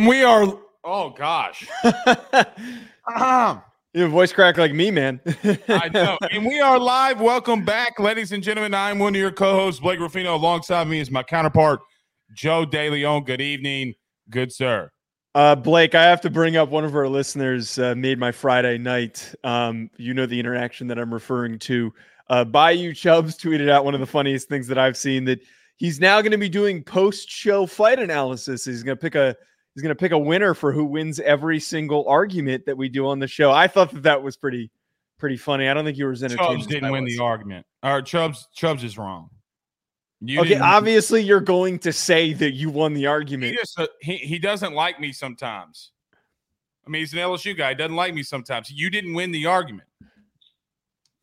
And 0.00 0.08
we 0.08 0.22
are, 0.22 0.58
oh 0.82 1.10
gosh. 1.10 1.68
um, 3.14 3.62
you 3.92 4.00
have 4.00 4.10
voice 4.10 4.32
crack 4.32 4.56
like 4.56 4.72
me, 4.72 4.90
man. 4.90 5.20
I 5.68 5.90
know. 5.92 6.16
And 6.30 6.46
we 6.46 6.58
are 6.58 6.78
live. 6.78 7.20
Welcome 7.20 7.66
back, 7.66 7.98
ladies 7.98 8.32
and 8.32 8.42
gentlemen. 8.42 8.72
I'm 8.72 8.98
one 8.98 9.14
of 9.14 9.20
your 9.20 9.30
co 9.30 9.52
hosts, 9.52 9.78
Blake 9.78 10.00
Ruffino. 10.00 10.36
Alongside 10.36 10.88
me 10.88 11.00
is 11.00 11.10
my 11.10 11.22
counterpart, 11.22 11.80
Joe 12.32 12.64
DeLeone. 12.64 13.26
Good 13.26 13.42
evening. 13.42 13.92
Good, 14.30 14.54
sir. 14.54 14.90
Uh, 15.34 15.54
Blake, 15.54 15.94
I 15.94 16.04
have 16.04 16.22
to 16.22 16.30
bring 16.30 16.56
up 16.56 16.70
one 16.70 16.86
of 16.86 16.96
our 16.96 17.06
listeners 17.06 17.78
uh, 17.78 17.94
made 17.94 18.18
my 18.18 18.32
Friday 18.32 18.78
night. 18.78 19.34
Um, 19.44 19.90
you 19.98 20.14
know 20.14 20.24
the 20.24 20.40
interaction 20.40 20.86
that 20.86 20.98
I'm 20.98 21.12
referring 21.12 21.58
to. 21.58 21.92
Uh, 22.30 22.44
Bayou 22.46 22.94
Chubbs 22.94 23.36
tweeted 23.36 23.68
out 23.68 23.84
one 23.84 23.92
of 23.92 24.00
the 24.00 24.06
funniest 24.06 24.48
things 24.48 24.66
that 24.68 24.78
I've 24.78 24.96
seen 24.96 25.26
that 25.26 25.40
he's 25.76 26.00
now 26.00 26.22
going 26.22 26.32
to 26.32 26.38
be 26.38 26.48
doing 26.48 26.82
post-show 26.82 27.66
fight 27.66 27.98
analysis. 27.98 28.64
He's 28.64 28.82
going 28.82 28.96
to 28.96 29.02
pick 29.02 29.14
a 29.14 29.36
he's 29.74 29.82
going 29.82 29.94
to 29.94 29.98
pick 29.98 30.12
a 30.12 30.18
winner 30.18 30.54
for 30.54 30.72
who 30.72 30.84
wins 30.84 31.20
every 31.20 31.60
single 31.60 32.06
argument 32.08 32.66
that 32.66 32.76
we 32.76 32.88
do 32.88 33.06
on 33.06 33.18
the 33.18 33.28
show. 33.28 33.50
I 33.50 33.66
thought 33.66 33.92
that 33.92 34.02
that 34.04 34.22
was 34.22 34.36
pretty 34.36 34.70
pretty 35.18 35.36
funny. 35.36 35.68
I 35.68 35.74
don't 35.74 35.84
think 35.84 35.98
you 35.98 36.06
were 36.06 36.12
as 36.12 36.22
entertained. 36.22 36.60
Chubbs 36.60 36.66
didn't 36.66 36.90
win 36.90 37.04
was. 37.04 37.16
the 37.16 37.22
argument. 37.22 37.66
Or 37.82 38.02
Chubbs 38.02 38.48
Chubbs 38.54 38.84
is 38.84 38.98
wrong. 38.98 39.30
You 40.22 40.40
okay, 40.42 40.58
obviously 40.58 41.22
you're 41.22 41.40
going 41.40 41.78
to 41.80 41.92
say 41.92 42.34
that 42.34 42.52
you 42.52 42.68
won 42.68 42.92
the 42.92 43.06
argument. 43.06 43.52
He, 43.52 43.56
just, 43.56 43.78
uh, 43.78 43.86
he 44.00 44.16
he 44.16 44.38
doesn't 44.38 44.74
like 44.74 45.00
me 45.00 45.12
sometimes. 45.12 45.92
I 46.86 46.90
mean, 46.90 47.00
he's 47.00 47.12
an 47.12 47.20
LSU 47.20 47.56
guy. 47.56 47.70
He 47.70 47.74
doesn't 47.76 47.96
like 47.96 48.14
me 48.14 48.22
sometimes. 48.22 48.70
You 48.70 48.90
didn't 48.90 49.14
win 49.14 49.30
the 49.30 49.46
argument. 49.46 49.88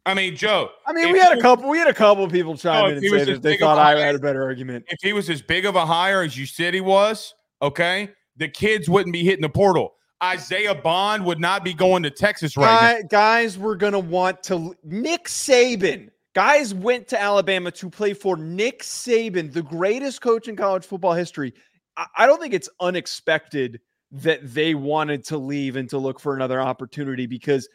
I 0.05 0.14
mean, 0.14 0.38
Joe. 0.38 0.69
I 0.86 0.93
mean, 0.93 1.11
we 1.11 1.19
had 1.19 1.38
a 1.38 1.41
couple. 1.41 1.69
We 1.69 1.77
had 1.77 1.89
a 1.89 1.93
couple 1.93 2.23
of 2.23 2.31
people 2.31 2.55
chime 2.55 2.91
in 2.91 2.97
and 2.97 3.05
say 3.05 3.25
that 3.25 3.41
they 3.41 3.58
thought 3.58 3.77
I 3.77 3.99
had 3.99 4.16
a 4.16 4.19
better 4.19 4.41
argument. 4.41 4.86
If 4.88 4.99
he 5.02 5.14
was 5.14 5.30
as 5.30 5.41
big 5.41 5.66
of 5.66 5.75
a 5.75 5.86
hire 5.86 6.21
as 6.21 6.38
you 6.38 6.45
said 6.45 6.73
he 6.73 6.81
was, 6.81 7.36
okay, 7.61 8.09
the 8.38 8.47
kids 8.47 8.89
wouldn't 8.89 9.13
be 9.13 9.23
hitting 9.23 9.41
the 9.41 9.49
portal. 9.49 9.93
Isaiah 10.23 10.75
Bond 10.75 11.25
would 11.25 11.39
not 11.39 11.63
be 11.63 11.73
going 11.73 12.03
to 12.03 12.09
Texas 12.09 12.57
right 12.57 13.02
Guy, 13.02 13.07
Guys 13.07 13.57
were 13.57 13.75
going 13.75 13.93
to 13.93 13.99
want 13.99 14.41
to. 14.43 14.75
Nick 14.83 15.25
Saban. 15.25 16.09
Guys 16.33 16.73
went 16.73 17.08
to 17.09 17.19
Alabama 17.19 17.71
to 17.71 17.89
play 17.89 18.13
for 18.13 18.38
Nick 18.38 18.83
Saban, 18.83 19.52
the 19.52 19.63
greatest 19.63 20.21
coach 20.21 20.47
in 20.47 20.55
college 20.55 20.85
football 20.85 21.13
history. 21.13 21.53
I, 21.95 22.05
I 22.15 22.25
don't 22.25 22.39
think 22.39 22.53
it's 22.53 22.69
unexpected 22.80 23.80
that 24.11 24.39
they 24.53 24.73
wanted 24.73 25.23
to 25.25 25.38
leave 25.38 25.75
and 25.75 25.89
to 25.89 25.97
look 25.97 26.19
for 26.19 26.35
another 26.35 26.61
opportunity 26.61 27.25
because 27.25 27.67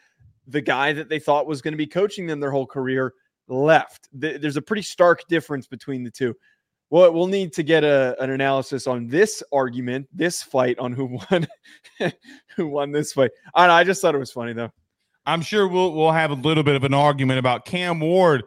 the 0.46 0.60
guy 0.60 0.92
that 0.92 1.08
they 1.08 1.18
thought 1.18 1.46
was 1.46 1.62
going 1.62 1.72
to 1.72 1.78
be 1.78 1.86
coaching 1.86 2.26
them 2.26 2.40
their 2.40 2.50
whole 2.50 2.66
career 2.66 3.14
left. 3.48 4.08
There's 4.12 4.56
a 4.56 4.62
pretty 4.62 4.82
stark 4.82 5.26
difference 5.28 5.66
between 5.66 6.02
the 6.02 6.10
two. 6.10 6.34
Well, 6.92 7.10
we'll 7.10 7.26
need 7.26 7.54
to 7.54 7.62
get 7.62 7.84
a, 7.84 8.14
an 8.22 8.28
analysis 8.28 8.86
on 8.86 9.08
this 9.08 9.42
argument, 9.50 10.08
this 10.12 10.42
fight, 10.42 10.78
on 10.78 10.92
who 10.92 11.18
won, 11.30 11.48
who 12.54 12.66
won 12.66 12.92
this 12.92 13.14
fight. 13.14 13.30
I, 13.54 13.66
know, 13.66 13.72
I 13.72 13.82
just 13.82 14.02
thought 14.02 14.14
it 14.14 14.18
was 14.18 14.30
funny 14.30 14.52
though. 14.52 14.70
I'm 15.24 15.40
sure 15.40 15.66
we'll 15.66 15.94
we'll 15.94 16.12
have 16.12 16.32
a 16.32 16.34
little 16.34 16.62
bit 16.62 16.76
of 16.76 16.84
an 16.84 16.92
argument 16.92 17.38
about 17.38 17.64
Cam 17.64 17.98
Ward, 17.98 18.42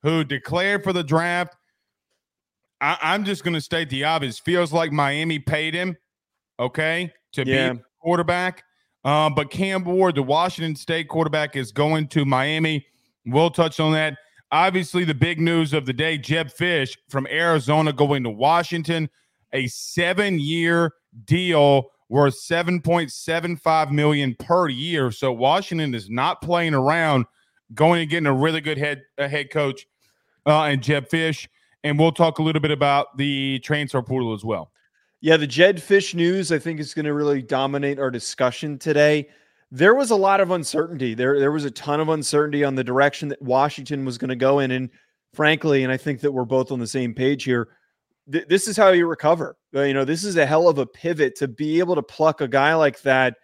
who 0.00 0.24
declared 0.24 0.82
for 0.82 0.94
the 0.94 1.04
draft. 1.04 1.54
I, 2.80 2.96
I'm 3.02 3.22
just 3.22 3.44
going 3.44 3.52
to 3.52 3.60
state 3.60 3.90
the 3.90 4.04
obvious. 4.04 4.38
Feels 4.38 4.72
like 4.72 4.92
Miami 4.92 5.38
paid 5.38 5.74
him, 5.74 5.94
okay, 6.58 7.12
to 7.32 7.46
yeah. 7.46 7.74
be 7.74 7.80
quarterback. 8.00 8.64
Uh, 9.04 9.28
but 9.28 9.50
Cam 9.50 9.84
Ward, 9.84 10.14
the 10.14 10.22
Washington 10.22 10.74
State 10.74 11.06
quarterback, 11.08 11.54
is 11.54 11.70
going 11.70 12.08
to 12.08 12.24
Miami. 12.24 12.86
We'll 13.26 13.50
touch 13.50 13.78
on 13.78 13.92
that. 13.92 14.16
Obviously, 14.52 15.04
the 15.04 15.14
big 15.14 15.40
news 15.40 15.72
of 15.72 15.86
the 15.86 15.92
day 15.92 16.18
Jedd 16.18 16.52
Fisch 16.52 16.96
from 17.08 17.26
Arizona 17.28 17.92
going 17.92 18.24
to 18.24 18.30
Washington, 18.30 19.08
a 19.52 19.66
seven 19.68 20.38
year 20.38 20.92
deal 21.24 21.90
worth 22.08 22.34
7.75 22.34 23.92
million 23.92 24.34
per 24.34 24.68
year. 24.68 25.12
So 25.12 25.32
Washington 25.32 25.94
is 25.94 26.10
not 26.10 26.42
playing 26.42 26.74
around, 26.74 27.26
going 27.72 28.02
and 28.02 28.10
getting 28.10 28.26
a 28.26 28.34
really 28.34 28.60
good 28.60 28.78
head 28.78 29.02
head 29.16 29.50
coach 29.50 29.86
uh, 30.46 30.64
and 30.64 30.82
Jedd 30.82 31.08
Fisch. 31.08 31.46
And 31.84 31.98
we'll 31.98 32.12
talk 32.12 32.40
a 32.40 32.42
little 32.42 32.60
bit 32.60 32.72
about 32.72 33.16
the 33.16 33.60
transfer 33.60 34.02
portal 34.02 34.34
as 34.34 34.44
well. 34.44 34.72
Yeah, 35.20 35.36
the 35.36 35.46
Jedd 35.46 35.76
Fisch 35.76 36.14
news 36.14 36.50
I 36.50 36.58
think 36.58 36.80
is 36.80 36.92
going 36.92 37.04
to 37.04 37.14
really 37.14 37.40
dominate 37.40 37.98
our 37.98 38.10
discussion 38.10 38.78
today. 38.78 39.28
There 39.70 39.94
was 39.94 40.10
a 40.10 40.16
lot 40.16 40.40
of 40.40 40.50
uncertainty. 40.50 41.14
There 41.14 41.38
there 41.38 41.52
was 41.52 41.64
a 41.64 41.70
ton 41.70 42.00
of 42.00 42.08
uncertainty 42.08 42.64
on 42.64 42.74
the 42.74 42.84
direction 42.84 43.28
that 43.28 43.40
Washington 43.40 44.04
was 44.04 44.18
going 44.18 44.30
to 44.30 44.36
go 44.36 44.58
in 44.58 44.70
and 44.72 44.90
frankly, 45.32 45.84
and 45.84 45.92
I 45.92 45.96
think 45.96 46.20
that 46.20 46.32
we're 46.32 46.44
both 46.44 46.72
on 46.72 46.78
the 46.78 46.86
same 46.86 47.14
page 47.14 47.44
here, 47.44 47.68
th- 48.30 48.46
this 48.48 48.68
is 48.68 48.76
how 48.76 48.90
you 48.90 49.06
recover. 49.06 49.56
Uh, 49.74 49.82
you 49.82 49.94
know, 49.94 50.04
this 50.04 50.24
is 50.24 50.36
a 50.36 50.46
hell 50.46 50.68
of 50.68 50.78
a 50.78 50.86
pivot 50.86 51.36
to 51.36 51.48
be 51.48 51.78
able 51.78 51.94
to 51.94 52.02
pluck 52.02 52.40
a 52.40 52.48
guy 52.48 52.74
like 52.74 53.00
that 53.02 53.36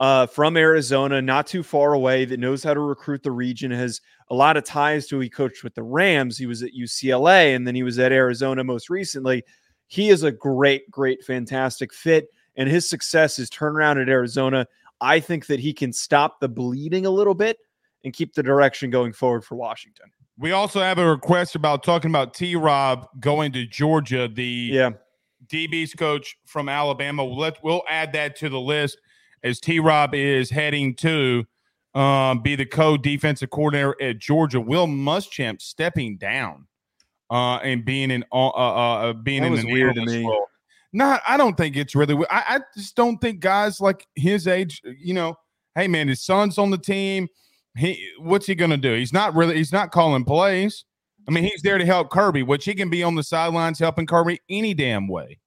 uh, 0.00 0.26
from 0.26 0.56
Arizona, 0.56 1.20
not 1.20 1.46
too 1.46 1.62
far 1.62 1.94
away, 1.94 2.24
that 2.24 2.38
knows 2.38 2.62
how 2.62 2.72
to 2.72 2.80
recruit 2.80 3.22
the 3.22 3.32
region, 3.32 3.70
has 3.70 4.00
a 4.30 4.34
lot 4.34 4.56
of 4.56 4.64
ties 4.64 5.06
to. 5.08 5.18
He 5.18 5.28
coached 5.28 5.64
with 5.64 5.74
the 5.74 5.82
Rams. 5.82 6.38
He 6.38 6.46
was 6.46 6.62
at 6.62 6.70
UCLA, 6.72 7.56
and 7.56 7.66
then 7.66 7.74
he 7.74 7.82
was 7.82 7.98
at 7.98 8.12
Arizona 8.12 8.62
most 8.62 8.90
recently. 8.90 9.42
He 9.88 10.10
is 10.10 10.22
a 10.22 10.30
great, 10.30 10.88
great, 10.90 11.24
fantastic 11.24 11.92
fit. 11.92 12.28
And 12.56 12.68
his 12.68 12.88
success, 12.88 13.36
his 13.36 13.50
turnaround 13.50 14.00
at 14.00 14.08
Arizona, 14.08 14.66
I 15.00 15.20
think 15.20 15.46
that 15.46 15.60
he 15.60 15.72
can 15.72 15.92
stop 15.92 16.40
the 16.40 16.48
bleeding 16.48 17.06
a 17.06 17.10
little 17.10 17.34
bit 17.34 17.58
and 18.04 18.12
keep 18.12 18.34
the 18.34 18.42
direction 18.42 18.90
going 18.90 19.12
forward 19.12 19.44
for 19.44 19.56
Washington. 19.56 20.10
We 20.38 20.52
also 20.52 20.80
have 20.80 20.98
a 20.98 21.06
request 21.06 21.56
about 21.56 21.82
talking 21.82 22.10
about 22.10 22.34
T 22.34 22.54
Rob 22.54 23.08
going 23.20 23.52
to 23.52 23.66
Georgia, 23.66 24.28
the 24.28 24.70
yeah. 24.72 24.90
DB's 25.46 25.94
coach 25.94 26.36
from 26.46 26.68
Alabama. 26.68 27.24
We'll, 27.24 27.38
let, 27.38 27.62
we'll 27.62 27.82
add 27.88 28.12
that 28.12 28.36
to 28.36 28.48
the 28.48 28.60
list 28.60 29.00
as 29.42 29.58
T 29.60 29.80
Rob 29.80 30.14
is 30.14 30.50
heading 30.50 30.94
to 30.96 31.44
um, 31.94 32.40
be 32.40 32.54
the 32.54 32.66
co 32.66 32.96
defensive 32.96 33.50
coordinator 33.50 33.96
at 34.00 34.18
Georgia. 34.18 34.60
Will 34.60 34.86
Muschamp 34.86 35.60
stepping 35.60 36.16
down 36.16 36.66
uh, 37.30 37.56
and 37.56 37.84
being 37.84 38.10
in 38.10 38.24
uh, 38.32 38.48
uh, 38.48 38.50
uh 38.50 39.12
being 39.12 39.42
that 39.42 39.52
in 39.52 39.66
the 39.66 39.72
weird 39.72 39.96
to 39.96 40.04
me. 40.04 40.24
Role. 40.24 40.46
Not, 40.98 41.22
I 41.28 41.36
don't 41.36 41.56
think 41.56 41.76
it's 41.76 41.94
really. 41.94 42.16
I, 42.28 42.56
I 42.56 42.60
just 42.76 42.96
don't 42.96 43.18
think 43.18 43.38
guys 43.38 43.80
like 43.80 44.04
his 44.16 44.48
age, 44.48 44.82
you 44.98 45.14
know, 45.14 45.36
hey 45.76 45.86
man, 45.86 46.08
his 46.08 46.24
son's 46.24 46.58
on 46.58 46.70
the 46.70 46.76
team. 46.76 47.28
He, 47.76 48.04
what's 48.18 48.46
he 48.46 48.56
gonna 48.56 48.76
do? 48.76 48.94
He's 48.94 49.12
not 49.12 49.32
really. 49.36 49.54
He's 49.54 49.72
not 49.72 49.92
calling 49.92 50.24
plays. 50.24 50.84
I 51.28 51.30
mean, 51.30 51.44
he's 51.44 51.62
there 51.62 51.78
to 51.78 51.86
help 51.86 52.10
Kirby, 52.10 52.42
which 52.42 52.64
he 52.64 52.74
can 52.74 52.90
be 52.90 53.04
on 53.04 53.14
the 53.14 53.22
sidelines 53.22 53.78
helping 53.78 54.06
Kirby 54.06 54.40
any 54.50 54.74
damn 54.74 55.06
way. 55.06 55.38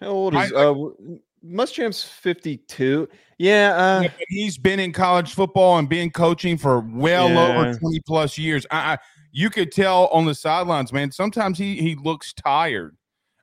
How 0.00 0.10
old 0.10 0.36
is 0.36 0.52
I, 0.52 0.54
uh 0.54 0.74
Muschamp's 1.44 2.04
52. 2.04 3.08
Yeah, 3.38 3.74
uh, 3.76 4.02
yeah 4.02 4.10
he's 4.28 4.58
been 4.58 4.78
in 4.78 4.92
college 4.92 5.34
football 5.34 5.78
and 5.78 5.88
been 5.88 6.10
coaching 6.10 6.56
for 6.56 6.80
well 6.80 7.28
yeah. 7.28 7.58
over 7.58 7.76
20 7.76 8.00
plus 8.06 8.38
years. 8.38 8.64
I, 8.70 8.92
I 8.92 8.98
you 9.32 9.50
could 9.50 9.72
tell 9.72 10.06
on 10.12 10.24
the 10.24 10.36
sidelines, 10.36 10.92
man. 10.92 11.10
Sometimes 11.10 11.58
he 11.58 11.80
he 11.80 11.96
looks 11.96 12.32
tired. 12.32 12.96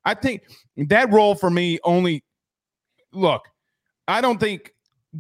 I 0.06 0.14
think 0.14 0.44
that 0.78 1.12
role 1.12 1.36
for 1.36 1.50
me 1.50 1.80
only 1.84 2.24
look. 3.12 3.44
I 4.08 4.22
don't 4.22 4.40
think 4.40 4.72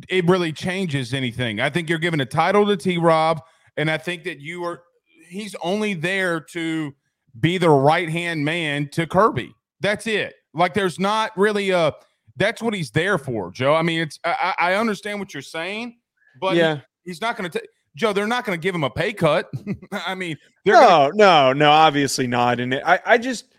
it 0.09 0.25
really 0.27 0.51
changes 0.51 1.13
anything. 1.13 1.59
I 1.59 1.69
think 1.69 1.89
you're 1.89 1.99
giving 1.99 2.19
a 2.19 2.25
title 2.25 2.65
to 2.67 2.77
T. 2.77 2.97
Rob, 2.97 3.41
and 3.77 3.89
I 3.89 3.97
think 3.97 4.23
that 4.25 4.39
you 4.39 4.63
are. 4.63 4.83
He's 5.27 5.55
only 5.63 5.95
there 5.95 6.39
to 6.39 6.93
be 7.39 7.57
the 7.57 7.69
right 7.69 8.09
hand 8.09 8.45
man 8.45 8.89
to 8.89 9.07
Kirby. 9.07 9.55
That's 9.81 10.05
it. 10.07 10.35
Like 10.53 10.73
there's 10.73 10.99
not 10.99 11.35
really 11.37 11.71
a. 11.71 11.93
That's 12.37 12.61
what 12.61 12.73
he's 12.73 12.91
there 12.91 13.17
for, 13.17 13.49
Joe. 13.51 13.73
I 13.73 13.81
mean, 13.81 14.01
it's. 14.01 14.19
I, 14.23 14.53
I 14.59 14.73
understand 14.75 15.19
what 15.19 15.33
you're 15.33 15.41
saying, 15.41 15.97
but 16.39 16.55
yeah, 16.55 16.75
he, 16.75 16.81
he's 17.05 17.21
not 17.21 17.37
going 17.37 17.49
to 17.49 17.59
take. 17.59 17.69
Joe, 17.95 18.11
they're 18.11 18.27
not 18.27 18.43
going 18.43 18.59
to 18.59 18.61
give 18.61 18.75
him 18.75 18.83
a 18.83 18.89
pay 18.89 19.13
cut. 19.13 19.49
I 19.91 20.15
mean, 20.15 20.37
no, 20.65 20.73
gonna- 20.73 21.13
no, 21.15 21.53
no, 21.53 21.71
obviously 21.71 22.27
not. 22.27 22.59
And 22.59 22.75
I, 22.75 22.99
I 23.05 23.17
just, 23.17 23.54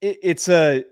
it, 0.00 0.18
it's 0.22 0.48
a, 0.48 0.84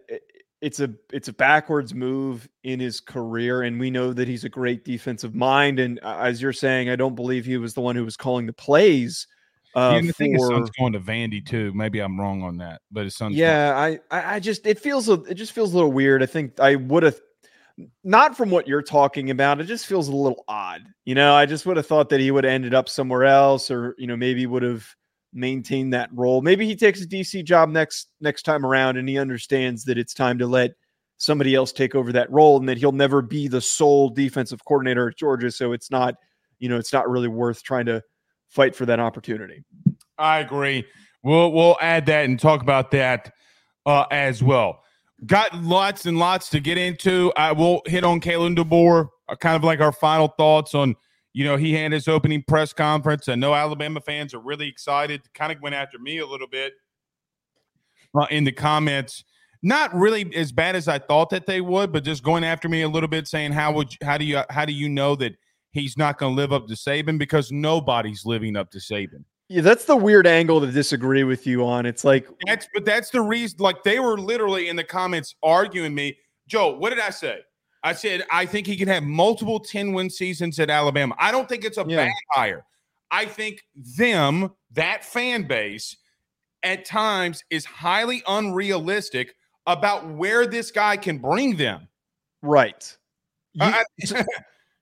it's 0.61 0.81
a, 0.81 0.91
it's 1.13 1.29
a 1.29 1.33
backwards 1.33 1.95
move 1.95 2.49
in 2.65 2.81
his 2.81 3.01
career, 3.01 3.63
and 3.63 3.79
we 3.79 3.91
know 3.91 4.13
that 4.13 4.27
he's 4.27 4.45
a 4.45 4.49
great 4.49 4.85
defensive 4.85 5.35
mind. 5.35 5.79
And 5.79 6.01
as 6.03 6.41
you're 6.41 6.53
saying, 6.53 6.91
I 6.91 6.97
don't 6.97 7.15
believe 7.15 7.45
he 7.45 7.57
was 7.57 7.75
the 7.75 7.81
one 7.81 7.97
who 7.97 8.05
was 8.05 8.17
calling 8.17 8.47
the 8.47 8.53
plays. 8.53 9.27
Uh, 9.75 10.01
yeah, 10.03 10.09
I 10.09 10.13
think 10.13 10.39
for, 10.39 10.43
his 10.43 10.49
son's 10.49 10.71
going 10.71 10.95
to 10.95 11.01
Vandy 11.01 11.45
too. 11.45 11.71
Maybe 11.75 12.01
I'm 12.01 12.19
wrong 12.19 12.43
on 12.43 12.57
that, 12.59 12.81
but 12.91 13.05
his 13.05 13.15
son's. 13.15 13.37
Yeah, 13.37 13.77
I, 13.77 14.01
I 14.11 14.41
just 14.41 14.67
it 14.67 14.79
feels 14.79 15.11
a, 15.11 15.23
it 15.25 15.35
just 15.35 15.53
feels 15.53 15.73
a 15.73 15.77
little 15.77 15.93
weird. 15.93 16.23
I 16.23 16.27
think 16.27 16.59
I 16.59 16.77
would 16.77 17.03
have 17.03 17.21
not 18.03 18.37
from 18.39 18.51
what 18.51 18.67
you're 18.67 18.81
talking 18.81 19.31
about. 19.31 19.61
It 19.61 19.65
just 19.65 19.87
feels 19.87 20.09
a 20.09 20.17
little 20.17 20.45
odd. 20.49 20.83
You 21.05 21.15
know, 21.15 21.35
I 21.35 21.45
just 21.45 21.67
would 21.67 21.77
have 21.77 21.87
thought 21.87 22.09
that 22.09 22.21
he 22.21 22.31
would 22.31 22.45
have 22.45 22.55
ended 22.55 22.73
up 22.73 22.89
somewhere 22.89 23.25
else, 23.25 23.71
or 23.71 23.95
you 23.99 24.07
know, 24.07 24.17
maybe 24.17 24.47
would 24.47 24.63
have 24.63 24.87
maintained 25.37 25.93
that 25.93 26.11
role. 26.13 26.41
Maybe 26.43 26.67
he 26.67 26.75
takes 26.75 27.03
a 27.03 27.07
DC 27.07 27.45
job 27.45 27.69
next 27.69 28.09
next 28.21 28.43
time 28.43 28.65
around, 28.65 28.97
and 28.97 29.09
he 29.09 29.19
understands 29.19 29.85
that 29.85 29.99
it's 29.99 30.15
time 30.15 30.39
to 30.39 30.47
let 30.47 30.73
somebody 31.19 31.55
else 31.55 31.73
take 31.73 31.95
over 31.95 32.13
that 32.13 32.31
role, 32.31 32.59
and 32.59 32.69
that 32.69 32.79
he'll 32.79 32.93
never 32.93 33.23
be 33.23 33.49
the 33.49 33.61
sole 33.61 34.11
defensive 34.11 34.65
coordinator 34.65 35.09
at 35.09 35.17
Georgia. 35.17 35.51
So 35.51 35.73
it's 35.73 35.91
not, 35.91 36.15
you 36.59 36.69
know, 36.69 36.77
it's 36.77 36.93
not 36.93 37.09
really 37.09 37.29
worth 37.29 37.63
trying 37.63 37.87
to 37.87 38.03
fight 38.49 38.75
for 38.75 38.87
that 38.87 39.01
opportunity. 39.01 39.65
I 40.19 40.41
agree. 40.41 40.85
We'll 41.23 41.53
we'll 41.53 41.77
add 41.81 42.07
that 42.07 42.25
and 42.25 42.39
talk 42.39 42.63
about 42.63 42.91
that 42.93 43.33
uh, 43.87 44.05
as 44.11 44.43
well. 44.43 44.83
got 45.25 45.55
lots 45.63 46.07
and 46.07 46.19
lots 46.19 46.51
to 46.51 46.61
get 46.61 46.79
into. 46.79 47.33
I 47.37 47.53
will 47.53 47.83
hit 47.87 48.05
on 48.05 48.21
Kalen 48.21 48.57
DeBoer, 48.57 49.09
uh, 49.29 49.37
kind 49.37 49.57
of 49.57 49.65
like 49.65 49.81
our 49.81 49.93
final 49.93 50.29
thoughts 50.29 50.75
on, 50.75 50.95
you 51.37 51.45
know, 51.45 51.59
he 51.59 51.75
had 51.75 51.93
his 51.93 52.09
opening 52.09 52.43
press 52.49 52.73
conference. 52.73 53.29
I 53.29 53.35
know 53.35 53.53
Alabama 53.53 54.01
fans 54.01 54.33
are 54.33 54.39
really 54.39 54.69
excited. 54.69 55.21
Kind 55.35 55.53
of 55.53 55.61
went 55.61 55.75
after 55.75 55.99
me 55.99 56.17
a 56.17 56.27
little 56.27 56.47
bit 56.47 56.73
uh, 58.19 58.25
in 58.31 58.45
the 58.45 58.53
comments. 58.53 59.23
Not 59.63 59.95
really 59.95 60.35
as 60.35 60.51
bad 60.51 60.77
as 60.77 60.89
I 60.89 60.99
thought 60.99 61.29
that 61.29 61.45
they 61.45 61.61
would, 61.61 61.93
but 61.93 62.05
just 62.05 62.23
going 62.23 62.43
after 62.43 62.71
me 62.71 62.81
a 62.81 62.89
little 62.89 63.07
bit, 63.07 63.29
saying 63.29 63.53
how 63.53 63.71
would 63.73 63.93
you, 63.93 63.99
how 64.03 64.17
do 64.17 64.25
you 64.25 64.45
how 64.49 64.65
do 64.65 64.73
you 64.73 64.89
know 64.89 65.15
that 65.17 65.37
he's 65.73 65.99
not 65.99 66.17
going 66.17 66.35
to 66.35 66.41
live 66.41 66.55
up 66.55 66.69
to 66.69 66.73
Saban 66.73 67.19
because 67.19 67.53
nobody's 67.53 68.25
living 68.25 68.57
up 68.57 68.71
to 68.71 68.79
Saban. 68.79 69.23
Yeah, 69.51 69.61
that's 69.61 69.85
the 69.85 69.95
weird 69.95 70.27
angle 70.27 70.63
to 70.63 70.73
disagree 70.73 71.25
with 71.25 71.47
you 71.47 71.67
on. 71.67 71.85
It's 71.85 72.03
like 72.03 72.27
that's 72.47 72.67
but 72.73 72.87
that's 72.87 73.11
the 73.11 73.21
reason. 73.21 73.59
Like 73.61 73.83
they 73.83 74.01
were 74.01 74.17
literally 74.17 74.71
in 74.71 74.77
the 74.77 74.85
comments 74.85 75.35
arguing 75.43 75.95
me. 75.95 76.17
Joe, 76.49 76.79
what 76.79 76.91
did 76.91 77.01
I 77.01 77.11
say? 77.11 77.41
I 77.83 77.93
said 77.93 78.25
I 78.31 78.47
think 78.47 78.67
he 78.67 78.77
can 78.77 78.89
have 78.89 79.03
multiple 79.03 79.61
10 79.61 79.93
win 79.93 80.11
seasons 80.11 80.59
at 80.59 80.71
Alabama. 80.71 81.15
I 81.19 81.31
don't 81.31 81.49
think 81.49 81.65
it's 81.65 81.79
a 81.79 81.85
yeah. 81.87 82.07
bad 82.07 82.13
hire. 82.33 82.65
I 83.11 83.27
think 83.27 83.63
them, 83.75 84.51
that 84.73 85.05
fan 85.05 85.45
base, 85.45 85.97
at 86.63 86.85
times 86.85 87.45
is 87.51 87.65
highly 87.65 88.23
unrealistic 88.27 89.37
about 89.67 90.09
where 90.09 90.47
this 90.47 90.71
guy 90.71 90.97
can 90.97 91.19
bring 91.19 91.57
them. 91.57 91.89
Right. 92.43 92.97
Uh, 93.59 93.83
you, 93.97 94.17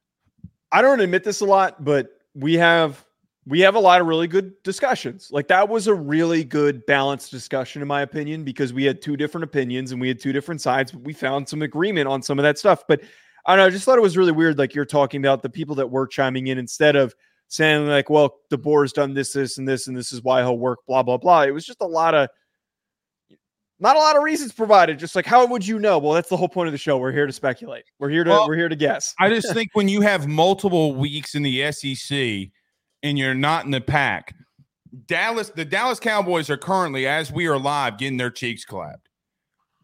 I 0.72 0.82
don't 0.82 1.00
admit 1.00 1.24
this 1.24 1.40
a 1.40 1.44
lot, 1.44 1.84
but 1.84 2.08
we 2.34 2.54
have 2.54 3.03
we 3.46 3.60
have 3.60 3.74
a 3.74 3.80
lot 3.80 4.00
of 4.00 4.06
really 4.06 4.26
good 4.26 4.62
discussions. 4.62 5.28
Like 5.30 5.48
that 5.48 5.68
was 5.68 5.86
a 5.86 5.94
really 5.94 6.44
good 6.44 6.84
balanced 6.86 7.30
discussion 7.30 7.82
in 7.82 7.88
my 7.88 8.02
opinion 8.02 8.42
because 8.42 8.72
we 8.72 8.84
had 8.84 9.02
two 9.02 9.16
different 9.16 9.44
opinions 9.44 9.92
and 9.92 10.00
we 10.00 10.08
had 10.08 10.18
two 10.18 10.32
different 10.32 10.60
sides, 10.60 10.92
but 10.92 11.02
we 11.02 11.12
found 11.12 11.48
some 11.48 11.62
agreement 11.62 12.08
on 12.08 12.22
some 12.22 12.38
of 12.38 12.42
that 12.42 12.58
stuff. 12.58 12.84
But 12.88 13.02
I 13.46 13.52
don't 13.52 13.58
know, 13.58 13.66
I 13.66 13.70
just 13.70 13.84
thought 13.84 13.98
it 13.98 14.02
was 14.02 14.16
really 14.16 14.32
weird 14.32 14.58
like 14.58 14.74
you're 14.74 14.86
talking 14.86 15.20
about 15.20 15.42
the 15.42 15.50
people 15.50 15.74
that 15.76 15.90
were 15.90 16.06
chiming 16.06 16.46
in 16.46 16.58
instead 16.58 16.96
of 16.96 17.14
saying 17.48 17.86
like, 17.86 18.08
well, 18.08 18.36
the 18.48 18.56
DeBoer's 18.56 18.92
done 18.92 19.12
this 19.12 19.32
this 19.32 19.58
and 19.58 19.68
this 19.68 19.88
and 19.88 19.96
this 19.96 20.12
is 20.12 20.22
why 20.22 20.40
he'll 20.40 20.58
work 20.58 20.78
blah 20.86 21.02
blah 21.02 21.18
blah. 21.18 21.42
It 21.42 21.50
was 21.50 21.66
just 21.66 21.82
a 21.82 21.86
lot 21.86 22.14
of 22.14 22.30
not 23.78 23.96
a 23.96 23.98
lot 23.98 24.16
of 24.16 24.22
reasons 24.22 24.52
provided. 24.52 24.98
Just 24.98 25.14
like 25.14 25.26
how 25.26 25.44
would 25.46 25.66
you 25.66 25.78
know? 25.78 25.98
Well, 25.98 26.14
that's 26.14 26.30
the 26.30 26.36
whole 26.38 26.48
point 26.48 26.68
of 26.68 26.72
the 26.72 26.78
show. 26.78 26.96
We're 26.96 27.12
here 27.12 27.26
to 27.26 27.32
speculate. 27.32 27.84
We're 27.98 28.08
here 28.08 28.24
to 28.24 28.30
well, 28.30 28.48
we're 28.48 28.56
here 28.56 28.70
to 28.70 28.76
guess. 28.76 29.14
I 29.20 29.28
just 29.28 29.52
think 29.52 29.68
when 29.74 29.88
you 29.88 30.00
have 30.00 30.26
multiple 30.26 30.94
weeks 30.94 31.34
in 31.34 31.42
the 31.42 31.70
SEC 31.70 32.48
and 33.04 33.18
you're 33.18 33.34
not 33.34 33.66
in 33.66 33.70
the 33.70 33.80
pack, 33.80 34.34
Dallas, 35.06 35.50
the 35.50 35.64
Dallas 35.64 36.00
Cowboys 36.00 36.48
are 36.50 36.56
currently, 36.56 37.06
as 37.06 37.30
we 37.30 37.46
are 37.46 37.58
live, 37.58 37.98
getting 37.98 38.16
their 38.16 38.30
cheeks 38.30 38.64
clapped. 38.64 39.08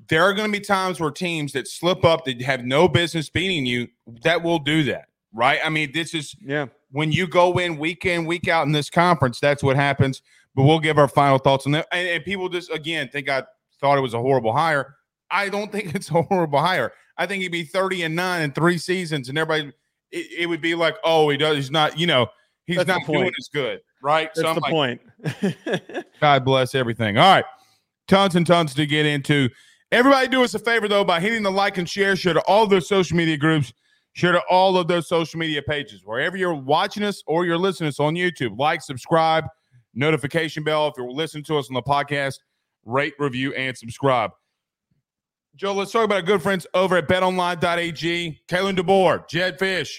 There 0.08 0.22
are 0.22 0.32
going 0.32 0.50
to 0.50 0.58
be 0.58 0.64
times 0.64 0.98
where 0.98 1.10
teams 1.10 1.52
that 1.52 1.68
slip 1.68 2.04
up 2.04 2.24
that 2.24 2.40
have 2.42 2.64
no 2.64 2.88
business 2.88 3.28
beating 3.28 3.66
you 3.66 3.88
that 4.24 4.42
will 4.42 4.58
do 4.58 4.82
that, 4.84 5.08
right? 5.32 5.60
I 5.62 5.68
mean, 5.68 5.92
this 5.92 6.14
is 6.14 6.34
yeah. 6.40 6.66
When 6.92 7.12
you 7.12 7.28
go 7.28 7.56
in 7.58 7.78
week 7.78 8.04
in, 8.04 8.24
week 8.24 8.48
out 8.48 8.66
in 8.66 8.72
this 8.72 8.90
conference, 8.90 9.38
that's 9.38 9.62
what 9.62 9.76
happens. 9.76 10.22
But 10.56 10.64
we'll 10.64 10.80
give 10.80 10.98
our 10.98 11.06
final 11.06 11.38
thoughts 11.38 11.66
on 11.66 11.72
that. 11.72 11.86
And, 11.92 12.08
and 12.08 12.24
people 12.24 12.48
just 12.48 12.72
again 12.72 13.08
think 13.12 13.28
I 13.28 13.44
thought 13.80 13.98
it 13.98 14.00
was 14.00 14.14
a 14.14 14.18
horrible 14.18 14.52
hire. 14.52 14.96
I 15.30 15.48
don't 15.48 15.70
think 15.72 15.94
it's 15.94 16.10
a 16.10 16.22
horrible 16.22 16.60
hire. 16.60 16.92
I 17.16 17.26
think 17.26 17.42
he'd 17.42 17.52
be 17.52 17.64
30 17.64 18.02
and 18.04 18.16
9 18.16 18.42
in 18.42 18.52
three 18.52 18.78
seasons, 18.78 19.28
and 19.28 19.38
everybody 19.38 19.72
it, 20.10 20.26
it 20.40 20.46
would 20.46 20.62
be 20.62 20.74
like, 20.74 20.96
oh, 21.04 21.28
he 21.28 21.36
does, 21.36 21.56
he's 21.56 21.70
not, 21.70 21.98
you 21.98 22.06
know, 22.06 22.26
he's 22.70 22.84
That's 22.84 22.88
not 22.88 23.06
doing 23.06 23.32
as 23.38 23.48
good, 23.48 23.80
right? 24.02 24.30
That's 24.34 24.48
so 24.48 24.54
the 24.54 24.60
like, 24.60 24.70
point. 24.70 25.00
God 26.20 26.44
bless 26.44 26.74
everything. 26.74 27.18
All 27.18 27.34
right. 27.34 27.44
Tons 28.08 28.36
and 28.36 28.46
tons 28.46 28.74
to 28.74 28.86
get 28.86 29.06
into. 29.06 29.48
Everybody 29.92 30.28
do 30.28 30.44
us 30.44 30.54
a 30.54 30.58
favor 30.58 30.88
though 30.88 31.04
by 31.04 31.20
hitting 31.20 31.42
the 31.42 31.50
like 31.50 31.78
and 31.78 31.88
share, 31.88 32.14
share 32.16 32.34
to 32.34 32.40
all 32.42 32.66
those 32.66 32.88
social 32.88 33.16
media 33.16 33.36
groups, 33.36 33.72
share 34.12 34.32
to 34.32 34.42
all 34.48 34.76
of 34.76 34.88
those 34.88 35.08
social 35.08 35.38
media 35.38 35.62
pages. 35.62 36.02
Wherever 36.04 36.36
you're 36.36 36.54
watching 36.54 37.02
us 37.02 37.22
or 37.26 37.44
you're 37.44 37.58
listening 37.58 37.90
to 37.90 37.94
us 37.94 38.00
on 38.00 38.14
YouTube, 38.14 38.56
like, 38.58 38.82
subscribe, 38.82 39.46
notification 39.94 40.62
bell 40.62 40.88
if 40.88 40.94
you're 40.96 41.10
listening 41.10 41.44
to 41.44 41.58
us 41.58 41.68
on 41.68 41.74
the 41.74 41.82
podcast 41.82 42.34
rate, 42.84 43.14
review, 43.18 43.52
and 43.54 43.76
subscribe. 43.76 44.30
Joe, 45.56 45.74
let's 45.74 45.92
talk 45.92 46.04
about 46.04 46.16
our 46.16 46.22
good 46.22 46.42
friends 46.42 46.66
over 46.74 46.96
at 46.96 47.08
betonline.ag. 47.08 48.40
Kalen 48.48 48.76
DeBoer, 48.76 49.28
Jedd 49.28 49.58
Fisch, 49.58 49.98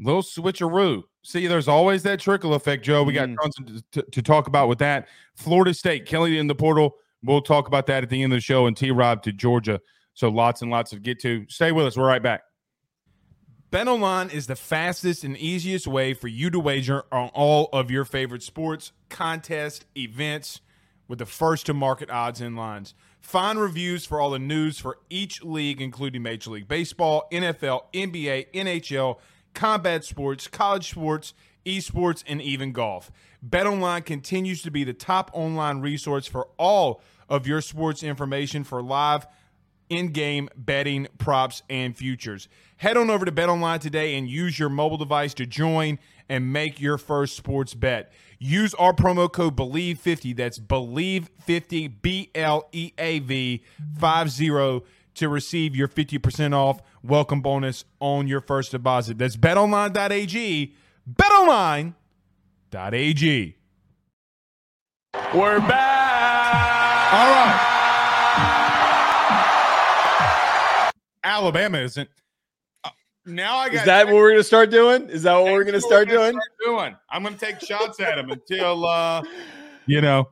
little 0.00 0.22
switcheroo. 0.22 1.02
See, 1.24 1.46
there's 1.46 1.68
always 1.68 2.02
that 2.02 2.20
trickle 2.20 2.52
effect, 2.52 2.84
Joe. 2.84 3.02
We 3.02 3.14
got 3.14 3.30
mm. 3.30 3.36
tons 3.40 3.82
to, 3.92 4.02
to, 4.02 4.22
talk 4.22 4.46
about 4.46 4.68
with 4.68 4.78
that. 4.80 5.08
Florida 5.34 5.72
State, 5.72 6.04
Kelly 6.04 6.38
in 6.38 6.46
the 6.46 6.54
portal. 6.54 6.96
We'll 7.22 7.40
talk 7.40 7.66
about 7.66 7.86
that 7.86 8.02
at 8.02 8.10
the 8.10 8.22
end 8.22 8.34
of 8.34 8.36
the 8.36 8.42
show. 8.42 8.66
And 8.66 8.76
T 8.76 8.90
Rob 8.90 9.22
to 9.22 9.32
Georgia. 9.32 9.80
So 10.12 10.28
lots 10.28 10.60
and 10.60 10.70
lots 10.70 10.90
to 10.90 11.00
get 11.00 11.18
to. 11.20 11.46
Stay 11.48 11.72
with 11.72 11.86
us. 11.86 11.96
We're 11.96 12.06
right 12.06 12.22
back. 12.22 12.42
BetOnline 13.72 14.32
is 14.32 14.46
the 14.46 14.54
fastest 14.54 15.24
and 15.24 15.36
easiest 15.38 15.86
way 15.86 16.12
for 16.12 16.28
you 16.28 16.50
to 16.50 16.60
wager 16.60 17.04
on 17.10 17.30
all 17.30 17.70
of 17.72 17.90
your 17.90 18.04
favorite 18.04 18.42
sports, 18.42 18.92
contests, 19.08 19.86
events 19.96 20.60
with 21.08 21.18
the 21.18 21.26
first 21.26 21.66
to 21.66 21.74
market 21.74 22.10
odds 22.10 22.42
and 22.42 22.54
lines. 22.54 22.94
Find 23.20 23.58
reviews 23.58 24.04
for 24.04 24.20
all 24.20 24.30
the 24.30 24.38
news 24.38 24.78
for 24.78 24.98
each 25.08 25.42
league, 25.42 25.80
including 25.80 26.22
Major 26.22 26.50
League 26.50 26.68
Baseball, 26.68 27.26
NFL, 27.32 27.84
NBA, 27.94 28.52
NHL, 28.54 29.18
combat 29.54 30.04
sports, 30.04 30.48
college 30.48 30.90
sports, 30.90 31.34
esports, 31.64 32.22
and 32.26 32.42
even 32.42 32.72
golf. 32.72 33.10
BetOnline 33.46 34.04
continues 34.04 34.62
to 34.62 34.70
be 34.70 34.84
the 34.84 34.92
top 34.92 35.30
online 35.32 35.80
resource 35.80 36.26
for 36.26 36.48
all 36.58 37.00
of 37.28 37.46
your 37.46 37.60
sports 37.60 38.02
information 38.02 38.64
for 38.64 38.82
live 38.82 39.26
in-game 39.88 40.48
betting, 40.56 41.06
props, 41.18 41.62
and 41.68 41.96
futures. 41.96 42.48
Head 42.78 42.96
on 42.96 43.10
over 43.10 43.24
to 43.24 43.32
BetOnline 43.32 43.80
today 43.80 44.16
and 44.16 44.28
use 44.28 44.58
your 44.58 44.68
mobile 44.68 44.96
device 44.96 45.34
to 45.34 45.46
join 45.46 45.98
and 46.28 46.52
make 46.52 46.80
your 46.80 46.98
first 46.98 47.36
sports 47.36 47.74
bet. 47.74 48.12
Use 48.38 48.74
our 48.74 48.92
promo 48.92 49.30
code 49.30 49.56
BLEAV50 49.56 50.36
That's 50.36 50.58
BLEAV50 50.58 52.02
B 52.02 52.30
L 52.34 52.68
E 52.72 52.92
A 52.98 53.18
V 53.20 53.62
50 53.98 54.82
to 55.14 55.28
receive 55.28 55.76
your 55.76 55.86
50% 55.86 56.54
off 56.54 56.80
welcome 57.04 57.40
bonus 57.42 57.84
on 58.00 58.26
your 58.26 58.40
first 58.40 58.72
deposit. 58.72 59.18
That's 59.18 59.36
betonline.ag. 59.36 60.74
Betonline.ag. 61.12 61.94
We're 65.32 65.60
back. 65.60 67.12
All 67.12 67.28
right. 67.30 67.70
Alabama 71.22 71.78
isn't 71.78 72.08
now 73.26 73.56
I 73.56 73.68
got. 73.68 73.74
Is 73.76 73.84
that 73.86 74.06
what 74.06 74.16
we're 74.16 74.30
gonna 74.30 74.42
start 74.42 74.70
doing? 74.70 75.08
Is 75.08 75.22
that 75.22 75.34
what 75.34 75.52
we're 75.52 75.64
gonna 75.64 75.80
start 75.80 76.08
doing? 76.08 76.32
Start 76.32 76.52
doing. 76.64 76.96
I'm 77.10 77.22
gonna 77.22 77.36
take 77.36 77.60
shots 77.60 78.00
at 78.00 78.16
them 78.16 78.30
until 78.30 78.84
uh, 78.84 79.22
you 79.86 80.00
know, 80.00 80.28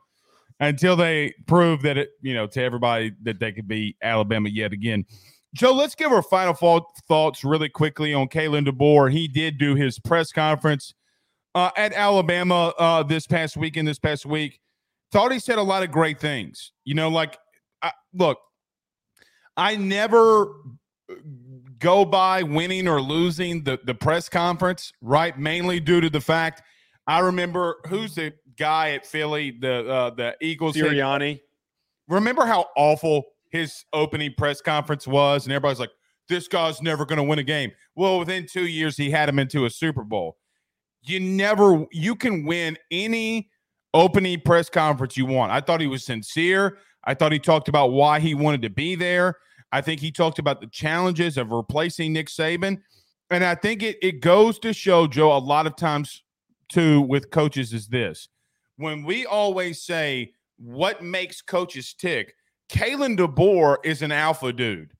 until 0.60 0.96
they 0.96 1.34
prove 1.46 1.82
that 1.82 1.96
it, 1.96 2.10
you 2.20 2.34
know, 2.34 2.46
to 2.48 2.62
everybody 2.62 3.12
that 3.22 3.38
they 3.40 3.52
could 3.52 3.66
be 3.66 3.96
Alabama 4.02 4.48
yet 4.50 4.72
again. 4.72 5.06
Joe, 5.54 5.72
let's 5.72 5.94
give 5.94 6.12
our 6.12 6.22
final 6.22 6.54
thoughts 7.06 7.44
really 7.44 7.68
quickly 7.68 8.14
on 8.14 8.28
Kalen 8.28 8.66
DeBoer. 8.66 9.12
He 9.12 9.28
did 9.28 9.58
do 9.58 9.74
his 9.74 9.98
press 9.98 10.32
conference 10.32 10.94
uh, 11.54 11.70
at 11.76 11.92
Alabama 11.92 12.72
uh, 12.78 13.02
this 13.02 13.26
past 13.26 13.56
weekend, 13.56 13.86
this 13.86 13.98
past 13.98 14.24
week. 14.24 14.60
Thought 15.10 15.32
he 15.32 15.38
said 15.38 15.58
a 15.58 15.62
lot 15.62 15.82
of 15.82 15.90
great 15.90 16.18
things. 16.18 16.72
You 16.84 16.94
know, 16.94 17.10
like, 17.10 17.38
I, 17.82 17.92
look, 18.14 18.38
I 19.56 19.76
never 19.76 20.54
go 21.78 22.06
by 22.06 22.42
winning 22.42 22.88
or 22.88 23.02
losing 23.02 23.62
the, 23.64 23.78
the 23.84 23.94
press 23.94 24.30
conference, 24.30 24.92
right? 25.02 25.38
Mainly 25.38 25.80
due 25.80 26.00
to 26.00 26.08
the 26.08 26.20
fact 26.20 26.62
I 27.06 27.18
remember 27.18 27.76
who's 27.88 28.14
the 28.14 28.32
guy 28.56 28.92
at 28.92 29.04
Philly, 29.06 29.50
the 29.50 29.88
uh, 29.88 30.10
the 30.10 30.36
Eagles. 30.40 30.76
Sirianni. 30.76 31.40
Remember 32.08 32.46
how 32.46 32.66
awful 32.76 33.24
his 33.52 33.84
opening 33.92 34.34
press 34.36 34.60
conference 34.60 35.06
was, 35.06 35.44
and 35.44 35.52
everybody's 35.52 35.78
like, 35.78 35.92
"This 36.28 36.48
guy's 36.48 36.82
never 36.82 37.06
going 37.06 37.18
to 37.18 37.22
win 37.22 37.38
a 37.38 37.44
game." 37.44 37.70
Well, 37.94 38.18
within 38.18 38.46
two 38.50 38.66
years, 38.66 38.96
he 38.96 39.10
had 39.10 39.28
him 39.28 39.38
into 39.38 39.66
a 39.66 39.70
Super 39.70 40.02
Bowl. 40.02 40.38
You 41.02 41.20
never, 41.20 41.86
you 41.92 42.16
can 42.16 42.44
win 42.44 42.78
any 42.90 43.50
opening 43.94 44.40
press 44.40 44.68
conference 44.68 45.16
you 45.16 45.26
want. 45.26 45.52
I 45.52 45.60
thought 45.60 45.80
he 45.80 45.86
was 45.86 46.04
sincere. 46.04 46.78
I 47.04 47.14
thought 47.14 47.32
he 47.32 47.38
talked 47.38 47.68
about 47.68 47.92
why 47.92 48.20
he 48.20 48.34
wanted 48.34 48.62
to 48.62 48.70
be 48.70 48.94
there. 48.94 49.36
I 49.72 49.80
think 49.80 50.00
he 50.00 50.10
talked 50.10 50.38
about 50.38 50.60
the 50.60 50.66
challenges 50.68 51.36
of 51.36 51.50
replacing 51.50 52.12
Nick 52.12 52.28
Saban. 52.28 52.80
And 53.30 53.44
I 53.44 53.54
think 53.54 53.82
it, 53.82 53.96
it 54.02 54.20
goes 54.20 54.58
to 54.60 54.72
show, 54.72 55.06
Joe, 55.06 55.36
a 55.36 55.38
lot 55.38 55.66
of 55.66 55.76
times 55.76 56.22
too 56.68 57.00
with 57.02 57.30
coaches 57.30 57.72
is 57.72 57.88
this. 57.88 58.28
When 58.76 59.04
we 59.04 59.26
always 59.26 59.82
say 59.82 60.32
what 60.56 61.02
makes 61.02 61.42
coaches 61.42 61.94
tick, 61.94 62.34
Kalen 62.72 63.18
DeBoer 63.18 63.76
is 63.84 64.02
an 64.02 64.12
alpha 64.12 64.52
dude. 64.52 64.92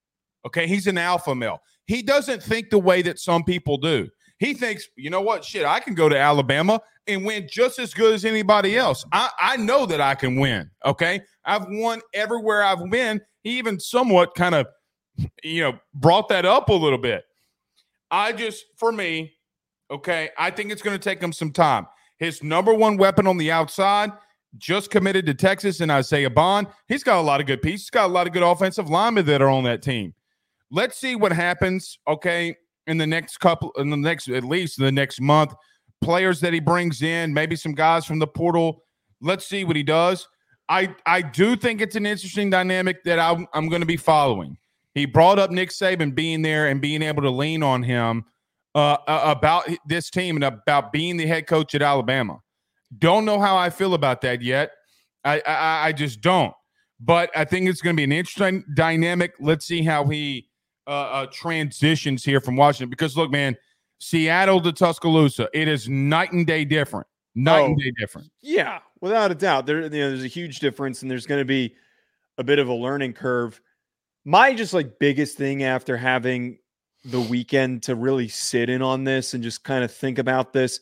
Okay. 0.47 0.67
He's 0.67 0.87
an 0.87 0.99
alpha 0.99 1.35
male. 1.35 1.61
He 1.87 2.02
doesn't 2.02 2.43
think 2.43 2.71
the 2.71 2.79
way 2.79 3.02
that 3.02 3.19
some 3.19 3.43
people 3.45 3.76
do. 3.79 4.09
He 4.38 4.55
thinks, 4.55 4.88
you 4.97 5.09
know 5.09 5.21
what? 5.21 5.45
Shit, 5.45 5.64
I 5.64 5.81
can 5.81 5.95
go 5.95 6.09
to 6.09 6.19
Alabama 6.19 6.81
and 7.07 7.25
win 7.25 7.49
just 7.50 7.79
as 7.79 7.95
good 7.95 8.12
as 8.12 8.25
anybody 8.25 8.76
else. 8.76 9.05
I, 9.12 9.31
I 9.41 9.57
know 9.57 9.87
that 9.87 10.00
I 10.00 10.14
can 10.14 10.37
win. 10.37 10.71
Okay. 10.85 11.23
I've 11.45 11.67
won 11.69 12.00
everywhere 12.14 12.62
I've 12.62 12.91
been 12.91 13.21
he 13.43 13.59
even 13.59 13.81
somewhat 13.81 14.35
kind 14.35 14.55
of, 14.55 14.67
you 15.43 15.62
know, 15.62 15.79
brought 15.95 16.29
that 16.29 16.45
up 16.45 16.69
a 16.69 16.75
little 16.75 16.99
bit. 16.99 17.25
I 18.11 18.33
just, 18.33 18.64
for 18.76 18.93
me, 18.93 19.33
okay, 19.91 20.31
I 20.38 20.50
think 20.50 20.71
it's 20.71 20.83
going 20.83 20.99
to 20.99 21.02
take 21.02 21.21
him 21.21 21.33
some 21.33 21.52
time. 21.52 21.87
His 22.19 22.43
number 22.43 22.73
one 22.73 22.97
weapon 22.97 23.26
on 23.26 23.37
the 23.37 23.50
outside 23.50 24.12
just 24.59 24.90
committed 24.90 25.26
to 25.26 25.35
Texas 25.35 25.80
and 25.80 25.90
Isaiah 25.90 26.30
Bond. 26.30 26.66
He's 26.88 27.02
got 27.02 27.18
a 27.18 27.23
lot 27.23 27.40
of 27.40 27.47
good 27.47 27.62
pieces. 27.62 27.82
He's 27.82 27.90
got 27.90 28.11
a 28.11 28.12
lot 28.12 28.26
of 28.26 28.32
good 28.32 28.42
offensive 28.42 28.90
linemen 28.90 29.26
that 29.26 29.42
are 29.42 29.49
on 29.49 29.64
that 29.64 29.82
team. 29.82 30.14
Let's 30.71 30.99
see 30.99 31.16
what 31.16 31.32
happens, 31.32 31.99
okay, 32.09 32.56
in 32.87 32.99
the 32.99 33.06
next 33.06 33.38
couple, 33.38 33.73
in 33.76 33.90
the 33.90 33.97
next, 33.97 34.28
at 34.28 34.44
least 34.44 34.78
in 34.78 34.85
the 34.85 34.92
next 34.92 35.21
month. 35.21 35.54
Players 36.02 36.40
that 36.40 36.52
he 36.52 36.61
brings 36.61 37.02
in, 37.02 37.32
maybe 37.32 37.56
some 37.56 37.73
guys 37.73 38.04
from 38.04 38.18
the 38.18 38.26
portal. 38.26 38.82
Let's 39.21 39.47
see 39.47 39.64
what 39.64 39.76
he 39.76 39.82
does. 39.82 40.28
I, 40.68 40.94
I 41.06 41.23
do 41.23 41.56
think 41.56 41.80
it's 41.80 41.97
an 41.97 42.06
interesting 42.06 42.50
dynamic 42.50 43.04
that 43.04 43.18
I'm, 43.18 43.47
I'm 43.52 43.68
going 43.68 43.82
to 43.82 43.87
be 43.87 43.97
following. 43.97 44.56
He 44.94 45.06
brought 45.06 45.38
up 45.38 45.50
Nick 45.50 45.71
Saban 45.71 46.14
being 46.14 46.42
there 46.42 46.68
and 46.68 46.80
being 46.80 47.02
able 47.02 47.23
to 47.23 47.30
lean 47.30 47.62
on 47.62 47.82
him 47.82 48.25
uh, 48.75 48.97
about 49.06 49.68
this 49.87 50.11
team 50.11 50.37
and 50.37 50.44
about 50.44 50.92
being 50.92 51.16
the 51.16 51.26
head 51.26 51.47
coach 51.47 51.75
at 51.75 51.82
Alabama. 51.82 52.40
Don't 52.99 53.25
know 53.25 53.40
how 53.40 53.56
I 53.56 53.70
feel 53.70 53.94
about 53.94 54.20
that 54.22 54.42
yet. 54.42 54.72
I, 55.25 55.40
I, 55.46 55.87
I 55.88 55.92
just 55.92 56.20
don't. 56.20 56.52
But 57.00 57.30
I 57.37 57.44
think 57.44 57.68
it's 57.68 57.80
going 57.80 57.96
to 57.96 58.00
be 58.00 58.04
an 58.04 58.12
interesting 58.12 58.64
dynamic. 58.75 59.32
Let's 59.40 59.66
see 59.66 59.82
how 59.82 60.06
he 60.06 60.49
uh, 60.87 60.90
uh, 60.90 61.26
transitions 61.32 62.25
here 62.25 62.40
from 62.40 62.56
Washington. 62.56 62.90
Because 62.90 63.16
look, 63.16 63.30
man, 63.30 63.56
Seattle 63.99 64.61
to 64.61 64.72
Tuscaloosa, 64.72 65.49
it 65.52 65.68
is 65.68 65.88
night 65.88 66.32
and 66.32 66.46
day 66.46 66.64
different. 66.64 67.06
Night 67.34 67.61
oh, 67.61 67.66
and 67.66 67.78
day 67.78 67.92
different. 67.99 68.30
Yeah, 68.42 68.80
without 69.00 69.30
a 69.30 69.34
doubt. 69.34 69.66
There, 69.66 69.82
you 69.82 69.88
know, 69.88 70.11
there's 70.11 70.25
a 70.25 70.28
huge 70.28 70.61
difference, 70.61 71.02
and 71.02 71.11
there's 71.11 71.26
going 71.26 71.40
to 71.40 71.46
be 71.46 71.75
a 72.38 72.44
bit 72.44 72.58
of 72.58 72.68
a 72.68 72.75
learning 72.75 73.14
curve. 73.14 73.61
My 74.25 74.54
just 74.54 74.75
like 74.75 74.99
biggest 74.99 75.37
thing 75.37 75.64
after 75.64 75.96
having 75.96 76.58
the 77.04 77.20
weekend 77.20 77.82
to 77.84 77.94
really 77.94 78.28
sit 78.28 78.68
in 78.68 78.82
on 78.82 79.04
this 79.04 79.34
and 79.34 79.42
just 79.42 79.64
kind 79.64 79.82
of 79.82 79.92
think 79.92 80.18
about 80.18 80.52
this 80.52 80.80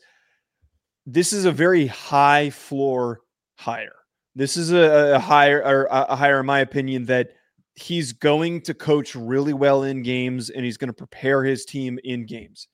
this 1.05 1.33
is 1.33 1.45
a 1.45 1.51
very 1.51 1.87
high 1.87 2.49
floor 2.49 3.21
hire. 3.55 3.95
This 4.35 4.55
is 4.55 4.71
a, 4.71 5.15
a 5.15 5.19
higher 5.19 5.63
or 5.63 5.85
a 5.85 6.15
higher, 6.15 6.39
in 6.39 6.45
my 6.45 6.59
opinion, 6.59 7.05
that 7.05 7.31
he's 7.75 8.13
going 8.13 8.61
to 8.61 8.73
coach 8.73 9.15
really 9.15 9.53
well 9.53 9.83
in 9.83 10.03
games 10.03 10.49
and 10.49 10.63
he's 10.63 10.77
going 10.77 10.89
to 10.89 10.93
prepare 10.93 11.43
his 11.43 11.65
team 11.65 11.99
in 12.03 12.25
games. 12.25 12.67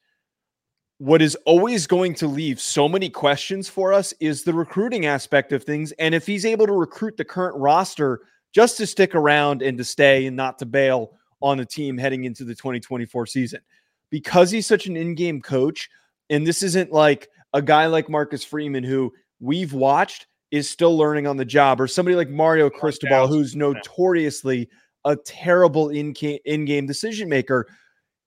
What 1.00 1.22
is 1.22 1.36
always 1.46 1.86
going 1.86 2.16
to 2.16 2.28
leave 2.28 2.60
so 2.60 2.90
many 2.90 3.10
questions 3.10 3.70
for 3.70 3.94
us 3.94 4.14
is 4.20 4.44
the 4.44 4.54
recruiting 4.54 5.06
aspect 5.06 5.54
of 5.54 5.64
things. 5.64 5.92
And 5.94 6.16
if 6.16 6.26
he's 6.26 6.46
able 6.46 6.66
to 6.66 6.74
recruit 6.74 7.18
the 7.18 7.26
current 7.26 7.56
roster 7.56 8.22
just 8.54 8.78
to 8.78 8.88
stick 8.88 9.14
around 9.14 9.62
and 9.62 9.78
to 9.78 9.84
stay 9.84 10.26
and 10.26 10.36
not 10.36 10.58
to 10.60 10.66
bail 10.66 11.12
on 11.40 11.58
the 11.58 11.66
team 11.66 11.98
heading 11.98 12.24
into 12.24 12.44
the 12.44 12.56
2024 12.56 13.28
season, 13.28 13.62
because 14.10 14.50
he's 14.50 14.66
such 14.66 14.88
an 14.88 14.98
in 14.98 15.14
game 15.14 15.40
coach, 15.40 15.90
and 16.32 16.46
this 16.46 16.64
isn't 16.64 16.92
like 16.92 17.30
a 17.54 17.62
guy 17.62 17.88
like 17.88 18.10
Marcus 18.10 18.44
Freeman, 18.44 18.84
who 18.84 19.14
we've 19.40 19.74
watched, 19.74 20.28
is 20.52 20.70
still 20.70 20.98
learning 20.98 21.28
on 21.28 21.38
the 21.38 21.46
job, 21.46 21.82
or 21.82 21.88
somebody 21.88 22.16
like 22.16 22.30
Mario 22.30 22.70
Cristobal, 22.70 23.28
who's 23.28 23.56
notoriously 23.56 24.70
a 25.06 25.16
terrible 25.16 25.90
in 25.90 26.14
game 26.14 26.86
decision 26.86 27.30
maker. 27.30 27.68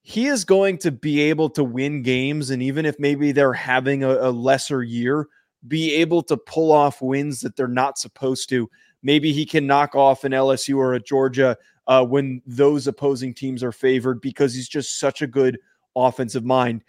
He 0.03 0.27
is 0.27 0.45
going 0.45 0.79
to 0.79 0.91
be 0.91 1.21
able 1.21 1.50
to 1.50 1.65
win 1.65 2.03
games, 2.03 2.50
and 2.50 2.62
even 2.62 2.87
if 2.87 2.99
maybe 2.99 3.33
they're 3.33 3.53
having 3.53 4.03
a, 4.03 4.29
a 4.29 4.31
lesser 4.31 4.83
year, 4.83 5.29
be 5.69 5.95
able 5.95 6.23
to 6.23 6.37
pull 6.37 6.73
off 6.73 7.03
wins 7.03 7.41
that 7.41 7.57
they're 7.57 7.69
not 7.69 7.99
supposed 7.99 8.49
to. 8.49 8.69
Maybe 9.03 9.33
he 9.33 9.47
can 9.47 9.67
knock 9.67 9.95
off 9.95 10.25
an 10.25 10.33
LSU 10.33 10.77
or 10.77 10.95
a 10.95 11.00
Georgia 11.00 11.57
uh, 11.87 12.05
when 12.05 12.43
those 12.47 12.87
opposing 12.87 13.35
teams 13.35 13.62
are 13.62 13.73
favored 13.73 14.21
because 14.21 14.55
he's 14.55 14.69
just 14.69 14.99
such 14.99 15.23
a 15.23 15.27
good 15.27 15.59
offensive 15.97 16.45
mind. 16.45 16.85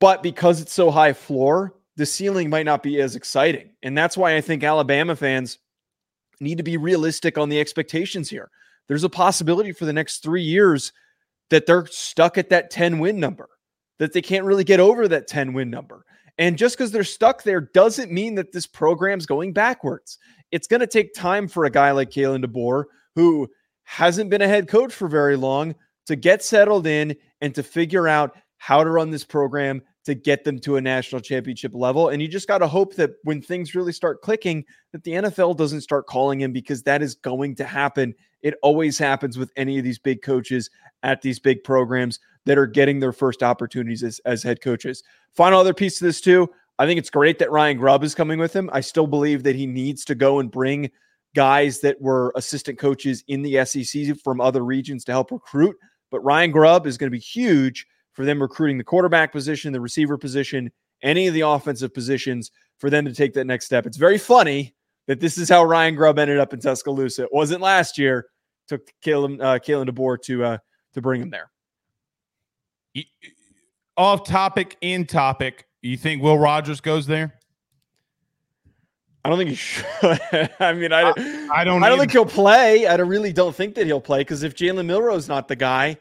But 0.00 0.22
because 0.22 0.60
it's 0.60 0.72
so 0.72 0.90
high 0.90 1.12
floor, 1.12 1.74
the 1.96 2.06
ceiling 2.06 2.50
might 2.50 2.66
not 2.66 2.82
be 2.82 3.00
as 3.00 3.14
exciting. 3.14 3.70
And 3.82 3.96
that's 3.96 4.16
why 4.16 4.34
I 4.34 4.40
think 4.40 4.64
Alabama 4.64 5.14
fans 5.14 5.58
need 6.40 6.56
to 6.56 6.64
be 6.64 6.78
realistic 6.78 7.36
on 7.36 7.50
the 7.50 7.60
expectations 7.60 8.30
here. 8.30 8.50
There's 8.88 9.04
a 9.04 9.10
possibility 9.10 9.72
for 9.72 9.84
the 9.84 9.92
next 9.92 10.22
three 10.22 10.42
years 10.42 10.92
that 11.50 11.66
they're 11.66 11.86
stuck 11.86 12.38
at 12.38 12.48
that 12.48 12.70
10 12.70 12.98
win 12.98 13.20
number, 13.20 13.48
that 13.98 14.12
they 14.12 14.22
can't 14.22 14.46
really 14.46 14.64
get 14.64 14.80
over 14.80 15.06
that 15.08 15.28
10 15.28 15.52
win 15.52 15.68
number. 15.70 16.04
And 16.38 16.56
just 16.56 16.76
because 16.76 16.90
they're 16.90 17.04
stuck 17.04 17.42
there 17.42 17.60
doesn't 17.60 18.10
mean 18.10 18.34
that 18.36 18.52
this 18.52 18.66
program's 18.66 19.26
going 19.26 19.52
backwards. 19.52 20.16
It's 20.50 20.66
going 20.66 20.80
to 20.80 20.86
take 20.86 21.12
time 21.12 21.46
for 21.46 21.66
a 21.66 21.70
guy 21.70 21.90
like 21.90 22.10
Kalen 22.10 22.44
DeBoer, 22.44 22.84
who 23.14 23.48
hasn't 23.84 24.30
been 24.30 24.40
a 24.40 24.48
head 24.48 24.68
coach 24.68 24.94
for 24.94 25.06
very 25.06 25.36
long, 25.36 25.74
to 26.06 26.16
get 26.16 26.42
settled 26.42 26.86
in 26.86 27.14
and 27.42 27.54
to 27.54 27.62
figure 27.62 28.08
out 28.08 28.36
how 28.56 28.82
to 28.82 28.90
run 28.90 29.10
this 29.10 29.24
program 29.24 29.82
to 30.04 30.14
get 30.14 30.44
them 30.44 30.58
to 30.60 30.76
a 30.76 30.80
national 30.80 31.20
championship 31.20 31.72
level. 31.74 32.08
And 32.08 32.22
you 32.22 32.28
just 32.28 32.48
got 32.48 32.58
to 32.58 32.68
hope 32.68 32.94
that 32.94 33.12
when 33.24 33.42
things 33.42 33.74
really 33.74 33.92
start 33.92 34.22
clicking, 34.22 34.64
that 34.92 35.04
the 35.04 35.12
NFL 35.12 35.56
doesn't 35.56 35.82
start 35.82 36.06
calling 36.06 36.40
him 36.40 36.52
because 36.52 36.82
that 36.84 37.02
is 37.02 37.14
going 37.14 37.54
to 37.56 37.64
happen. 37.64 38.14
It 38.42 38.54
always 38.62 38.98
happens 38.98 39.36
with 39.36 39.50
any 39.56 39.78
of 39.78 39.84
these 39.84 39.98
big 39.98 40.22
coaches 40.22 40.70
at 41.02 41.20
these 41.20 41.38
big 41.38 41.62
programs 41.64 42.18
that 42.46 42.56
are 42.56 42.66
getting 42.66 42.98
their 42.98 43.12
first 43.12 43.42
opportunities 43.42 44.02
as, 44.02 44.20
as 44.24 44.42
head 44.42 44.62
coaches. 44.62 45.02
Final 45.34 45.60
other 45.60 45.74
piece 45.74 45.98
to 45.98 46.04
this, 46.04 46.20
too. 46.20 46.48
I 46.78 46.86
think 46.86 46.98
it's 46.98 47.10
great 47.10 47.38
that 47.38 47.50
Ryan 47.50 47.76
Grubb 47.76 48.02
is 48.02 48.14
coming 48.14 48.38
with 48.38 48.56
him. 48.56 48.70
I 48.72 48.80
still 48.80 49.06
believe 49.06 49.42
that 49.42 49.54
he 49.54 49.66
needs 49.66 50.02
to 50.06 50.14
go 50.14 50.40
and 50.40 50.50
bring 50.50 50.90
guys 51.34 51.80
that 51.80 52.00
were 52.00 52.32
assistant 52.36 52.78
coaches 52.78 53.22
in 53.28 53.42
the 53.42 53.64
SEC 53.66 54.16
from 54.24 54.40
other 54.40 54.64
regions 54.64 55.04
to 55.04 55.12
help 55.12 55.30
recruit. 55.30 55.76
But 56.10 56.20
Ryan 56.20 56.50
Grubb 56.50 56.86
is 56.86 56.96
going 56.96 57.08
to 57.08 57.16
be 57.16 57.20
huge 57.20 57.86
for 58.20 58.26
them 58.26 58.42
recruiting 58.42 58.76
the 58.76 58.84
quarterback 58.84 59.32
position, 59.32 59.72
the 59.72 59.80
receiver 59.80 60.18
position, 60.18 60.70
any 61.02 61.26
of 61.26 61.32
the 61.32 61.40
offensive 61.40 61.94
positions 61.94 62.50
for 62.76 62.90
them 62.90 63.06
to 63.06 63.14
take 63.14 63.32
that 63.32 63.46
next 63.46 63.64
step. 63.64 63.86
It's 63.86 63.96
very 63.96 64.18
funny 64.18 64.74
that 65.06 65.20
this 65.20 65.38
is 65.38 65.48
how 65.48 65.64
Ryan 65.64 65.94
Grubb 65.94 66.18
ended 66.18 66.38
up 66.38 66.52
in 66.52 66.60
Tuscaloosa. 66.60 67.22
It 67.22 67.32
wasn't 67.32 67.62
last 67.62 67.96
year. 67.96 68.26
Took 68.68 68.82
Kalen 69.02 69.42
uh, 69.42 69.58
Kalen 69.58 69.88
DeBoer 69.88 70.20
to 70.24 70.44
uh, 70.44 70.58
to 70.92 71.00
bring 71.00 71.22
him 71.22 71.30
there. 71.30 71.50
Off 73.96 74.26
topic, 74.26 74.76
in 74.82 75.06
topic. 75.06 75.66
You 75.80 75.96
think 75.96 76.22
Will 76.22 76.38
Rogers 76.38 76.82
goes 76.82 77.06
there? 77.06 77.32
I 79.24 79.30
don't 79.30 79.38
think 79.38 79.48
he 79.48 79.56
should. 79.56 79.86
I 80.60 80.74
mean, 80.74 80.92
I, 80.92 81.14
I, 81.16 81.48
I 81.54 81.64
don't. 81.64 81.82
I 81.82 81.88
don't 81.88 81.98
think 81.98 82.12
he'll 82.12 82.26
play. 82.26 82.86
I 82.86 82.96
really 82.96 83.32
don't 83.32 83.56
think 83.56 83.76
that 83.76 83.86
he'll 83.86 83.98
play 83.98 84.18
because 84.18 84.42
if 84.42 84.54
Jalen 84.54 84.84
Milroe's 84.84 85.26
not 85.26 85.48
the 85.48 85.56
guy, 85.56 85.96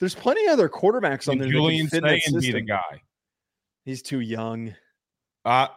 there's 0.00 0.14
plenty 0.14 0.44
of 0.46 0.52
other 0.52 0.68
quarterbacks 0.68 1.28
on 1.28 1.38
there. 1.38 1.48
Julian 1.48 1.88
Sayin 1.88 2.40
be 2.40 2.52
the 2.52 2.60
guy. 2.60 3.02
He's 3.84 4.02
too 4.02 4.20
young. 4.20 4.74
Uh 5.44 5.68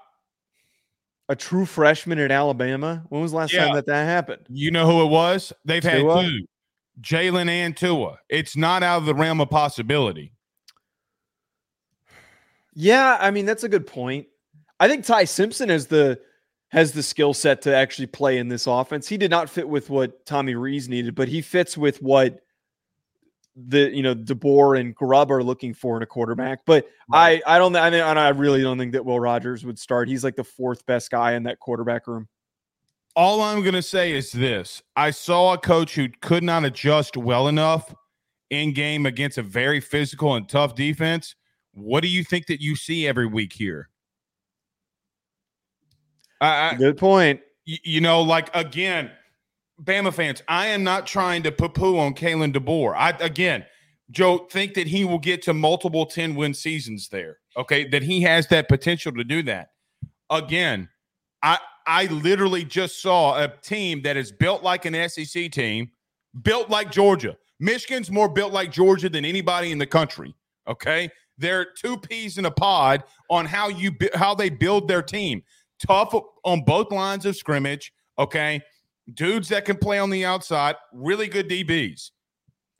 a 1.30 1.36
true 1.36 1.66
freshman 1.66 2.18
at 2.18 2.32
Alabama. 2.32 3.04
When 3.10 3.22
was 3.22 3.32
the 3.32 3.38
last 3.38 3.54
yeah. 3.54 3.66
time 3.66 3.76
that 3.76 3.86
that 3.86 4.06
happened? 4.06 4.48
You 4.50 4.72
know 4.72 4.86
who 4.88 5.04
it 5.04 5.10
was? 5.10 5.54
They've 5.64 5.82
Tua? 5.82 6.24
had 6.24 6.30
two, 6.30 6.46
Jalen 7.02 7.48
and 7.48 7.78
Tua. 7.78 8.18
It's 8.28 8.58
not 8.58 8.82
out 8.82 8.98
of 8.98 9.06
the 9.06 9.14
realm 9.14 9.40
of 9.40 9.50
possibility. 9.50 10.34
Yeah, 12.74 13.18
I 13.20 13.32
mean 13.32 13.46
that's 13.46 13.64
a 13.64 13.70
good 13.70 13.86
point. 13.86 14.28
I 14.80 14.88
think 14.88 15.06
Ty 15.06 15.26
Simpson 15.26 15.70
has 15.70 15.88
the 15.88 16.20
has 16.70 16.92
the 16.92 17.04
skill 17.04 17.34
set 17.34 17.62
to 17.64 17.76
actually 17.76 18.08
play 18.08 18.38
in 18.38 18.48
this 18.48 18.68
offense. 18.68 19.08
He 19.08 19.18
did 19.18 19.32
not 19.32 19.50
fit 19.50 19.68
with 19.68 19.90
what 19.90 20.26
Tommy 20.26 20.56
Rees 20.56 20.90
needed, 20.90 21.16
but 21.16 21.28
he 21.28 21.42
fits 21.42 21.78
with 21.78 22.02
what 22.02 22.42
the 23.56 23.90
you 23.94 24.04
know 24.04 24.16
DeBoer 24.16 24.80
and 24.80 24.96
Grubb 24.96 25.32
are 25.32 25.44
looking 25.44 25.74
for 25.74 25.98
in 25.98 26.04
a 26.04 26.06
quarterback. 26.06 26.60
But 26.66 26.88
right. 27.10 27.42
I 27.46 27.56
I 27.56 27.58
don't 27.58 27.76
I 27.76 27.90
mean 27.90 28.02
I 28.02 28.30
really 28.30 28.62
don't 28.62 28.78
think 28.78 28.94
that 28.94 29.06
Will 29.06 29.20
Rogers 29.20 29.66
would 29.66 29.80
start. 29.80 30.08
He's 30.08 30.24
like 30.24 30.36
the 30.36 30.44
fourth 30.44 30.86
best 30.86 31.12
guy 31.12 31.34
in 31.34 31.44
that 31.44 31.60
quarterback 31.60 32.08
room. 32.08 32.28
All 33.16 33.42
I'm 33.42 33.62
going 33.62 33.74
to 33.74 33.82
say 33.82 34.14
is 34.14 34.32
this: 34.32 34.82
I 34.96 35.12
saw 35.12 35.54
a 35.54 35.58
coach 35.58 35.96
who 35.96 36.08
could 36.22 36.44
not 36.44 36.64
adjust 36.64 37.18
well 37.18 37.48
enough 37.48 37.94
in 38.50 38.74
game 38.74 39.06
against 39.06 39.38
a 39.38 39.44
very 39.44 39.80
physical 39.80 40.36
and 40.36 40.48
tough 40.48 40.76
defense. 40.76 41.36
What 41.74 42.02
do 42.02 42.08
you 42.08 42.24
think 42.24 42.48
that 42.48 42.62
you 42.62 42.76
see 42.76 43.08
every 43.08 43.28
week 43.28 43.54
here? 43.54 43.90
I, 46.42 46.76
Good 46.76 46.98
point. 46.98 47.42
You, 47.66 47.78
you 47.84 48.02
know, 48.02 48.22
like 48.22 48.56
again, 48.56 49.12
Bama 49.84 50.14
fans, 50.14 50.44
I 50.48 50.68
am 50.68 50.84
not 50.84 51.08
trying 51.08 51.44
to 51.44 51.52
poo 51.52 51.70
poo 51.70 51.98
on 51.98 52.14
Kalen 52.14 52.54
DeBoer. 52.54 52.96
I 52.96 53.12
again, 53.20 53.66
Joe, 54.12 54.48
think 54.52 54.74
that 54.74 54.88
he 54.88 55.06
will 55.06 55.20
get 55.20 55.42
to 55.44 55.54
multiple 55.54 56.06
10 56.06 56.36
win 56.36 56.54
seasons 56.54 57.08
there. 57.10 57.38
Okay. 57.58 57.88
That 57.88 58.04
he 58.04 58.22
has 58.22 58.48
that 58.48 58.68
potential 58.68 59.12
to 59.14 59.24
do 59.24 59.44
that. 59.44 59.70
Again, 60.30 60.90
I 61.42 61.60
I 61.86 62.06
literally 62.06 62.66
just 62.66 63.02
saw 63.02 63.42
a 63.42 63.48
team 63.62 64.02
that 64.04 64.18
is 64.18 64.32
built 64.32 64.64
like 64.64 64.86
an 64.86 65.10
SEC 65.10 65.52
team, 65.52 65.90
built 66.44 66.70
like 66.70 66.92
Georgia. 66.92 67.38
Michigan's 67.60 68.12
more 68.12 68.30
built 68.30 68.54
like 68.54 68.72
Georgia 68.72 69.10
than 69.10 69.26
anybody 69.26 69.72
in 69.72 69.78
the 69.78 69.88
country. 69.88 70.36
Okay. 70.68 71.10
They're 71.38 71.66
two 71.66 71.98
peas 71.98 72.38
in 72.38 72.46
a 72.46 72.52
pod 72.52 73.04
on 73.30 73.46
how 73.46 73.70
you 73.70 73.92
how 74.14 74.36
they 74.36 74.50
build 74.50 74.88
their 74.88 75.02
team. 75.02 75.42
Tough 75.88 76.14
on 76.44 76.64
both 76.66 76.92
lines 76.92 77.26
of 77.26 77.38
scrimmage. 77.38 77.94
Okay 78.18 78.62
dudes 79.16 79.50
that 79.50 79.66
can 79.66 79.78
play 79.78 80.00
on 80.00 80.10
the 80.10 80.26
outside, 80.26 80.76
really 80.94 81.28
good 81.28 81.50
DBs. 81.50 82.12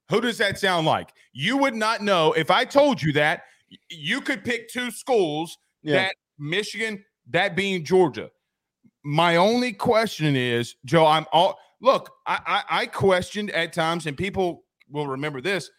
Who 0.10 0.22
does 0.22 0.38
that 0.40 0.58
sound 0.60 0.88
like? 0.88 1.14
You 1.34 1.58
would 1.58 1.76
not 1.76 2.02
know 2.02 2.34
if 2.34 2.50
I 2.50 2.66
told 2.66 3.02
you 3.02 3.14
that. 3.14 3.44
You 3.90 4.22
could 4.22 4.44
pick 4.44 4.68
two 4.70 4.90
schools 4.90 5.58
Yeah. 5.84 5.96
that 5.96 6.16
Michigan, 6.40 7.04
that 7.30 7.56
being 7.56 7.86
Georgia. 7.86 8.32
My 9.04 9.36
only 9.36 9.72
question 9.72 10.36
is, 10.36 10.76
Joe, 10.86 11.06
I'm 11.06 11.26
all 11.32 11.58
look, 11.82 12.12
I, 12.26 12.40
I 12.46 12.82
I 12.82 12.86
questioned 12.88 13.52
at 13.52 13.72
times, 13.74 14.08
and 14.08 14.18
people 14.18 14.64
will 14.90 15.08
remember 15.08 15.40
this. 15.42 15.70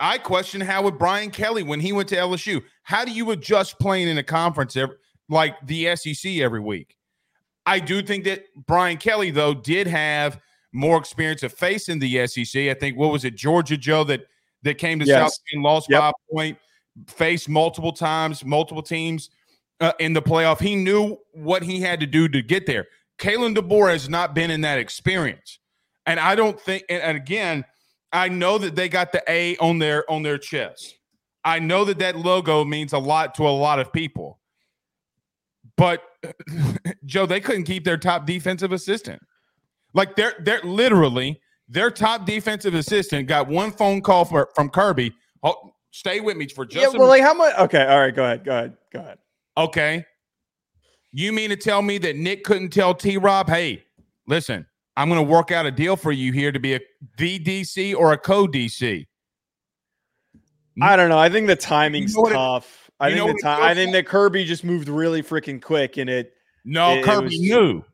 I 0.00 0.18
questioned 0.18 0.64
how 0.64 0.82
would 0.82 0.98
Brian 0.98 1.30
Kelly 1.30 1.62
when 1.62 1.80
he 1.80 1.92
went 1.92 2.08
to 2.10 2.16
LSU. 2.16 2.62
How 2.82 3.04
do 3.04 3.12
you 3.12 3.30
adjust 3.30 3.78
playing 3.78 4.08
in 4.08 4.18
a 4.18 4.22
conference 4.22 4.76
every, 4.76 4.96
like 5.28 5.54
the 5.66 5.96
SEC 5.96 6.36
every 6.40 6.60
week? 6.60 6.96
I 7.66 7.78
do 7.78 8.02
think 8.02 8.24
that 8.24 8.44
Brian 8.66 8.96
Kelly, 8.96 9.30
though, 9.30 9.54
did 9.54 9.86
have 9.86 10.40
more 10.72 10.98
experience 10.98 11.42
of 11.42 11.52
facing 11.52 11.98
the 11.98 12.26
SEC. 12.26 12.68
I 12.68 12.74
think 12.74 12.96
what 12.96 13.10
was 13.12 13.24
it, 13.24 13.36
Georgia 13.36 13.76
Joe, 13.76 14.04
that 14.04 14.26
that 14.62 14.78
came 14.78 14.98
to 14.98 15.04
Yes. 15.04 15.34
South 15.34 15.40
and 15.52 15.62
lost 15.62 15.88
Yep. 15.90 16.00
by 16.00 16.08
a 16.08 16.12
point, 16.32 16.58
faced 17.06 17.48
multiple 17.48 17.92
times, 17.92 18.44
multiple 18.44 18.82
teams 18.82 19.30
uh, 19.80 19.92
in 20.00 20.14
the 20.14 20.22
playoff. 20.22 20.60
He 20.60 20.74
knew 20.74 21.18
what 21.32 21.62
he 21.62 21.80
had 21.80 22.00
to 22.00 22.06
do 22.06 22.28
to 22.28 22.42
get 22.42 22.66
there. 22.66 22.86
Kalen 23.18 23.54
DeBoer 23.56 23.92
has 23.92 24.08
not 24.08 24.34
been 24.34 24.50
in 24.50 24.62
that 24.62 24.78
experience, 24.78 25.58
and 26.06 26.18
I 26.18 26.34
don't 26.34 26.58
think. 26.60 26.84
And, 26.88 27.02
and 27.02 27.16
again, 27.16 27.64
I 28.12 28.28
know 28.28 28.58
that 28.58 28.74
they 28.74 28.88
got 28.88 29.12
the 29.12 29.22
A 29.28 29.56
on 29.58 29.78
their 29.78 30.10
on 30.10 30.22
their 30.22 30.38
chest. 30.38 30.98
I 31.44 31.58
know 31.58 31.84
that 31.84 31.98
that 31.98 32.16
logo 32.16 32.64
means 32.64 32.92
a 32.92 32.98
lot 32.98 33.34
to 33.36 33.46
a 33.46 33.50
lot 33.50 33.78
of 33.78 33.92
people, 33.92 34.40
but 35.76 36.02
Joe, 37.04 37.26
they 37.26 37.40
couldn't 37.40 37.64
keep 37.64 37.84
their 37.84 37.96
top 37.96 38.26
defensive 38.26 38.72
assistant. 38.72 39.20
Like 39.92 40.16
they're 40.16 40.34
they're 40.40 40.62
literally 40.62 41.40
their 41.68 41.90
top 41.90 42.26
defensive 42.26 42.74
assistant 42.74 43.28
got 43.28 43.48
one 43.48 43.70
phone 43.70 44.00
call 44.00 44.24
for, 44.24 44.50
from 44.54 44.68
Kirby. 44.68 45.14
Oh, 45.42 45.72
stay 45.90 46.20
with 46.20 46.36
me 46.36 46.46
for 46.48 46.64
just 46.64 46.92
yeah, 46.92 46.96
a 46.96 46.98
well, 46.98 47.08
like 47.08 47.22
how 47.22 47.34
much? 47.34 47.56
Okay, 47.58 47.84
all 47.84 48.00
right, 48.00 48.14
go 48.14 48.24
ahead, 48.24 48.44
go 48.44 48.52
ahead, 48.52 48.76
go 48.92 49.00
ahead. 49.00 49.18
Okay. 49.56 50.04
You 51.12 51.32
mean 51.32 51.50
to 51.50 51.56
tell 51.56 51.80
me 51.80 51.98
that 51.98 52.16
Nick 52.16 52.42
couldn't 52.42 52.70
tell 52.70 52.94
T 52.94 53.16
Rob, 53.16 53.48
hey, 53.48 53.84
listen, 54.26 54.66
I'm 54.96 55.08
going 55.08 55.24
to 55.24 55.30
work 55.30 55.52
out 55.52 55.64
a 55.64 55.70
deal 55.70 55.96
for 55.96 56.12
you 56.12 56.32
here 56.32 56.50
to 56.50 56.58
be 56.58 56.74
a 56.74 56.80
VDC 57.16 57.94
or 57.94 58.12
a 58.12 58.18
co 58.18 58.46
DC? 58.46 59.06
I 60.82 60.96
don't 60.96 61.08
know. 61.08 61.18
I 61.18 61.28
think 61.28 61.46
the 61.46 61.56
timing's 61.56 62.16
know 62.16 62.22
what 62.22 62.32
it- 62.32 62.34
tough. 62.34 62.83
I 63.00 63.08
you 63.08 63.16
know 63.16 63.26
think 63.26 63.40
the 63.40 63.42
time. 63.42 63.62
I 63.62 63.74
think 63.74 63.92
that 63.92 64.06
Kirby 64.06 64.44
just 64.44 64.64
moved 64.64 64.88
really 64.88 65.22
freaking 65.22 65.60
quick, 65.60 65.96
and 65.96 66.08
it. 66.08 66.32
No, 66.64 66.92
It- 66.94 66.98
it 67.00 67.04
Kirby 67.04 67.24
was- 67.26 67.40
knew. 67.40 67.84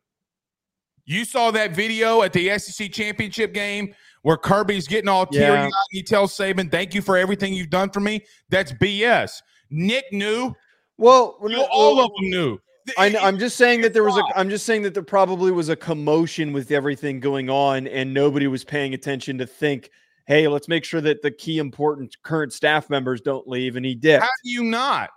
You 1.05 1.25
saw 1.25 1.51
that 1.51 1.75
video 1.75 2.21
at 2.21 2.31
the 2.31 2.49
SEC 2.51 2.87
championship 2.89 3.53
game 3.53 3.93
where 4.21 4.37
Kirby's 4.37 4.87
getting 4.87 5.09
all 5.09 5.25
teary 5.25 5.45
Yeah. 5.63 5.69
he 5.89 6.03
tells 6.03 6.37
Saban, 6.37 6.71
thank 6.71 6.93
you 6.93 7.01
for 7.01 7.17
everything 7.17 7.53
you've 7.53 7.71
done 7.71 7.89
for 7.89 7.99
me. 7.99 8.21
That's 8.49 8.71
BS. 8.71 9.41
Nick 9.71 10.05
knew. 10.13 10.53
Well, 10.97 11.37
You 11.41 11.57
know, 11.57 11.67
all 11.71 11.99
of 11.99 12.11
them 12.19 12.29
knew. 12.29 12.59
I 12.97 13.09
know, 13.09 13.19
I'm 13.19 13.39
just 13.39 13.57
saying 13.57 13.81
that 13.81 13.93
there 13.93 14.03
was 14.03 14.17
a. 14.17 14.23
I'm 14.35 14.49
just 14.49 14.65
saying 14.65 14.83
that 14.83 14.93
there 14.93 15.03
probably 15.03 15.51
was 15.51 15.69
a 15.69 15.75
commotion 15.75 16.53
with 16.53 16.71
everything 16.71 17.19
going 17.19 17.49
on, 17.49 17.87
and 17.87 18.13
nobody 18.13 18.47
was 18.47 18.63
paying 18.63 18.93
attention 18.93 19.37
to 19.39 19.45
think, 19.47 19.89
"Hey, 20.31 20.47
let's 20.47 20.67
make 20.67 20.85
sure 20.85 21.01
that 21.01 21.21
the 21.21 21.31
key 21.31 21.57
important 21.57 22.15
current 22.23 22.53
staff 22.53 22.89
members 22.89 23.19
don't 23.19 23.47
leave." 23.47 23.75
And 23.75 23.85
he 23.85 23.95
did. 23.95 24.21
How 24.21 24.29
do 24.43 24.49
you 24.49 24.63
not? 24.63 25.09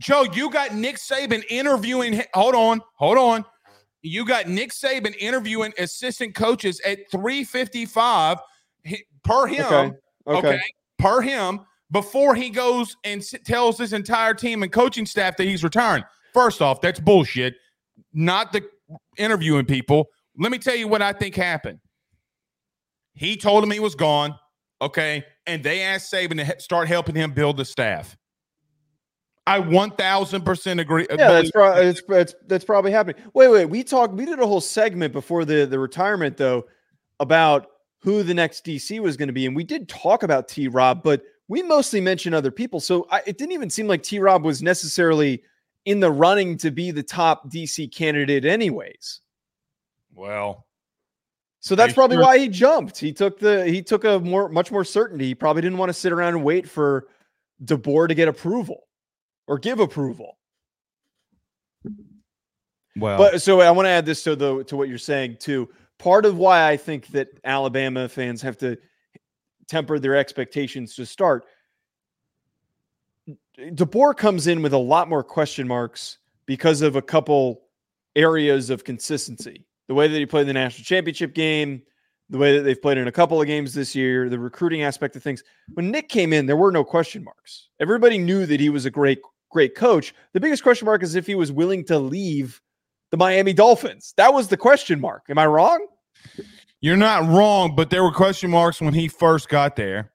Joe, 0.00 0.24
you 0.34 0.50
got 0.50 0.74
Nick 0.74 0.96
Saban 0.96 1.44
interviewing. 1.48 2.22
Hold 2.34 2.54
on, 2.54 2.80
hold 2.96 3.18
on. 3.18 3.44
You 4.02 4.24
got 4.24 4.48
Nick 4.48 4.72
Saban 4.72 5.14
interviewing 5.18 5.72
assistant 5.78 6.34
coaches 6.34 6.80
at 6.84 7.10
355 7.10 8.38
per 9.24 9.46
him. 9.46 9.64
Okay. 9.64 9.96
Okay. 10.26 10.48
Okay. 10.48 10.60
Per 10.98 11.20
him 11.20 11.60
before 11.92 12.34
he 12.34 12.50
goes 12.50 12.96
and 13.04 13.22
tells 13.44 13.78
his 13.78 13.92
entire 13.92 14.34
team 14.34 14.62
and 14.62 14.72
coaching 14.72 15.06
staff 15.06 15.36
that 15.36 15.44
he's 15.44 15.62
retiring. 15.62 16.02
First 16.34 16.60
off, 16.60 16.80
that's 16.80 16.98
bullshit. 16.98 17.54
Not 18.12 18.52
the 18.52 18.68
interviewing 19.18 19.66
people. 19.66 20.08
Let 20.36 20.52
me 20.52 20.58
tell 20.58 20.76
you 20.76 20.88
what 20.88 21.00
I 21.00 21.12
think 21.12 21.34
happened. 21.34 21.78
He 23.16 23.36
told 23.36 23.64
him 23.64 23.70
he 23.70 23.80
was 23.80 23.94
gone. 23.94 24.38
Okay. 24.80 25.24
And 25.46 25.64
they 25.64 25.82
asked 25.82 26.12
Saban 26.12 26.46
to 26.46 26.60
start 26.60 26.86
helping 26.86 27.14
him 27.14 27.32
build 27.32 27.56
the 27.56 27.64
staff. 27.64 28.16
I 29.46 29.60
1000% 29.60 30.80
agree. 30.80 31.06
Uh, 31.08 31.16
yeah, 31.18 31.32
that's 31.32 31.50
probably 31.52 31.84
that's, 31.84 32.02
that's 32.08 32.34
that's 32.48 32.64
probably 32.64 32.90
happening. 32.90 33.22
Wait, 33.32 33.48
wait. 33.48 33.66
We 33.66 33.84
talked. 33.84 34.14
We 34.14 34.24
did 34.26 34.40
a 34.40 34.46
whole 34.46 34.60
segment 34.60 35.12
before 35.12 35.44
the 35.44 35.66
the 35.66 35.78
retirement 35.78 36.36
though 36.36 36.66
about 37.20 37.68
who 38.00 38.24
the 38.24 38.34
next 38.34 38.64
DC 38.64 38.98
was 38.98 39.16
going 39.16 39.28
to 39.28 39.32
be, 39.32 39.46
and 39.46 39.54
we 39.54 39.62
did 39.62 39.88
talk 39.88 40.24
about 40.24 40.48
T. 40.48 40.66
Rob, 40.66 41.02
but 41.04 41.22
we 41.46 41.62
mostly 41.62 42.00
mentioned 42.00 42.34
other 42.34 42.50
people. 42.50 42.80
So 42.80 43.06
I, 43.10 43.22
it 43.24 43.38
didn't 43.38 43.52
even 43.52 43.70
seem 43.70 43.86
like 43.86 44.02
T. 44.02 44.18
Rob 44.18 44.44
was 44.44 44.62
necessarily 44.62 45.42
in 45.84 46.00
the 46.00 46.10
running 46.10 46.58
to 46.58 46.72
be 46.72 46.90
the 46.90 47.04
top 47.04 47.48
DC 47.48 47.94
candidate, 47.94 48.44
anyways. 48.44 49.20
well, 50.12 50.65
So 51.66 51.74
that's 51.74 51.94
probably 51.94 52.18
sure. 52.18 52.22
why 52.22 52.38
he 52.38 52.46
jumped. 52.46 52.96
He 52.96 53.12
took 53.12 53.40
the 53.40 53.66
he 53.66 53.82
took 53.82 54.04
a 54.04 54.20
more 54.20 54.48
much 54.48 54.70
more 54.70 54.84
certainty. 54.84 55.26
He 55.26 55.34
probably 55.34 55.62
didn't 55.62 55.78
want 55.78 55.88
to 55.88 55.94
sit 55.94 56.12
around 56.12 56.34
and 56.34 56.44
wait 56.44 56.70
for 56.70 57.08
DeBoer 57.64 58.06
to 58.06 58.14
get 58.14 58.28
approval 58.28 58.86
or 59.48 59.58
give 59.58 59.80
approval. 59.80 60.38
well, 62.94 63.18
But 63.18 63.42
so 63.42 63.62
I 63.62 63.72
want 63.72 63.86
to 63.86 63.90
add 63.90 64.06
this 64.06 64.22
to 64.22 64.36
the 64.36 64.62
to 64.62 64.76
what 64.76 64.88
you're 64.88 64.96
saying 64.96 65.38
too. 65.40 65.68
Part 65.98 66.24
of 66.24 66.38
why 66.38 66.68
I 66.68 66.76
think 66.76 67.08
that 67.08 67.30
Alabama 67.42 68.08
fans 68.08 68.40
have 68.42 68.56
to 68.58 68.78
temper 69.66 69.98
their 69.98 70.14
expectations 70.14 70.94
to 70.94 71.04
start. 71.04 71.46
DeBoer 73.58 74.16
comes 74.16 74.46
in 74.46 74.62
with 74.62 74.72
a 74.72 74.78
lot 74.78 75.08
more 75.08 75.24
question 75.24 75.66
marks 75.66 76.18
because 76.46 76.80
of 76.80 76.94
a 76.94 77.02
couple 77.02 77.62
areas 78.14 78.70
of 78.70 78.84
consistency. 78.84 79.66
The 79.88 79.94
way 79.94 80.08
that 80.08 80.18
he 80.18 80.26
played 80.26 80.46
the 80.46 80.52
national 80.52 80.84
championship 80.84 81.34
game, 81.34 81.82
the 82.28 82.38
way 82.38 82.56
that 82.56 82.62
they've 82.64 82.80
played 82.80 82.98
in 82.98 83.06
a 83.06 83.12
couple 83.12 83.40
of 83.40 83.46
games 83.46 83.72
this 83.72 83.94
year, 83.94 84.28
the 84.28 84.38
recruiting 84.38 84.82
aspect 84.82 85.14
of 85.16 85.22
things. 85.22 85.44
When 85.74 85.90
Nick 85.90 86.08
came 86.08 86.32
in, 86.32 86.46
there 86.46 86.56
were 86.56 86.72
no 86.72 86.82
question 86.84 87.22
marks. 87.22 87.68
Everybody 87.78 88.18
knew 88.18 88.46
that 88.46 88.58
he 88.58 88.68
was 88.68 88.84
a 88.84 88.90
great, 88.90 89.20
great 89.50 89.74
coach. 89.76 90.12
The 90.32 90.40
biggest 90.40 90.62
question 90.62 90.86
mark 90.86 91.02
is 91.02 91.14
if 91.14 91.26
he 91.26 91.36
was 91.36 91.52
willing 91.52 91.84
to 91.84 91.98
leave 91.98 92.60
the 93.10 93.16
Miami 93.16 93.52
Dolphins. 93.52 94.12
That 94.16 94.34
was 94.34 94.48
the 94.48 94.56
question 94.56 95.00
mark. 95.00 95.24
Am 95.28 95.38
I 95.38 95.46
wrong? 95.46 95.86
you're 96.80 96.96
not 96.96 97.26
wrong, 97.28 97.74
but 97.74 97.90
there 97.90 98.02
were 98.02 98.12
question 98.12 98.50
marks 98.50 98.80
when 98.80 98.92
he 98.92 99.08
first 99.08 99.48
got 99.48 99.76
there 99.76 100.10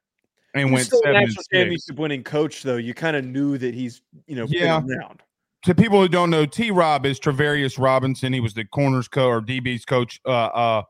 and 0.53 0.65
He's 0.65 0.73
went 0.73 0.85
still 0.85 1.01
seven 1.03 1.21
national 1.21 1.43
championship 1.51 1.97
winning 1.97 2.23
coach, 2.23 2.63
though. 2.63 2.77
You 2.77 2.93
kind 2.93 3.15
of 3.15 3.25
knew 3.25 3.57
that 3.57 3.73
he's, 3.73 4.01
you 4.27 4.35
know, 4.35 4.45
Yeah. 4.47 4.81
around. 4.85 5.21
To 5.63 5.75
people 5.75 6.01
who 6.01 6.07
don't 6.07 6.29
know, 6.29 6.45
T. 6.45 6.71
Rob 6.71 7.05
is 7.05 7.19
Travarius 7.19 7.79
Robinson. 7.79 8.33
He 8.33 8.39
was 8.39 8.53
the 8.53 8.65
corners 8.65 9.07
coach 9.07 9.23
or 9.23 9.41
DB's 9.41 9.85
coach 9.85 10.19
uh, 10.25 10.29
uh, 10.29 10.83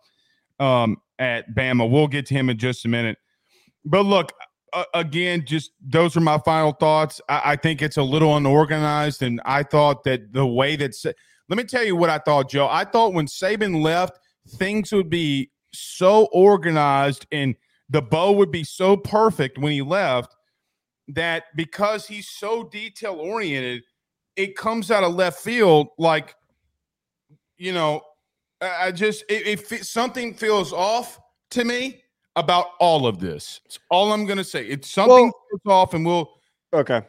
um, 0.64 0.98
at 1.20 1.54
Bama. 1.56 1.90
We'll 1.90 2.08
get 2.08 2.26
to 2.28 2.34
him 2.34 2.50
in 2.50 2.58
just 2.58 2.86
a 2.86 2.88
minute. 2.88 3.18
But 3.84 4.06
look, 4.06 4.32
uh, 4.74 4.86
again, 4.94 5.44
just 5.46 5.72
those 5.82 6.16
are 6.16 6.22
my 6.22 6.38
final 6.40 6.72
thoughts. 6.72 7.20
I, 7.28 7.42
I 7.46 7.56
think 7.56 7.82
it's 7.82 7.98
a 7.98 8.04
little 8.04 8.38
unorganized, 8.38 9.22
and 9.22 9.42
I 9.46 9.64
thought 9.64 10.04
that 10.06 10.32
the 10.34 10.46
way 10.46 10.76
that 10.78 10.96
Sa- 10.96 11.12
let 11.50 11.58
me 11.58 11.64
tell 11.66 11.84
you 11.84 11.98
what 11.98 12.10
I 12.10 12.20
thought, 12.20 12.50
Joe. 12.50 12.68
I 12.70 12.86
thought 12.86 13.14
when 13.14 13.26
Saban 13.26 13.82
left, 13.82 14.18
things 14.48 14.94
would 14.94 15.10
be 15.10 15.52
so 15.74 16.30
organized 16.32 17.26
and 17.32 17.56
the 17.90 18.02
bow 18.02 18.32
would 18.32 18.52
be 18.52 18.64
so 18.64 18.96
perfect 18.96 19.58
when 19.58 19.72
he 19.74 19.82
left 19.82 20.36
that 21.10 21.44
because 21.56 22.08
he's 22.08 22.30
so 22.30 22.64
detail 22.64 23.16
oriented 23.16 23.84
it 24.36 24.56
comes 24.56 24.92
out 24.92 25.04
of 25.04 25.14
left 25.14 25.40
field 25.42 25.88
like 25.98 26.36
you 27.58 27.74
know 27.74 28.02
i 28.62 28.92
just 28.92 29.24
it, 29.30 29.62
it 29.72 29.86
something 29.86 30.34
feels 30.34 30.72
off 30.74 31.20
to 31.50 31.64
me 31.66 32.02
about 32.38 32.68
all 32.80 33.08
of 33.08 33.20
this. 33.20 33.60
It's 33.66 33.78
all 33.90 34.14
i'm 34.14 34.26
gonna 34.26 34.44
say. 34.44 34.66
It's 34.66 34.90
something 34.90 35.26
Well- 35.26 35.34
feels 35.64 35.74
off 35.74 35.94
and 35.94 36.06
we'll 36.06 36.32
Okay. 36.74 37.02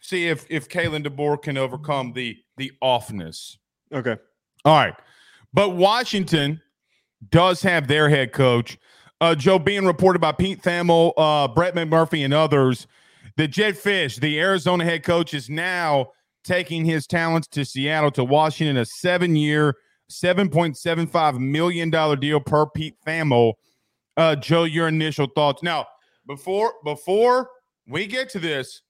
see 0.00 0.28
if 0.28 0.46
if 0.48 0.68
Kalen 0.68 1.04
DeBoer 1.04 1.42
can 1.42 1.58
overcome 1.58 2.12
the 2.12 2.36
the 2.58 2.70
offness. 2.82 3.56
Okay. 3.92 4.16
all 4.64 4.76
right. 4.76 4.94
But 5.52 5.70
washington 5.70 6.62
does 7.30 7.60
have 7.62 7.88
their 7.88 8.08
head 8.08 8.32
coach 8.32 8.78
uh 9.20 9.34
joe 9.34 9.58
being 9.58 9.84
reported 9.84 10.20
by 10.20 10.30
pete 10.30 10.62
thamel 10.62 11.12
uh 11.16 11.48
brett 11.48 11.74
mcmurphy 11.74 12.24
and 12.24 12.32
others. 12.32 12.86
That 13.36 13.48
Jedd 13.48 13.74
Fisch 13.74 14.20
the 14.20 14.38
arizona 14.38 14.84
head 14.84 15.02
coach 15.02 15.34
is 15.34 15.50
now 15.50 16.12
taking 16.48 16.84
his 16.84 17.06
talents 17.06 17.46
to 17.48 17.64
Seattle 17.64 18.10
to 18.12 18.24
Washington, 18.24 18.78
a 18.78 18.84
seven 18.86 19.36
year, 19.36 19.76
$7.75 20.10 21.38
million 21.38 21.90
deal 22.18 22.40
per 22.40 22.66
Pete 22.70 22.94
Thamel. 23.06 23.52
Uh, 24.16 24.34
Joe, 24.34 24.64
your 24.64 24.88
initial 24.88 25.28
thoughts. 25.36 25.62
Now, 25.62 25.86
before 26.26 26.72
before 26.84 27.50
we 27.86 28.06
get 28.06 28.30
to 28.30 28.38
this, 28.38 28.82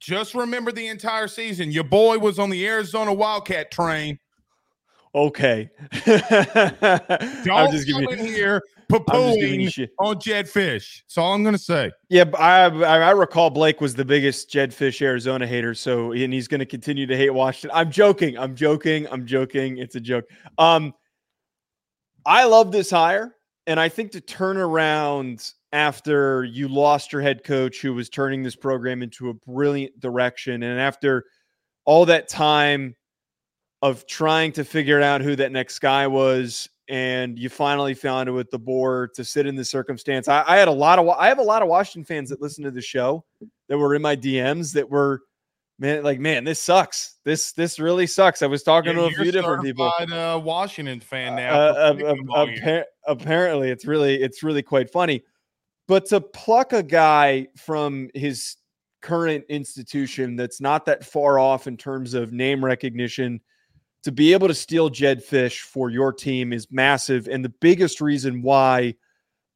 just 0.00 0.34
remember 0.34 0.72
the 0.72 0.86
entire 0.86 1.28
season. 1.28 1.72
Your 1.72 1.84
boy 1.84 2.18
was 2.18 2.38
on 2.38 2.48
the 2.48 2.66
Arizona 2.66 3.12
Wildcat 3.12 3.70
train. 3.70 4.18
Okay. 5.14 5.70
I'm 6.06 7.70
just 7.70 7.86
giving 7.86 8.08
you, 8.08 8.16
here 8.16 8.62
poo 9.00 9.88
on 9.98 10.20
Jedd 10.20 10.46
Fisch. 10.46 11.02
That's 11.02 11.18
all 11.18 11.32
I'm 11.32 11.42
going 11.42 11.54
to 11.54 11.62
say. 11.62 11.90
Yeah, 12.08 12.24
I, 12.38 12.64
I 12.66 13.10
recall 13.10 13.50
Blake 13.50 13.80
was 13.80 13.94
the 13.94 14.04
biggest 14.04 14.50
Jedd 14.50 14.70
Fisch 14.70 15.00
Arizona 15.02 15.46
hater, 15.46 15.74
so 15.74 16.12
and 16.12 16.32
he's 16.32 16.48
going 16.48 16.60
to 16.60 16.66
continue 16.66 17.06
to 17.06 17.16
hate 17.16 17.30
Washington. 17.30 17.70
I'm 17.74 17.90
joking. 17.90 18.38
I'm 18.38 18.54
joking. 18.54 19.06
I'm 19.10 19.26
joking. 19.26 19.78
It's 19.78 19.94
a 19.94 20.00
joke. 20.00 20.24
Um, 20.58 20.94
I 22.26 22.44
love 22.44 22.72
this 22.72 22.90
hire, 22.90 23.36
and 23.66 23.80
I 23.80 23.88
think 23.88 24.12
to 24.12 24.20
turn 24.20 24.56
around 24.56 25.52
after 25.72 26.44
you 26.44 26.68
lost 26.68 27.12
your 27.12 27.22
head 27.22 27.44
coach 27.44 27.80
who 27.80 27.94
was 27.94 28.08
turning 28.08 28.42
this 28.42 28.56
program 28.56 29.02
into 29.02 29.30
a 29.30 29.34
brilliant 29.34 29.98
direction, 30.00 30.62
and 30.62 30.80
after 30.80 31.24
all 31.84 32.06
that 32.06 32.28
time 32.28 32.94
of 33.82 34.06
trying 34.06 34.52
to 34.52 34.64
figure 34.64 35.02
out 35.02 35.20
who 35.20 35.36
that 35.36 35.52
next 35.52 35.80
guy 35.80 36.06
was 36.06 36.68
and 36.88 37.38
you 37.38 37.48
finally 37.48 37.94
found 37.94 38.28
it 38.28 38.32
with 38.32 38.50
the 38.50 38.58
board 38.58 39.14
to 39.14 39.24
sit 39.24 39.46
in 39.46 39.56
the 39.56 39.64
circumstance. 39.64 40.28
I, 40.28 40.44
I, 40.46 40.56
had 40.56 40.68
a 40.68 40.72
lot 40.72 40.98
of 40.98 41.08
I 41.08 41.28
have 41.28 41.38
a 41.38 41.42
lot 41.42 41.62
of 41.62 41.68
Washington 41.68 42.04
fans 42.04 42.30
that 42.30 42.40
listen 42.40 42.64
to 42.64 42.70
the 42.70 42.82
show 42.82 43.24
that 43.68 43.78
were 43.78 43.94
in 43.94 44.02
my 44.02 44.16
DMs 44.16 44.72
that 44.74 44.88
were 44.88 45.22
man 45.78 46.02
like 46.02 46.20
man 46.20 46.44
this 46.44 46.60
sucks 46.60 47.16
this 47.24 47.52
this 47.52 47.78
really 47.78 48.06
sucks. 48.06 48.42
I 48.42 48.46
was 48.46 48.62
talking 48.62 48.96
yeah, 48.96 49.08
to 49.08 49.14
a 49.14 49.22
few 49.22 49.32
different 49.32 49.62
people. 49.62 49.90
Uh, 49.98 50.38
Washington 50.38 51.00
fan 51.00 51.36
now. 51.36 51.54
Uh, 51.54 52.14
uh, 52.28 52.34
uh 52.34 52.82
apparently, 53.06 53.70
it's 53.70 53.86
really 53.86 54.22
it's 54.22 54.42
really 54.42 54.62
quite 54.62 54.90
funny. 54.90 55.22
But 55.88 56.06
to 56.06 56.20
pluck 56.20 56.72
a 56.72 56.82
guy 56.82 57.48
from 57.56 58.08
his 58.14 58.56
current 59.00 59.44
institution 59.48 60.36
that's 60.36 60.60
not 60.60 60.86
that 60.86 61.04
far 61.04 61.38
off 61.38 61.66
in 61.66 61.76
terms 61.76 62.14
of 62.14 62.32
name 62.32 62.64
recognition 62.64 63.40
to 64.02 64.12
be 64.12 64.32
able 64.32 64.48
to 64.48 64.54
steal 64.54 64.90
Jedd 64.90 65.24
Fisch 65.24 65.60
for 65.60 65.90
your 65.90 66.12
team 66.12 66.52
is 66.52 66.66
massive. 66.70 67.28
And 67.28 67.44
the 67.44 67.52
biggest 67.60 68.00
reason 68.00 68.42
why 68.42 68.94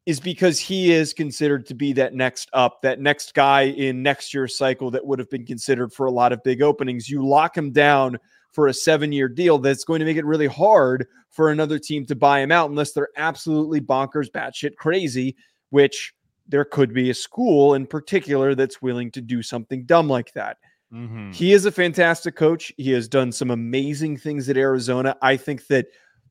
is 0.06 0.20
because 0.20 0.60
he 0.60 0.92
is 0.92 1.12
considered 1.12 1.66
to 1.66 1.74
be 1.74 1.92
that 1.94 2.14
next 2.14 2.48
up, 2.52 2.80
that 2.82 3.00
next 3.00 3.34
guy 3.34 3.62
in 3.62 4.04
next 4.04 4.32
year's 4.32 4.56
cycle 4.56 4.92
that 4.92 5.04
would 5.04 5.18
have 5.18 5.28
been 5.30 5.44
considered 5.44 5.92
for 5.92 6.06
a 6.06 6.12
lot 6.12 6.32
of 6.32 6.44
big 6.44 6.62
openings. 6.62 7.08
You 7.08 7.26
lock 7.26 7.56
him 7.56 7.72
down 7.72 8.18
for 8.52 8.68
a 8.68 8.74
seven 8.74 9.10
year 9.10 9.28
deal 9.28 9.58
that's 9.58 9.84
going 9.84 9.98
to 9.98 10.06
make 10.06 10.16
it 10.16 10.24
really 10.24 10.46
hard 10.46 11.06
for 11.30 11.50
another 11.50 11.78
team 11.78 12.06
to 12.06 12.14
buy 12.14 12.40
him 12.40 12.52
out 12.52 12.70
unless 12.70 12.92
they're 12.92 13.08
absolutely 13.16 13.80
bonkers, 13.80 14.30
batshit 14.30 14.76
crazy, 14.76 15.36
which 15.70 16.14
there 16.46 16.64
could 16.64 16.94
be 16.94 17.10
a 17.10 17.14
school 17.14 17.74
in 17.74 17.84
particular 17.86 18.54
that's 18.54 18.80
willing 18.80 19.10
to 19.10 19.20
do 19.20 19.42
something 19.42 19.84
dumb 19.84 20.08
like 20.08 20.32
that. 20.34 20.58
Mm-hmm. 20.92 21.32
He 21.32 21.52
is 21.52 21.64
a 21.64 21.72
fantastic 21.72 22.36
coach. 22.36 22.72
He 22.76 22.92
has 22.92 23.08
done 23.08 23.32
some 23.32 23.50
amazing 23.50 24.16
things 24.16 24.48
at 24.48 24.56
Arizona. 24.56 25.16
I 25.20 25.36
think 25.36 25.66
that 25.66 25.86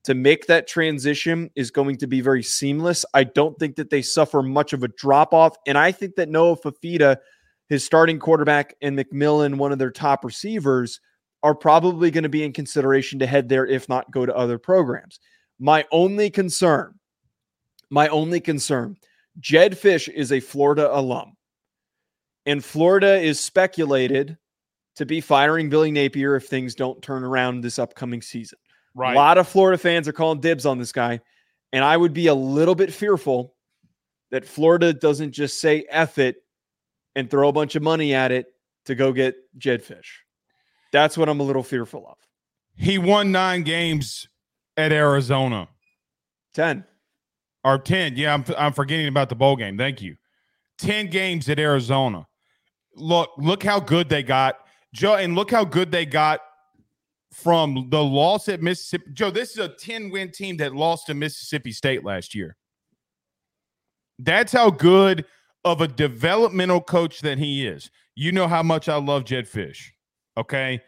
to 0.06 0.14
make 0.14 0.46
that 0.48 0.68
transition 0.68 1.50
is 1.56 1.72
going 1.72 1.98
to 1.98 2.08
be 2.08 2.22
very 2.22 2.44
seamless. 2.44 3.06
I 3.14 3.24
don't 3.24 3.58
think 3.58 3.76
that 3.76 3.90
they 3.90 4.02
suffer 4.02 4.42
much 4.42 4.72
of 4.72 4.84
a 4.84 4.88
drop 4.88 5.34
off. 5.34 5.56
And 5.66 5.78
I 5.78 5.92
think 5.92 6.16
that 6.16 6.30
Noah 6.30 6.58
Fifita, 6.58 7.18
his 7.70 7.84
starting 7.84 8.20
quarterback, 8.20 8.76
and 8.82 8.98
McMillan, 8.98 9.56
one 9.56 9.72
of 9.72 9.80
their 9.80 9.92
top 9.92 10.24
receivers, 10.24 11.02
are 11.42 11.56
probably 11.56 12.12
going 12.12 12.24
to 12.24 12.30
be 12.30 12.44
in 12.44 12.54
consideration 12.54 13.20
to 13.20 13.26
head 13.26 13.50
there, 13.50 13.66
if 13.66 13.90
not 13.90 14.12
go 14.12 14.26
to 14.26 14.36
other 14.36 14.58
programs. 14.58 15.20
My 15.60 15.86
only 15.92 16.30
concern, 16.30 17.00
my 17.90 18.08
only 18.08 18.40
concern, 18.40 18.98
Jedd 19.40 19.74
Fisch 19.74 20.08
is 20.08 20.32
a 20.32 20.40
Florida 20.40 20.90
alum. 20.96 21.34
And 22.46 22.64
Florida 22.64 23.20
is 23.20 23.40
speculated 23.40 24.38
to 24.96 25.06
be 25.06 25.22
firing 25.22 25.70
Billy 25.70 25.92
Napier 25.92 26.36
if 26.36 26.48
things 26.48 26.76
don't 26.76 27.02
turn 27.02 27.24
around 27.24 27.62
this 27.62 27.80
upcoming 27.80 28.22
season. 28.22 28.58
Right. 28.94 29.14
A 29.14 29.16
lot 29.16 29.38
of 29.38 29.48
Florida 29.48 29.78
fans 29.78 30.08
are 30.08 30.14
calling 30.14 30.40
dibs 30.40 30.66
on 30.66 30.78
this 30.78 30.92
guy. 30.92 31.20
And 31.74 31.84
I 31.84 31.98
would 31.98 32.14
be 32.14 32.28
a 32.28 32.34
little 32.34 32.76
bit 32.76 32.94
fearful 32.94 33.54
that 34.32 34.46
Florida 34.46 34.94
doesn't 34.94 35.32
just 35.32 35.60
say 35.60 35.86
F 35.90 36.18
it 36.18 36.38
and 37.16 37.30
throw 37.30 37.50
a 37.50 37.54
bunch 37.54 37.76
of 37.76 37.84
money 37.84 38.14
at 38.14 38.32
it 38.32 38.48
to 38.86 38.96
go 38.96 39.12
get 39.12 39.36
Jedd 39.58 39.84
Fisch. 39.84 40.20
That's 40.92 41.18
what 41.18 41.28
I'm 41.28 41.40
a 41.40 41.44
little 41.44 41.64
fearful 41.64 42.08
of. 42.08 42.18
He 42.78 42.98
won 42.98 43.32
nine 43.32 43.64
games 43.64 44.28
at 44.78 44.92
Arizona. 44.92 45.68
10. 46.54 46.86
Or 47.64 47.78
10. 47.78 48.16
Yeah, 48.16 48.34
I'm, 48.34 48.46
I'm 48.58 48.74
forgetting 48.74 49.08
about 49.08 49.30
the 49.30 49.36
bowl 49.36 49.56
game. 49.56 49.78
Thank 49.78 50.02
you. 50.02 50.16
10 50.78 51.08
games 51.08 51.50
at 51.50 51.60
Arizona. 51.60 52.28
Look, 52.96 53.32
look 53.38 53.64
how 53.64 53.80
good 53.80 54.08
they 54.08 54.24
got 54.24 54.65
Joe, 54.96 55.16
and 55.16 55.36
look 55.36 55.52
how 55.52 55.66
good 55.66 55.92
they 55.92 56.06
got 56.06 56.40
from 57.34 57.90
the 57.90 58.02
loss 58.02 58.48
at 58.48 58.62
Mississippi. 58.62 59.12
Joe, 59.12 59.30
this 59.30 59.52
is 59.52 59.58
a 59.58 59.68
10 59.68 60.10
win 60.10 60.32
team 60.32 60.56
that 60.58 60.74
lost 60.74 61.08
to 61.08 61.14
Mississippi 61.14 61.74
State 61.74 62.06
last 62.06 62.34
year. 62.34 62.56
That's 64.18 64.54
how 64.54 64.70
good 64.72 65.26
of 65.66 65.82
a 65.82 65.88
developmental 65.90 66.80
coach 66.80 67.20
that 67.22 67.38
he 67.38 67.68
is. 67.68 67.92
You 68.16 68.32
know 68.32 68.48
how 68.48 68.64
much 68.64 68.88
I 68.88 68.96
love 68.96 69.26
Jedd 69.26 69.48
Fisch. 69.48 69.92
Okay. 70.38 70.82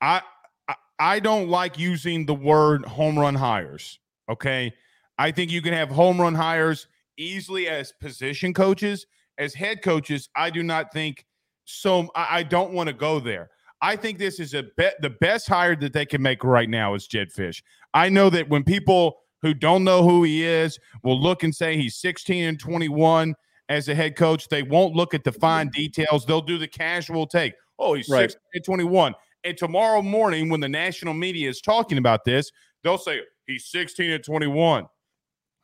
I, 0.00 0.22
I 0.68 0.74
I 1.00 1.18
don't 1.18 1.48
like 1.48 1.78
using 1.78 2.26
the 2.26 2.34
word 2.34 2.84
home 2.84 3.18
run 3.18 3.34
hires. 3.34 3.98
Okay. 4.30 4.72
I 5.18 5.32
think 5.32 5.50
you 5.50 5.62
can 5.62 5.72
have 5.72 5.88
home 5.88 6.20
run 6.20 6.36
hires 6.36 6.86
easily 7.16 7.66
as 7.66 7.92
position 8.00 8.54
coaches. 8.54 9.04
As 9.36 9.54
head 9.54 9.82
coaches, 9.82 10.28
I 10.36 10.50
do 10.50 10.62
not 10.62 10.92
think 10.92 11.24
so 11.68 12.08
I, 12.14 12.38
I 12.38 12.42
don't 12.42 12.72
want 12.72 12.88
to 12.88 12.94
go 12.94 13.20
there. 13.20 13.50
I 13.80 13.94
think 13.94 14.18
this 14.18 14.40
is 14.40 14.54
a 14.54 14.64
bet. 14.76 14.94
The 15.02 15.10
best 15.10 15.48
hire 15.48 15.76
that 15.76 15.92
they 15.92 16.06
can 16.06 16.22
make 16.22 16.42
right 16.42 16.68
now 16.68 16.94
is 16.94 17.06
Jedd 17.06 17.28
Fisch. 17.30 17.62
I 17.94 18.08
know 18.08 18.30
that 18.30 18.48
when 18.48 18.64
people 18.64 19.18
who 19.42 19.54
don't 19.54 19.84
know 19.84 20.02
who 20.02 20.24
he 20.24 20.44
is 20.44 20.78
will 21.04 21.20
look 21.20 21.42
and 21.42 21.54
say 21.54 21.76
he's 21.76 21.96
16 21.96 22.44
and 22.44 22.58
21 22.58 23.34
as 23.68 23.88
a 23.88 23.94
head 23.94 24.16
coach, 24.16 24.48
they 24.48 24.62
won't 24.62 24.94
look 24.94 25.14
at 25.14 25.24
the 25.24 25.30
mm-hmm. 25.30 25.40
fine 25.40 25.68
details. 25.68 26.24
They'll 26.24 26.40
do 26.40 26.58
the 26.58 26.66
casual 26.66 27.26
take. 27.26 27.52
Oh, 27.78 27.94
he's 27.94 28.08
right. 28.08 28.30
16 28.30 28.40
and 28.54 28.64
21. 28.64 29.14
And 29.44 29.56
tomorrow 29.56 30.02
morning, 30.02 30.48
when 30.48 30.60
the 30.60 30.68
national 30.68 31.14
media 31.14 31.48
is 31.48 31.60
talking 31.60 31.98
about 31.98 32.24
this, 32.24 32.50
they'll 32.82 32.98
say 32.98 33.20
he's 33.46 33.66
16 33.66 34.10
and 34.10 34.24
21. 34.24 34.86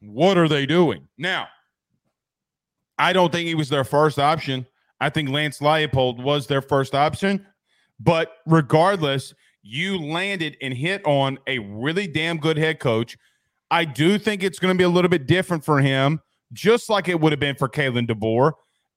What 0.01 0.37
are 0.37 0.49
they 0.49 0.67
doing? 0.67 1.09
Now, 1.17 1.49
I 2.99 3.12
don't 3.12 3.33
think 3.33 3.49
he 3.49 3.55
was 3.55 3.71
their 3.71 3.85
first 3.85 4.19
option. 4.19 4.67
I 5.00 5.11
think 5.11 5.28
Lance 5.28 5.59
Leipold 5.59 6.22
was 6.22 6.46
their 6.46 6.62
first 6.62 6.94
option. 6.94 7.46
But 8.00 8.33
regardless, 8.46 9.35
you 9.62 9.98
landed 9.98 10.57
and 10.61 10.74
hit 10.74 11.04
on 11.07 11.38
a 11.46 11.59
really 11.59 12.07
damn 12.07 12.38
good 12.38 12.57
head 12.57 12.80
coach. 12.80 13.16
I 13.70 13.85
do 13.85 14.18
think 14.18 14.42
it's 14.42 14.59
going 14.59 14.74
to 14.74 14.78
be 14.78 14.85
a 14.85 14.88
little 14.88 15.09
bit 15.09 15.26
different 15.26 15.64
for 15.64 15.80
him, 15.80 16.20
just 16.52 16.88
like 16.88 17.09
it 17.09 17.20
would 17.20 17.33
have 17.33 17.40
been 17.40 17.57
for 17.57 17.68
Kalen 17.68 18.09
DeBoer 18.09 18.52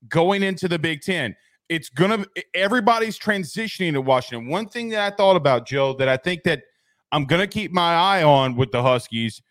going 0.08 0.42
into 0.42 0.68
the 0.68 0.78
Big 0.78 1.00
Ten. 1.00 1.34
It's 1.68 1.88
going 1.88 2.10
to, 2.10 2.44
everybody's 2.54 3.18
transitioning 3.18 3.92
to 3.92 4.00
Washington. 4.00 4.48
One 4.48 4.68
thing 4.68 4.88
that 4.90 5.12
I 5.12 5.14
thought 5.14 5.36
about, 5.36 5.66
Joe, 5.66 5.94
that 5.94 6.08
I 6.08 6.16
think 6.16 6.42
that 6.44 6.62
I'm 7.12 7.24
going 7.24 7.40
to 7.40 7.46
keep 7.46 7.72
my 7.72 7.94
eye 7.94 8.22
on 8.22 8.56
with 8.56 8.70
the 8.70 8.82
Huskies, 8.82 9.42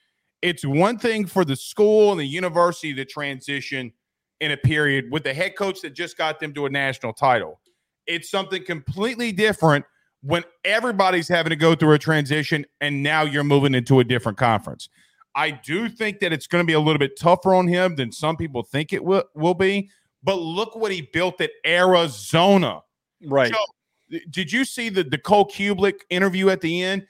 it's 0.42 0.64
one 0.66 0.98
thing 0.98 1.26
for 1.26 1.44
the 1.44 1.56
school 1.56 2.12
and 2.12 2.20
the 2.20 2.26
university 2.26 2.94
to 2.94 3.06
transition 3.06 3.92
in 4.40 4.52
a 4.52 4.58
period 4.58 5.12
with 5.12 5.24
the 5.24 5.34
head 5.34 5.56
coach 5.56 5.82
that 5.82 5.94
just 5.94 6.18
got 6.18 6.40
them 6.40 6.54
to 6.54 6.66
a 6.66 6.70
national 6.70 7.14
title. 7.14 7.60
It's 8.06 8.30
something 8.30 8.64
completely 8.64 9.32
different 9.32 9.86
when 10.22 10.44
everybody's 10.64 11.28
having 11.28 11.50
to 11.50 11.56
go 11.56 11.76
through 11.76 11.94
a 11.94 12.00
transition 12.00 12.66
and 12.82 13.04
now 13.04 13.24
you're 13.24 13.44
moving 13.44 13.76
into 13.76 14.00
a 14.00 14.04
different 14.04 14.38
conference. 14.38 14.90
I 15.36 15.52
do 15.52 15.88
think 15.88 16.20
that 16.20 16.34
it's 16.34 16.48
going 16.48 16.64
to 16.64 16.68
be 16.68 16.74
a 16.74 16.80
little 16.80 17.00
bit 17.00 17.18
tougher 17.20 17.54
on 17.54 17.68
him 17.68 17.96
than 17.96 18.12
some 18.12 18.38
people 18.38 18.64
think 18.64 18.92
it 18.92 19.04
will, 19.04 19.24
will 19.36 19.54
be. 19.54 19.90
But 20.24 20.36
look 20.36 20.76
what 20.76 20.92
he 20.92 21.02
built 21.14 21.40
at 21.42 21.52
Arizona. 21.66 22.82
Right. 23.24 23.54
So, 23.54 24.20
did 24.30 24.52
you 24.52 24.66
see 24.66 24.90
the, 24.90 25.04
the 25.04 25.18
Cole 25.18 25.48
Cubelic 25.48 26.02
interview 26.10 26.50
at 26.50 26.62
the 26.62 26.82
end? 26.82 27.06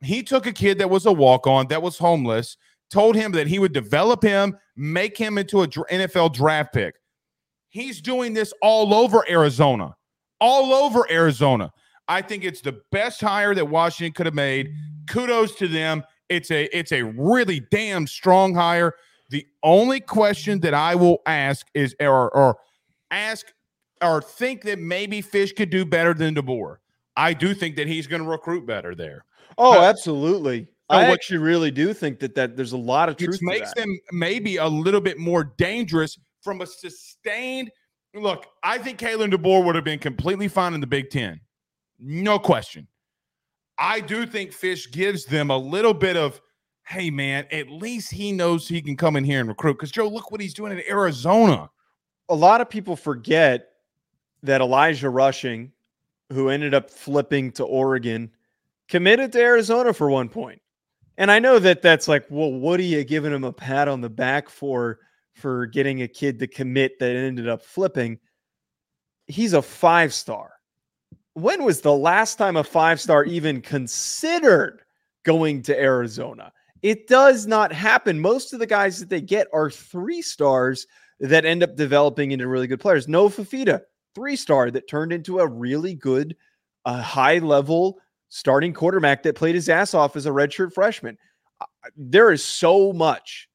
He 0.00 0.22
took 0.22 0.46
a 0.46 0.52
kid 0.52 0.78
that 0.78 0.88
was 0.88 1.06
a 1.06 1.12
walk 1.12 1.46
on, 1.46 1.66
that 1.68 1.82
was 1.82 1.98
homeless, 1.98 2.56
told 2.90 3.14
him 3.16 3.32
that 3.32 3.46
he 3.46 3.58
would 3.58 3.72
develop 3.72 4.22
him, 4.22 4.56
make 4.76 5.16
him 5.16 5.38
into 5.38 5.62
an 5.62 5.70
NFL 5.70 6.34
draft 6.34 6.72
pick. 6.72 6.96
He's 7.68 8.00
doing 8.00 8.32
this 8.34 8.52
all 8.62 8.94
over 8.94 9.24
Arizona, 9.28 9.94
all 10.40 10.72
over 10.72 11.10
Arizona. 11.10 11.72
I 12.08 12.22
think 12.22 12.44
it's 12.44 12.60
the 12.60 12.80
best 12.92 13.20
hire 13.20 13.54
that 13.54 13.68
Washington 13.68 14.12
could 14.12 14.26
have 14.26 14.34
made. 14.34 14.72
Kudos 15.08 15.56
to 15.56 15.68
them. 15.68 16.04
It's 16.28 16.50
a 16.50 16.64
it's 16.76 16.92
a 16.92 17.02
really 17.02 17.60
damn 17.70 18.06
strong 18.06 18.54
hire. 18.54 18.94
The 19.30 19.46
only 19.62 20.00
question 20.00 20.60
that 20.60 20.74
I 20.74 20.94
will 20.94 21.18
ask 21.26 21.66
is 21.74 21.94
or 22.00 22.30
or 22.34 22.56
ask 23.10 23.46
or 24.02 24.22
think 24.22 24.62
that 24.62 24.78
maybe 24.78 25.22
Fisch 25.22 25.54
could 25.54 25.70
do 25.70 25.84
better 25.84 26.14
than 26.14 26.34
DeBoer. 26.34 26.76
I 27.16 27.32
do 27.32 27.54
think 27.54 27.76
that 27.76 27.86
he's 27.86 28.06
going 28.06 28.22
to 28.22 28.28
recruit 28.28 28.66
better 28.66 28.94
there. 28.94 29.24
Oh, 29.58 29.74
but, 29.74 29.84
absolutely. 29.84 30.68
Oh, 30.88 30.98
I 30.98 31.04
actually 31.04 31.38
really 31.38 31.70
do 31.72 31.92
think 31.92 32.20
that 32.20 32.34
that 32.36 32.56
there's 32.56 32.72
a 32.72 32.76
lot 32.76 33.08
of 33.08 33.16
truth. 33.16 33.30
Which 33.30 33.42
makes 33.42 33.74
them 33.74 33.98
maybe 34.12 34.56
a 34.58 34.68
little 34.68 35.00
bit 35.00 35.18
more 35.18 35.52
dangerous 35.56 36.16
from 36.42 36.60
a 36.60 36.66
sustained 36.66 37.70
look. 38.14 38.46
I 38.62 38.78
think 38.78 38.98
Kalen 38.98 39.32
DeBoer 39.32 39.64
would 39.64 39.74
have 39.74 39.84
been 39.84 39.98
completely 39.98 40.48
fine 40.48 40.74
in 40.74 40.80
the 40.80 40.86
Big 40.86 41.10
Ten, 41.10 41.40
no 41.98 42.38
question. 42.38 42.86
I 43.78 44.00
do 44.00 44.26
think 44.26 44.52
Fisch 44.52 44.90
gives 44.90 45.24
them 45.26 45.50
a 45.50 45.58
little 45.58 45.92
bit 45.92 46.16
of, 46.16 46.40
hey 46.86 47.10
man, 47.10 47.46
at 47.50 47.68
least 47.68 48.12
he 48.12 48.32
knows 48.32 48.68
he 48.68 48.80
can 48.80 48.96
come 48.96 49.16
in 49.16 49.24
here 49.24 49.40
and 49.40 49.48
recruit. 49.48 49.74
Because 49.74 49.90
Joe, 49.90 50.08
look 50.08 50.30
what 50.30 50.40
he's 50.40 50.54
doing 50.54 50.72
in 50.72 50.82
Arizona. 50.88 51.68
A 52.28 52.34
lot 52.34 52.60
of 52.60 52.70
people 52.70 52.96
forget 52.96 53.68
that 54.42 54.60
Elijah 54.60 55.10
Rushing, 55.10 55.72
who 56.32 56.48
ended 56.48 56.74
up 56.74 56.90
flipping 56.90 57.50
to 57.52 57.64
Oregon, 57.64 58.30
committed 58.88 59.32
to 59.32 59.40
Arizona 59.40 59.92
for 59.92 60.08
one 60.08 60.28
point. 60.28 60.62
And 61.18 61.30
I 61.30 61.38
know 61.38 61.58
that 61.58 61.82
that's 61.82 62.08
like, 62.08 62.26
well, 62.28 62.52
what 62.52 62.78
are 62.80 62.84
you 62.84 63.02
giving 63.04 63.32
him 63.32 63.44
a 63.44 63.52
pat 63.52 63.88
on 63.88 64.00
the 64.00 64.10
back 64.10 64.48
for 64.48 64.98
for 65.34 65.66
getting 65.66 66.02
a 66.02 66.08
kid 66.08 66.38
to 66.38 66.46
commit 66.46 66.98
that 66.98 67.16
ended 67.16 67.48
up 67.48 67.62
flipping? 67.62 68.18
He's 69.26 69.54
a 69.54 69.62
five 69.62 70.12
star. 70.12 70.52
When 71.34 71.64
was 71.64 71.80
the 71.80 71.92
last 71.92 72.36
time 72.36 72.56
a 72.56 72.64
five 72.64 73.00
star 73.00 73.24
even 73.24 73.60
considered 73.60 74.82
going 75.24 75.62
to 75.62 75.78
Arizona? 75.78 76.52
It 76.82 77.08
does 77.08 77.46
not 77.46 77.72
happen. 77.72 78.20
Most 78.20 78.52
of 78.52 78.58
the 78.58 78.66
guys 78.66 79.00
that 79.00 79.08
they 79.08 79.20
get 79.20 79.48
are 79.52 79.70
three 79.70 80.22
stars 80.22 80.86
that 81.20 81.44
end 81.44 81.62
up 81.62 81.76
developing 81.76 82.32
into 82.32 82.46
really 82.46 82.66
good 82.66 82.80
players. 82.80 83.08
Noah 83.08 83.30
Fifita, 83.30 83.80
three 84.14 84.36
star 84.36 84.70
that 84.70 84.88
turned 84.88 85.12
into 85.12 85.40
a 85.40 85.46
really 85.46 85.94
good, 85.94 86.36
uh, 86.84 87.00
high 87.00 87.38
level 87.38 87.98
starting 88.36 88.74
quarterback 88.74 89.22
that 89.22 89.34
played 89.34 89.54
his 89.54 89.70
ass 89.70 89.94
off 89.94 90.14
as 90.14 90.26
a 90.26 90.30
redshirt 90.30 90.70
freshman. 90.74 91.16
There 91.96 92.30
is 92.30 92.44
so 92.44 92.92
much 92.92 93.48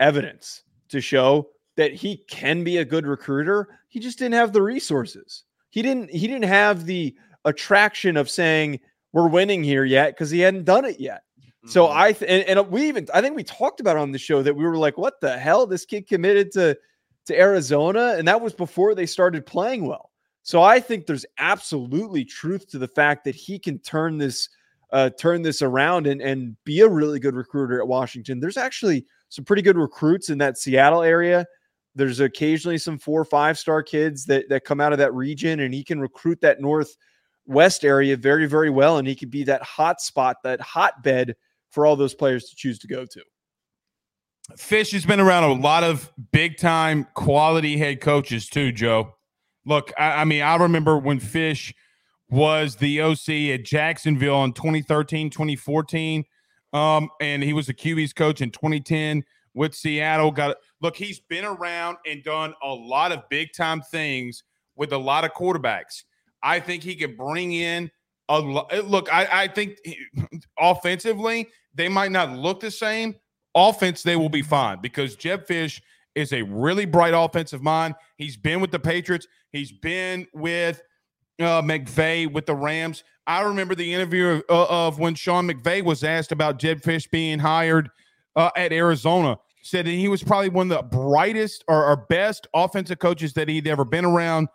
evidence 0.00 0.64
to 0.88 1.00
show 1.00 1.50
that 1.76 1.92
he 1.92 2.16
can 2.28 2.64
be 2.64 2.78
a 2.78 2.84
good 2.84 3.06
recruiter. 3.06 3.68
He 3.88 4.00
just 4.00 4.18
didn't 4.18 4.34
have 4.34 4.52
the 4.52 4.60
resources. 4.60 5.44
He 5.70 5.82
didn't 5.82 6.10
he 6.10 6.26
didn't 6.26 6.48
have 6.48 6.84
the 6.84 7.14
attraction 7.44 8.16
of 8.16 8.28
saying 8.28 8.80
we're 9.12 9.28
winning 9.28 9.62
here 9.62 9.84
yet 9.84 10.10
because 10.10 10.30
he 10.30 10.40
hadn't 10.40 10.64
done 10.64 10.84
it 10.84 10.98
yet. 10.98 11.22
Mm-hmm. 11.38 11.68
So 11.68 11.92
I 11.92 12.12
th- 12.12 12.28
and, 12.28 12.58
and 12.58 12.68
we 12.70 12.88
even 12.88 13.06
I 13.14 13.20
think 13.20 13.36
we 13.36 13.44
talked 13.44 13.78
about 13.78 13.96
on 13.96 14.10
the 14.10 14.18
show 14.18 14.42
that 14.42 14.54
we 14.54 14.64
were 14.64 14.76
like, 14.76 14.98
what 14.98 15.20
the 15.20 15.38
hell? 15.38 15.64
This 15.64 15.84
kid 15.84 16.08
committed 16.08 16.50
to 16.52 16.76
to 17.26 17.38
Arizona, 17.38 18.16
and 18.18 18.26
that 18.26 18.40
was 18.40 18.52
before 18.52 18.96
they 18.96 19.06
started 19.06 19.46
playing 19.46 19.86
well. 19.86 20.10
So 20.44 20.62
I 20.62 20.78
think 20.78 21.06
there's 21.06 21.24
absolutely 21.38 22.22
truth 22.22 22.68
to 22.68 22.78
the 22.78 22.86
fact 22.86 23.24
that 23.24 23.34
he 23.34 23.58
can 23.58 23.78
turn 23.80 24.18
this 24.18 24.50
uh, 24.92 25.10
turn 25.18 25.42
this 25.42 25.62
around 25.62 26.06
and 26.06 26.20
and 26.20 26.56
be 26.64 26.80
a 26.80 26.88
really 26.88 27.18
good 27.18 27.34
recruiter 27.34 27.80
at 27.80 27.88
Washington. 27.88 28.38
There's 28.38 28.58
actually 28.58 29.06
some 29.30 29.44
pretty 29.44 29.62
good 29.62 29.78
recruits 29.78 30.28
in 30.28 30.38
that 30.38 30.58
Seattle 30.58 31.02
area. 31.02 31.46
There's 31.94 32.20
occasionally 32.20 32.76
some 32.76 32.98
four 32.98 33.20
or 33.20 33.24
five 33.24 33.58
star 33.58 33.82
kids 33.82 34.26
that 34.26 34.48
that 34.50 34.64
come 34.64 34.82
out 34.82 34.92
of 34.92 34.98
that 34.98 35.14
region, 35.14 35.60
and 35.60 35.72
he 35.72 35.82
can 35.82 35.98
recruit 35.98 36.42
that 36.42 36.60
northwest 36.60 37.82
area 37.82 38.14
very 38.14 38.46
very 38.46 38.70
well, 38.70 38.98
and 38.98 39.08
he 39.08 39.16
could 39.16 39.30
be 39.30 39.44
that 39.44 39.62
hot 39.62 40.02
spot, 40.02 40.36
that 40.44 40.60
hotbed 40.60 41.34
for 41.70 41.86
all 41.86 41.96
those 41.96 42.14
players 42.14 42.44
to 42.50 42.54
choose 42.54 42.78
to 42.80 42.86
go 42.86 43.06
to. 43.06 43.22
Fisch 44.58 44.92
has 44.92 45.06
been 45.06 45.20
around 45.20 45.44
a 45.44 45.54
lot 45.54 45.82
of 45.82 46.12
big 46.32 46.58
time 46.58 47.06
quality 47.14 47.78
head 47.78 48.02
coaches 48.02 48.46
too, 48.46 48.72
Joe. 48.72 49.14
Look, 49.66 49.92
I, 49.98 50.22
I, 50.22 50.24
mean, 50.24 50.42
I 50.42 50.56
remember 50.56 50.98
when 50.98 51.20
Fisch 51.20 51.72
was 52.30 52.76
the 52.76 53.00
OC 53.00 53.28
at 53.54 53.64
Jacksonville 53.64 54.44
in 54.44 54.52
2013, 54.52 55.30
2014. 55.30 56.24
Um, 56.72 57.08
and 57.20 57.42
he 57.42 57.52
was 57.52 57.66
the 57.66 57.74
QB's 57.74 58.12
coach 58.12 58.40
in 58.40 58.50
2010 58.50 59.24
with 59.54 59.74
Seattle. 59.74 60.32
Got 60.32 60.56
look, 60.80 60.96
he's 60.96 61.20
been 61.20 61.44
around 61.44 61.98
and 62.06 62.22
done 62.24 62.54
a 62.62 62.68
lot 62.68 63.12
of 63.12 63.28
big 63.30 63.52
time 63.56 63.80
things 63.80 64.42
with 64.76 64.92
a 64.92 64.98
lot 64.98 65.24
of 65.24 65.32
quarterbacks. 65.32 66.02
I 66.42 66.60
think 66.60 66.82
he 66.82 66.96
could 66.96 67.16
bring 67.16 67.52
in 67.52 67.90
a 68.28 68.40
look. 68.40 69.08
I, 69.12 69.28
I 69.30 69.48
think 69.48 69.78
he, 69.84 69.98
offensively 70.58 71.48
they 71.74 71.88
might 71.88 72.10
not 72.10 72.32
look 72.32 72.60
the 72.60 72.70
same. 72.70 73.14
Offense, 73.54 74.02
they 74.02 74.16
will 74.16 74.28
be 74.28 74.42
fine 74.42 74.80
because 74.80 75.14
Jedd 75.14 75.46
Fisch 75.46 75.80
is 76.14 76.32
a 76.32 76.42
really 76.42 76.84
bright 76.84 77.14
offensive 77.14 77.62
mind. 77.62 77.94
He's 78.16 78.36
been 78.36 78.60
with 78.60 78.70
the 78.70 78.78
Patriots. 78.78 79.26
He's 79.52 79.72
been 79.72 80.26
with 80.32 80.82
uh, 81.40 81.62
McVay 81.62 82.30
with 82.30 82.46
the 82.46 82.54
Rams. 82.54 83.04
I 83.26 83.42
remember 83.42 83.74
the 83.74 83.92
interview 83.92 84.26
of, 84.26 84.44
uh, 84.48 84.86
of 84.86 84.98
when 84.98 85.14
Sean 85.14 85.48
McVay 85.48 85.82
was 85.82 86.04
asked 86.04 86.32
about 86.32 86.58
Jedd 86.58 86.82
Fisch 86.82 87.10
being 87.10 87.38
hired 87.38 87.90
uh, 88.36 88.50
at 88.56 88.72
Arizona. 88.72 89.38
Said 89.62 89.86
that 89.86 89.92
he 89.92 90.08
was 90.08 90.22
probably 90.22 90.50
one 90.50 90.70
of 90.70 90.76
the 90.76 90.96
brightest 90.96 91.64
or, 91.68 91.86
or 91.86 91.96
best 91.96 92.46
offensive 92.52 92.98
coaches 92.98 93.32
that 93.32 93.48
he'd 93.48 93.66
ever 93.66 93.84
been 93.84 94.04
around. 94.04 94.48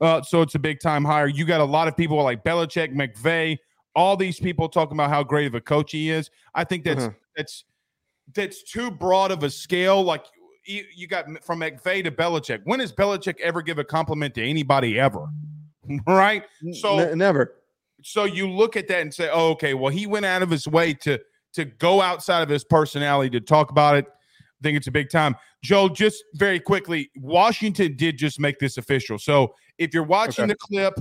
Uh, 0.00 0.22
so 0.22 0.40
it's 0.40 0.54
a 0.54 0.58
big 0.58 0.78
time 0.78 1.04
hire. 1.04 1.26
You 1.26 1.44
got 1.44 1.60
a 1.60 1.64
lot 1.64 1.88
of 1.88 1.96
people 1.96 2.22
like 2.22 2.44
Belichick, 2.44 2.94
McVay, 2.94 3.58
all 3.96 4.16
these 4.16 4.38
people 4.38 4.68
talking 4.68 4.96
about 4.96 5.10
how 5.10 5.24
great 5.24 5.46
of 5.46 5.54
a 5.54 5.60
coach 5.60 5.90
he 5.90 6.10
is. 6.10 6.30
I 6.54 6.62
think 6.62 6.84
that's 6.84 7.04
uh-huh. 7.04 7.14
that's 7.36 7.64
that's 8.34 8.62
too 8.62 8.90
broad 8.90 9.32
of 9.32 9.42
a 9.42 9.50
scale. 9.50 10.02
Like 10.02 10.26
you, 10.64 10.84
you 10.94 11.06
got 11.06 11.26
from 11.44 11.60
McVay 11.60 12.04
to 12.04 12.10
Belichick. 12.10 12.60
When 12.64 12.78
does 12.78 12.92
Belichick 12.92 13.40
ever 13.40 13.62
give 13.62 13.78
a 13.78 13.84
compliment 13.84 14.34
to 14.34 14.42
anybody 14.42 14.98
ever? 14.98 15.28
right? 16.06 16.44
So 16.72 16.98
N- 16.98 17.18
never. 17.18 17.54
So 18.02 18.24
you 18.24 18.48
look 18.48 18.76
at 18.76 18.88
that 18.88 19.00
and 19.00 19.12
say, 19.12 19.28
oh, 19.32 19.50
okay, 19.50 19.74
well, 19.74 19.92
he 19.92 20.06
went 20.06 20.26
out 20.26 20.42
of 20.42 20.50
his 20.50 20.66
way 20.66 20.94
to 20.94 21.20
to 21.54 21.66
go 21.66 22.00
outside 22.00 22.42
of 22.42 22.48
his 22.48 22.64
personality 22.64 23.28
to 23.30 23.40
talk 23.40 23.70
about 23.70 23.96
it. 23.96 24.06
I 24.08 24.62
think 24.62 24.76
it's 24.76 24.86
a 24.86 24.92
big 24.92 25.10
time. 25.10 25.36
Joe, 25.62 25.88
just 25.88 26.24
very 26.34 26.58
quickly, 26.58 27.10
Washington 27.16 27.94
did 27.96 28.16
just 28.16 28.40
make 28.40 28.58
this 28.58 28.78
official. 28.78 29.18
So 29.18 29.54
if 29.76 29.92
you're 29.92 30.02
watching 30.02 30.44
okay. 30.44 30.52
the 30.52 30.56
clip, 30.56 30.94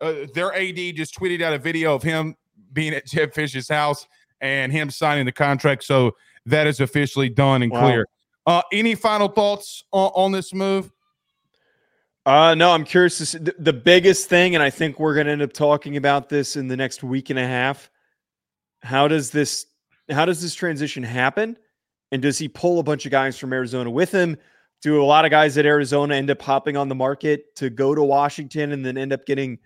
uh, 0.00 0.26
their 0.34 0.54
AD 0.54 0.96
just 0.96 1.14
tweeted 1.18 1.42
out 1.42 1.52
a 1.52 1.58
video 1.58 1.94
of 1.94 2.02
him 2.02 2.36
being 2.72 2.94
at 2.94 3.06
Jedd 3.06 3.34
Fisch's 3.34 3.68
house 3.68 4.06
and 4.40 4.72
him 4.72 4.88
signing 4.88 5.26
the 5.26 5.32
contract. 5.32 5.84
So 5.84 6.16
that 6.46 6.66
is 6.66 6.80
officially 6.80 7.28
done 7.28 7.62
and 7.62 7.70
wow. 7.70 7.80
clear. 7.80 8.06
Uh, 8.48 8.62
any 8.72 8.94
final 8.94 9.28
thoughts 9.28 9.84
on, 9.92 10.10
on 10.14 10.32
this 10.32 10.54
move? 10.54 10.90
Uh, 12.24 12.54
no, 12.54 12.70
I'm 12.72 12.82
curious 12.82 13.18
see 13.18 13.36
the, 13.36 13.74
biggest 13.74 14.30
thing, 14.30 14.54
and 14.54 14.64
I 14.64 14.70
think 14.70 14.98
we're 14.98 15.12
going 15.12 15.26
to 15.26 15.32
end 15.32 15.42
up 15.42 15.52
talking 15.52 15.98
about 15.98 16.30
this 16.30 16.56
in 16.56 16.66
the 16.66 16.76
next 16.76 17.02
week 17.02 17.28
and 17.28 17.38
a 17.38 17.46
half. 17.46 17.90
How 18.82 19.06
does 19.06 19.30
this 19.30 19.66
how 20.10 20.24
does 20.24 20.40
this 20.40 20.54
transition 20.54 21.02
happen? 21.02 21.58
And 22.10 22.22
does 22.22 22.38
he 22.38 22.48
pull 22.48 22.78
a 22.78 22.82
bunch 22.82 23.04
of 23.04 23.12
guys 23.12 23.38
from 23.38 23.52
Arizona 23.52 23.90
with 23.90 24.10
him? 24.10 24.38
Do 24.80 25.02
a 25.02 25.04
lot 25.04 25.26
of 25.26 25.30
guys 25.30 25.58
at 25.58 25.66
Arizona 25.66 26.14
end 26.14 26.30
up 26.30 26.40
hopping 26.40 26.74
on 26.74 26.88
the 26.88 26.94
market 26.94 27.54
to 27.56 27.68
go 27.68 27.94
to 27.94 28.02
Washington 28.02 28.72
and 28.72 28.82
then 28.82 28.96
end 28.96 29.12
up 29.12 29.26
getting 29.26 29.58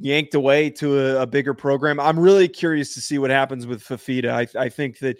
yanked 0.00 0.34
away 0.34 0.70
to 0.70 0.98
a, 0.98 1.22
a 1.22 1.26
bigger 1.26 1.52
program? 1.52 2.00
I'm 2.00 2.18
really 2.18 2.48
curious 2.48 2.94
to 2.94 3.02
see 3.02 3.18
what 3.18 3.28
happens 3.28 3.66
with 3.66 3.84
Fifita. 3.84 4.30
I, 4.30 4.46
I 4.58 4.70
think 4.70 5.00
that, 5.00 5.18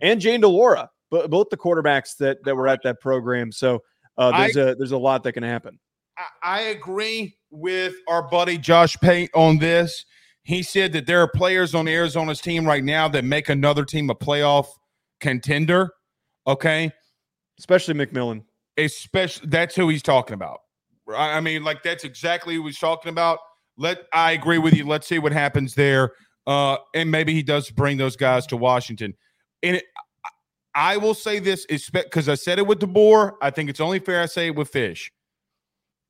and 0.00 0.18
Jayden 0.18 0.40
de 0.40 0.48
Laura 0.48 0.88
but 1.10 1.30
both 1.30 1.48
the 1.50 1.56
quarterbacks 1.56 2.16
that 2.18 2.38
that 2.44 2.56
were 2.56 2.68
at 2.68 2.80
that 2.84 3.00
program. 3.00 3.52
So 3.52 3.82
uh, 4.18 4.38
there's 4.38 4.56
I, 4.56 4.60
a 4.60 4.74
there's 4.74 4.92
a 4.92 4.98
lot 4.98 5.22
that 5.24 5.32
can 5.32 5.42
happen. 5.42 5.78
I 6.42 6.62
agree 6.62 7.36
with 7.50 7.94
our 8.08 8.22
buddy 8.28 8.58
Josh 8.58 8.96
Pate 8.98 9.30
on 9.34 9.58
this. 9.58 10.04
He 10.44 10.62
said 10.62 10.92
that 10.92 11.06
there 11.06 11.20
are 11.20 11.28
players 11.28 11.74
on 11.74 11.88
Arizona's 11.88 12.40
team 12.40 12.66
right 12.66 12.84
now 12.84 13.08
that 13.08 13.24
make 13.24 13.48
another 13.48 13.84
team 13.84 14.10
a 14.10 14.14
playoff 14.14 14.66
contender. 15.20 15.90
Okay, 16.46 16.92
especially 17.58 17.94
McMillan. 17.94 18.44
Especially 18.76 19.48
that's 19.48 19.74
who 19.74 19.88
he's 19.88 20.02
talking 20.02 20.34
about. 20.34 20.60
I 21.16 21.40
mean, 21.40 21.64
like 21.64 21.82
that's 21.82 22.04
exactly 22.04 22.56
who 22.56 22.66
he's 22.66 22.78
talking 22.78 23.10
about. 23.10 23.38
Let 23.76 24.04
I 24.12 24.32
agree 24.32 24.58
with 24.58 24.74
you. 24.74 24.86
Let's 24.86 25.06
see 25.06 25.18
what 25.18 25.32
happens 25.32 25.74
there. 25.74 26.12
Uh, 26.46 26.76
and 26.94 27.10
maybe 27.10 27.32
he 27.32 27.42
does 27.42 27.70
bring 27.70 27.96
those 27.96 28.16
guys 28.16 28.46
to 28.48 28.56
Washington. 28.56 29.14
And 29.62 29.76
it, 29.76 29.84
I 30.74 30.96
will 30.96 31.14
say 31.14 31.38
this 31.38 31.66
because 31.66 32.28
I 32.28 32.34
said 32.34 32.58
it 32.58 32.66
with 32.66 32.80
DeBoer. 32.80 33.34
I 33.40 33.50
think 33.50 33.70
it's 33.70 33.80
only 33.80 33.98
fair 33.98 34.22
I 34.22 34.26
say 34.26 34.48
it 34.48 34.56
with 34.56 34.72
Fisch. 34.72 35.10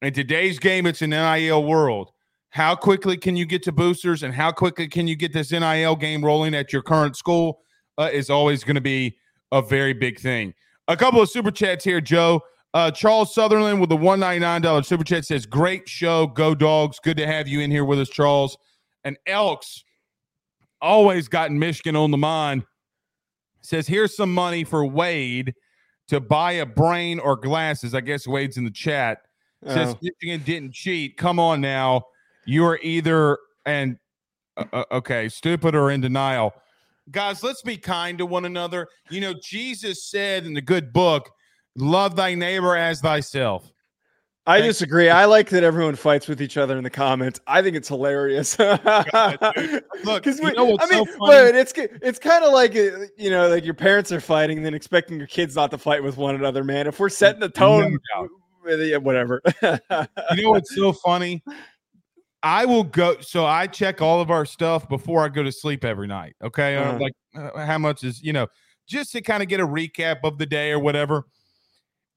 In 0.03 0.13
today's 0.13 0.59
game, 0.59 0.87
it's 0.87 1.03
an 1.03 1.11
NIL 1.11 1.65
world. 1.65 2.11
How 2.51 2.75
quickly 2.75 3.17
can 3.17 3.37
you 3.37 3.47
get 3.47 3.63
to 3.65 3.73
boosters 3.73 4.23
and 4.23 4.33
how 4.33 4.53
quickly 4.53 4.87
can 4.87 5.09
you 5.09 5.17
get 5.17 5.33
this 5.33 5.51
NIL 5.51 5.97
game 5.97 6.25
rolling 6.25 6.55
at 6.55 6.73
your 6.73 6.83
current 6.83 7.17
school 7.17 7.61
uh, 7.99 8.11
is 8.13 8.31
always 8.31 8.65
going 8.65 8.77
to 8.77 8.81
be 8.81 9.17
a 9.53 9.61
very 9.61 9.93
big 9.93 10.19
thing. 10.19 10.55
A 10.89 10.97
couple 10.97 11.21
of 11.21 11.29
super 11.29 11.51
chats 11.51 11.85
here, 11.85 12.01
Joe. 12.01 12.41
Uh, 12.75 12.91
Charles 12.91 13.35
Sutherland 13.35 13.81
with 13.81 13.89
the 13.89 13.97
$199 13.97 14.85
super 14.85 15.05
chat 15.05 15.25
says, 15.25 15.47
Great 15.47 15.89
show. 15.89 16.27
Go 16.27 16.55
dogs. 16.55 16.99
Good 17.03 17.17
to 17.19 17.27
have 17.27 17.49
you 17.49 17.61
in 17.61 17.71
here 17.71 17.85
with 17.85 18.01
us, 18.01 18.09
Charles. 18.09 18.57
And 19.05 19.17
Elks 19.27 19.85
always 20.81 21.29
gotten 21.29 21.59
Michigan 21.59 21.97
on 21.97 22.11
the 22.11 22.19
mind 22.19 22.65
says 23.65 23.87
here's 23.87 24.17
some 24.17 24.33
money 24.33 24.63
for 24.65 24.85
Wade 24.87 25.55
to 26.09 26.21
buy 26.21 26.53
a 26.53 26.67
brain 26.67 27.19
or 27.19 27.37
glasses. 27.37 27.95
I 27.95 28.01
guess 28.01 28.27
Wade's 28.27 28.57
in 28.57 28.65
the 28.65 28.71
chat. 28.71 29.23
Says 29.67 29.95
oh. 29.95 29.99
Michigan 30.03 30.45
didn't 30.45 30.75
cheat. 30.75 31.17
Come 31.17 31.39
on 31.39 31.61
now. 31.61 32.03
You 32.45 32.67
are 32.67 32.79
either 32.83 33.39
and 33.65 33.97
uh, 34.57 34.65
uh, 34.73 34.85
okay, 34.93 35.29
stupid 35.29 35.75
or 35.75 35.91
in 35.91 36.01
denial. 36.01 36.53
Guys, 37.11 37.43
let's 37.43 37.63
be 37.63 37.77
kind 37.77 38.19
to 38.19 38.27
one 38.27 38.45
another. 38.45 38.89
You 39.11 39.21
know, 39.21 39.35
Jesus 39.43 40.05
said 40.05 40.47
in 40.47 40.55
the 40.55 40.61
good 40.61 40.93
book, 40.93 41.31
love 41.77 42.17
thy 42.17 42.35
neighbor 42.35 42.77
as 42.77 43.01
thyself. 43.01 43.71
I 44.47 44.61
disagree. 44.61 45.09
I 45.09 45.25
like 45.25 45.49
that 45.51 45.65
everyone 45.65 45.97
fights 45.97 46.29
with 46.29 46.43
each 46.43 46.59
other 46.59 46.77
in 46.77 46.85
the 46.85 46.91
comments. 46.91 47.41
I 47.47 47.63
think 47.63 47.77
it's 47.77 47.89
hilarious. 47.89 48.59
Look, 48.59 48.79
know 48.85 50.77
I 50.81 50.87
mean, 50.91 51.07
so 51.07 51.17
but 51.19 51.55
it's 51.55 51.73
it's 51.77 52.19
kind 52.19 52.45
of 52.45 52.53
like 52.53 52.77
uh, 52.77 53.07
you 53.17 53.31
know, 53.31 53.49
like 53.49 53.65
your 53.65 53.75
parents 53.75 54.13
are 54.13 54.21
fighting, 54.21 54.59
and 54.59 54.67
then 54.67 54.75
expecting 54.75 55.17
your 55.19 55.27
kids 55.27 55.57
not 55.57 55.71
to 55.71 55.79
fight 55.79 56.03
with 56.03 56.19
one 56.19 56.35
another. 56.35 56.63
Man, 56.63 56.87
if 56.87 57.01
we're 57.01 57.09
setting 57.09 57.41
the 57.41 57.49
tone, 57.49 57.99
no 58.17 58.29
whatever. 58.99 59.41
you 59.63 60.43
know 60.43 60.51
what's 60.51 60.75
so 60.75 60.93
funny? 60.93 61.43
I 62.43 62.67
will 62.67 62.85
go. 62.85 63.17
So 63.21 63.47
I 63.47 63.67
check 63.67 64.03
all 64.03 64.21
of 64.21 64.31
our 64.31 64.45
stuff 64.45 64.89
before 64.89 65.25
I 65.25 65.29
go 65.29 65.43
to 65.43 65.53
sleep 65.53 65.85
every 65.85 66.07
night. 66.07 66.37
Okay, 66.43 66.77
uh-huh. 66.77 66.99
like 67.01 67.13
uh, 67.35 67.65
how 67.65 67.79
much 67.79 68.05
is 68.05 68.23
you 68.23 68.35
know, 68.35 68.47
just 68.87 69.13
to 69.13 69.23
kind 69.23 69.43
of 69.43 69.49
get 69.49 69.61
a 69.61 69.67
recap 69.67 70.19
of 70.25 70.37
the 70.37 70.47
day 70.47 70.71
or 70.71 70.79
whatever. 70.79 71.25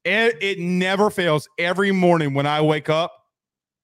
It, 0.07 0.37
it 0.41 0.59
never 0.59 1.09
fails. 1.09 1.49
Every 1.57 1.91
morning 1.91 2.33
when 2.33 2.47
I 2.47 2.61
wake 2.61 2.87
up, 2.89 3.11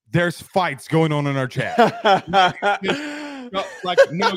there's 0.09 0.41
fights 0.41 0.87
going 0.87 1.11
on 1.11 1.27
in 1.27 1.35
our 1.35 1.47
chat. 1.47 1.77
like 3.83 3.97
no, 4.09 4.31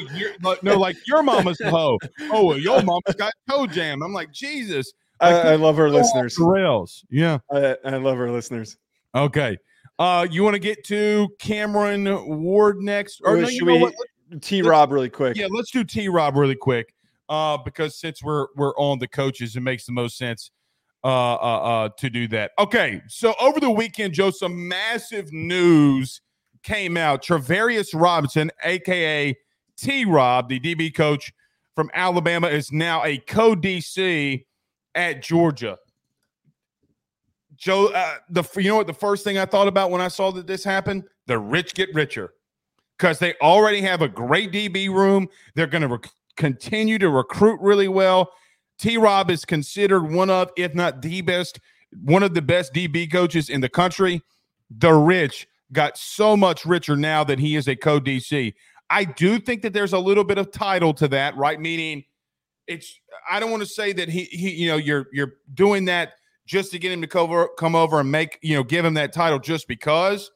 no, 0.63 0.79
like 0.79 0.97
your 1.07 1.23
mama's 1.23 1.61
a 1.61 1.71
hoe. 1.71 1.97
Oh, 2.33 2.55
your 2.55 2.83
mama's 2.83 3.15
got 3.17 3.33
toe 3.49 3.69
jam. 3.69 4.03
I'm 4.03 4.13
like 4.13 4.33
Jesus. 4.33 4.93
Like, 5.21 5.35
I, 5.35 5.53
I, 5.53 5.55
love 5.55 5.79
our 5.79 5.89
listeners. 5.89 6.37
Rails, 6.41 7.05
yeah. 7.09 7.39
I, 7.53 7.77
I 7.85 7.97
love 7.99 8.19
our 8.19 8.33
listeners. 8.33 8.77
Okay, 9.15 9.57
uh, 10.01 10.27
you 10.29 10.43
want 10.43 10.55
to 10.55 10.59
get 10.61 10.83
to 10.87 11.29
Cameron 11.39 12.43
Ward 12.43 12.79
next, 12.79 13.21
or 13.25 13.37
no, 13.37 13.49
you 13.49 13.65
know 13.65 13.77
what? 13.77 13.95
T 14.41 14.61
Rob 14.61 14.91
really 14.91 15.09
quick. 15.09 15.37
Yeah, 15.37 15.47
let's 15.51 15.71
do 15.71 15.85
T 15.85 16.09
Rob 16.09 16.35
really 16.35 16.57
quick. 16.57 16.93
Uh, 17.29 17.57
because 17.57 17.99
since 17.99 18.25
we're 18.25 18.49
we're 18.57 18.75
on 18.77 18.99
the 18.99 19.09
coaches, 19.09 19.55
it 19.55 19.61
makes 19.61 19.87
the 19.87 19.93
most 19.93 20.19
sense 20.19 20.51
uh, 21.07 21.35
uh, 21.35 21.37
uh, 21.39 21.89
to 21.97 22.11
do 22.11 22.27
that. 22.27 22.51
Okay, 22.59 23.01
so 23.07 23.33
over 23.41 23.61
the 23.61 23.71
weekend, 23.71 24.13
Joe, 24.13 24.33
some 24.33 24.67
massive 24.67 25.33
news 25.33 26.21
came 26.65 26.97
out. 26.97 27.25
Travaris 27.25 27.91
Robinson, 27.95 28.51
aka 28.65 29.33
T 29.77 30.05
Rob, 30.05 30.49
the 30.49 30.59
DB 30.59 30.93
coach 30.93 31.33
from 31.77 31.93
Alabama, 31.95 32.49
is 32.49 32.73
now 32.73 33.05
a 33.05 33.19
co 33.19 33.55
DC 33.55 34.45
at 34.97 35.23
Georgia. 35.23 35.79
Joe, 37.55 37.87
uh, 37.95 38.17
the 38.29 38.43
you 38.57 38.71
know 38.71 38.77
what 38.77 38.89
the 38.89 38.93
first 38.93 39.23
thing 39.23 39.39
I 39.39 39.47
thought 39.47 39.69
about 39.69 39.93
when 39.93 40.01
I 40.01 40.09
saw 40.09 40.33
that 40.33 40.49
this 40.49 40.65
happened? 40.65 41.05
The 41.27 41.39
rich 41.39 41.75
get 41.75 41.95
richer 41.95 42.33
because 42.99 43.21
they 43.21 43.35
already 43.41 43.81
have 43.81 44.03
a 44.03 44.09
great 44.09 44.51
DB 44.51 44.89
room. 44.89 45.29
They're 45.55 45.69
going 45.69 45.83
to 45.83 45.89
rec- 45.89 46.11
continue 46.37 46.99
to 46.99 47.11
recruit 47.11 47.61
really 47.61 47.87
well. 47.87 48.33
T 48.79 48.99
Rob 48.99 49.31
is 49.31 49.45
considered 49.45 50.11
one 50.11 50.31
of, 50.31 50.51
if 50.57 50.75
not 50.75 51.03
the 51.03 51.21
best, 51.23 51.61
one 52.03 52.23
of 52.23 52.35
the 52.35 52.43
best 52.43 52.75
DB 52.75 53.11
coaches 53.11 53.49
in 53.49 53.61
the 53.61 53.69
country. 53.69 54.23
The 54.71 54.93
rich 54.93 55.47
got 55.73 55.97
so 55.97 56.37
much 56.37 56.65
richer 56.65 56.97
now 56.97 57.25
that 57.25 57.39
he 57.39 57.57
is 57.57 57.69
a 57.69 57.77
co 57.77 58.01
DC. 58.01 58.55
I 58.91 59.05
do 59.05 59.39
think 59.39 59.63
that 59.63 59.73
there's 59.73 59.93
a 59.93 59.99
little 59.99 60.25
bit 60.25 60.39
of 60.39 60.51
title 60.51 60.95
to 60.95 61.09
that, 61.09 61.37
right? 61.37 61.61
Meaning, 61.61 62.05
it's 62.67 63.01
I 63.29 63.41
don't 63.41 63.51
want 63.51 63.63
to 63.63 63.69
say 63.69 63.93
that 63.93 64.09
he 64.09 64.25
he 64.25 64.51
you 64.51 64.69
know 64.69 64.77
you're 64.77 65.07
you're 65.13 65.35
doing 65.55 65.85
that 65.87 66.15
just 66.47 66.71
to 66.73 66.79
get 66.79 66.93
him 66.93 67.01
to 67.01 67.07
cover, 67.07 67.49
come 67.59 67.75
over 67.75 68.01
and 68.01 68.11
make 68.11 68.39
you 68.43 68.55
know 68.55 68.63
give 68.63 68.85
him 68.85 68.95
that 68.95 69.13
title 69.13 69.39
just 69.39 69.69
because. 69.69 70.31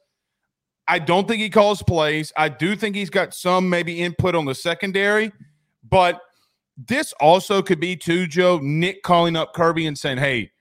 I 0.87 0.99
don't 0.99 1.25
think 1.25 1.41
he 1.41 1.49
calls 1.49 1.81
plays. 1.83 2.33
I 2.35 2.49
do 2.49 2.75
think 2.75 2.95
he's 2.95 3.09
got 3.09 3.33
some 3.33 3.69
maybe 3.69 4.01
input 4.01 4.35
on 4.35 4.43
the 4.43 4.55
secondary, 4.55 5.31
but 5.87 6.19
this 6.87 7.13
also 7.19 7.61
could 7.61 7.79
be 7.79 7.95
too, 7.95 8.27
Joe, 8.27 8.59
Nick 8.61 9.03
calling 9.03 9.35
up 9.35 9.53
Kirby 9.53 9.85
and 9.87 9.97
saying, 9.97 10.17
Hey, 10.17 10.51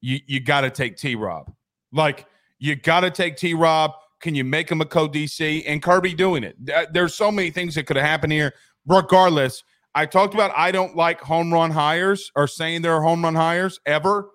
you, 0.00 0.20
you 0.26 0.40
got 0.40 0.62
to 0.62 0.70
take 0.70 0.96
T 0.96 1.14
Rob. 1.14 1.52
Like, 1.92 2.26
you 2.58 2.76
got 2.76 3.00
to 3.00 3.10
take 3.10 3.36
T 3.36 3.54
Rob. 3.54 3.92
Can 4.20 4.34
you 4.34 4.44
make 4.44 4.70
him 4.70 4.80
a 4.80 4.84
co 4.84 5.08
DC? 5.08 5.64
And 5.66 5.82
Kirby 5.82 6.14
doing 6.14 6.44
it. 6.44 6.56
There's 6.92 7.14
so 7.14 7.30
many 7.30 7.50
things 7.50 7.74
that 7.74 7.86
could 7.86 7.96
have 7.96 8.06
happened 8.06 8.32
here. 8.32 8.54
Regardless, 8.86 9.62
I 9.94 10.06
talked 10.06 10.34
about 10.34 10.52
I 10.56 10.70
don't 10.70 10.94
like 10.94 11.20
home 11.20 11.52
run 11.52 11.70
hires 11.70 12.30
or 12.36 12.46
saying 12.46 12.82
they're 12.82 13.00
home 13.00 13.24
run 13.24 13.34
hires 13.34 13.80
ever 13.86 14.30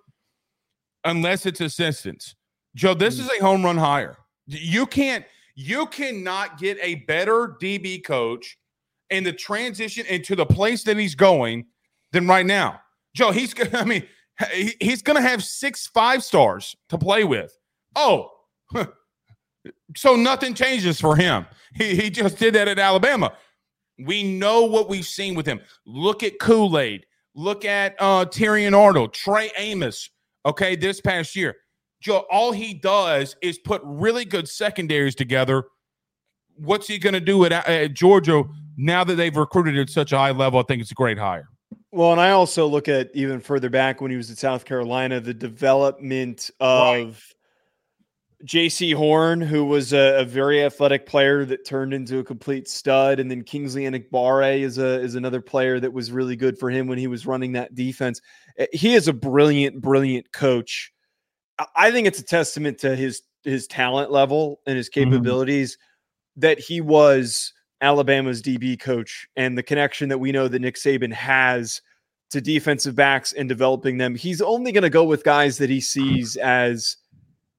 unless 1.03 1.45
it's 1.45 1.61
assistants. 1.61 2.35
Joe, 2.75 2.93
this 2.93 3.17
mm. 3.17 3.21
is 3.21 3.29
a 3.39 3.43
home 3.43 3.63
run 3.63 3.77
hire. 3.77 4.17
You 4.47 4.85
can't, 4.85 5.23
you 5.55 5.85
cannot 5.87 6.57
get 6.59 6.77
a 6.81 6.95
better 6.95 7.55
DB 7.61 8.03
coach 8.03 8.57
and 9.11 9.25
the 9.25 9.33
transition 9.33 10.05
into 10.07 10.35
the 10.35 10.45
place 10.45 10.83
that 10.85 10.97
he's 10.97 11.15
going 11.15 11.65
than 12.11 12.27
right 12.27 12.45
now. 12.45 12.81
Joe, 13.13 13.31
he's 13.31 13.53
I 13.73 13.83
mean, 13.83 14.07
he's 14.79 15.01
to 15.03 15.21
have 15.21 15.43
six 15.43 15.87
five 15.87 16.23
stars 16.23 16.75
to 16.89 16.97
play 16.97 17.23
with. 17.23 17.55
Oh, 17.95 18.31
so 19.95 20.15
nothing 20.15 20.53
changes 20.53 20.99
for 20.99 21.15
him. 21.15 21.45
He, 21.73 21.95
he 21.95 22.09
just 22.09 22.37
did 22.37 22.55
that 22.55 22.67
at 22.67 22.79
Alabama. 22.79 23.33
We 23.99 24.23
know 24.23 24.65
what 24.65 24.89
we've 24.89 25.05
seen 25.05 25.35
with 25.35 25.45
him. 25.45 25.61
Look 25.85 26.23
at 26.23 26.39
Kool 26.39 26.79
Aid. 26.79 27.05
Look 27.35 27.65
at 27.65 27.95
uh, 27.99 28.25
Terrion 28.25 28.77
Arnold, 28.77 29.13
Trey 29.13 29.51
Amos. 29.57 30.09
Okay, 30.45 30.75
this 30.75 30.99
past 30.99 31.35
year, 31.35 31.55
Joe, 32.01 32.25
all 32.31 32.51
he 32.51 32.73
does 32.73 33.35
is 33.41 33.59
put 33.59 33.81
really 33.85 34.25
good 34.25 34.49
secondaries 34.49 35.15
together. 35.15 35.65
What's 36.55 36.87
he 36.87 36.97
going 36.97 37.13
to 37.13 37.21
do 37.21 37.45
at, 37.45 37.51
at 37.51 37.93
Georgia 37.93 38.43
now 38.81 39.03
that 39.03 39.15
they've 39.15 39.35
recruited 39.35 39.77
at 39.77 39.89
such 39.89 40.11
a 40.11 40.17
high 40.17 40.31
level, 40.31 40.59
I 40.59 40.63
think 40.63 40.81
it's 40.81 40.91
a 40.91 40.95
great 40.95 41.17
hire. 41.17 41.47
Well, 41.91 42.11
and 42.11 42.21
I 42.21 42.31
also 42.31 42.67
look 42.67 42.87
at 42.87 43.11
even 43.13 43.39
further 43.39 43.69
back 43.69 44.01
when 44.01 44.11
he 44.11 44.17
was 44.17 44.31
at 44.31 44.37
South 44.37 44.65
Carolina, 44.65 45.19
the 45.19 45.33
development 45.33 46.49
of 46.59 47.05
right. 47.07 47.15
Jaycee 48.45 48.95
Horn, 48.95 49.41
who 49.41 49.65
was 49.65 49.93
a, 49.93 50.21
a, 50.21 50.25
very 50.25 50.63
athletic 50.63 51.05
player 51.05 51.45
that 51.45 51.65
turned 51.65 51.93
into 51.93 52.19
a 52.19 52.23
complete 52.23 52.67
stud, 52.67 53.19
and 53.19 53.29
then 53.29 53.43
Kingsley 53.43 53.83
Enagbare 53.83 54.59
is 54.61 54.77
a 54.77 55.01
is 55.01 55.15
another 55.15 55.41
player 55.41 55.79
that 55.79 55.91
was 55.93 56.11
really 56.11 56.35
good 56.35 56.57
for 56.57 56.69
him 56.69 56.87
when 56.87 56.97
he 56.97 57.07
was 57.07 57.27
running 57.27 57.51
that 57.51 57.75
defense. 57.75 58.21
Eh, 58.57 58.67
he 58.71 58.95
is 58.95 59.07
a 59.07 59.13
brilliant, 59.13 59.79
brilliant 59.81 60.31
coach. 60.31 60.91
I 61.75 61.91
think 61.91 62.07
it's 62.07 62.19
a 62.19 62.23
testament 62.23 62.79
to 62.79 62.95
his 62.95 63.21
his 63.43 63.67
talent 63.67 64.11
level 64.11 64.61
and 64.65 64.77
his 64.77 64.89
mm-hmm. 64.89 65.11
capabilities 65.11 65.75
mm-hmm. 65.75 66.41
that 66.41 66.59
he 66.59 66.81
was 66.81 67.53
Alabama's 67.81 68.41
DB 68.41 68.79
coach 68.79 69.27
and 69.35 69.57
the 69.57 69.63
connection 69.63 70.07
that 70.09 70.17
we 70.17 70.31
know 70.31 70.47
that 70.47 70.59
Nick 70.59 70.75
Saban 70.75 71.11
has 71.11 71.81
to 72.29 72.39
defensive 72.39 72.95
backs 72.95 73.33
and 73.33 73.49
developing 73.49 73.97
them. 73.97 74.15
He's 74.15 74.41
only 74.41 74.71
going 74.71 74.83
to 74.83 74.89
go 74.89 75.03
with 75.03 75.23
guys 75.23 75.57
that 75.57 75.69
he 75.69 75.81
sees 75.81 76.37
as 76.37 76.97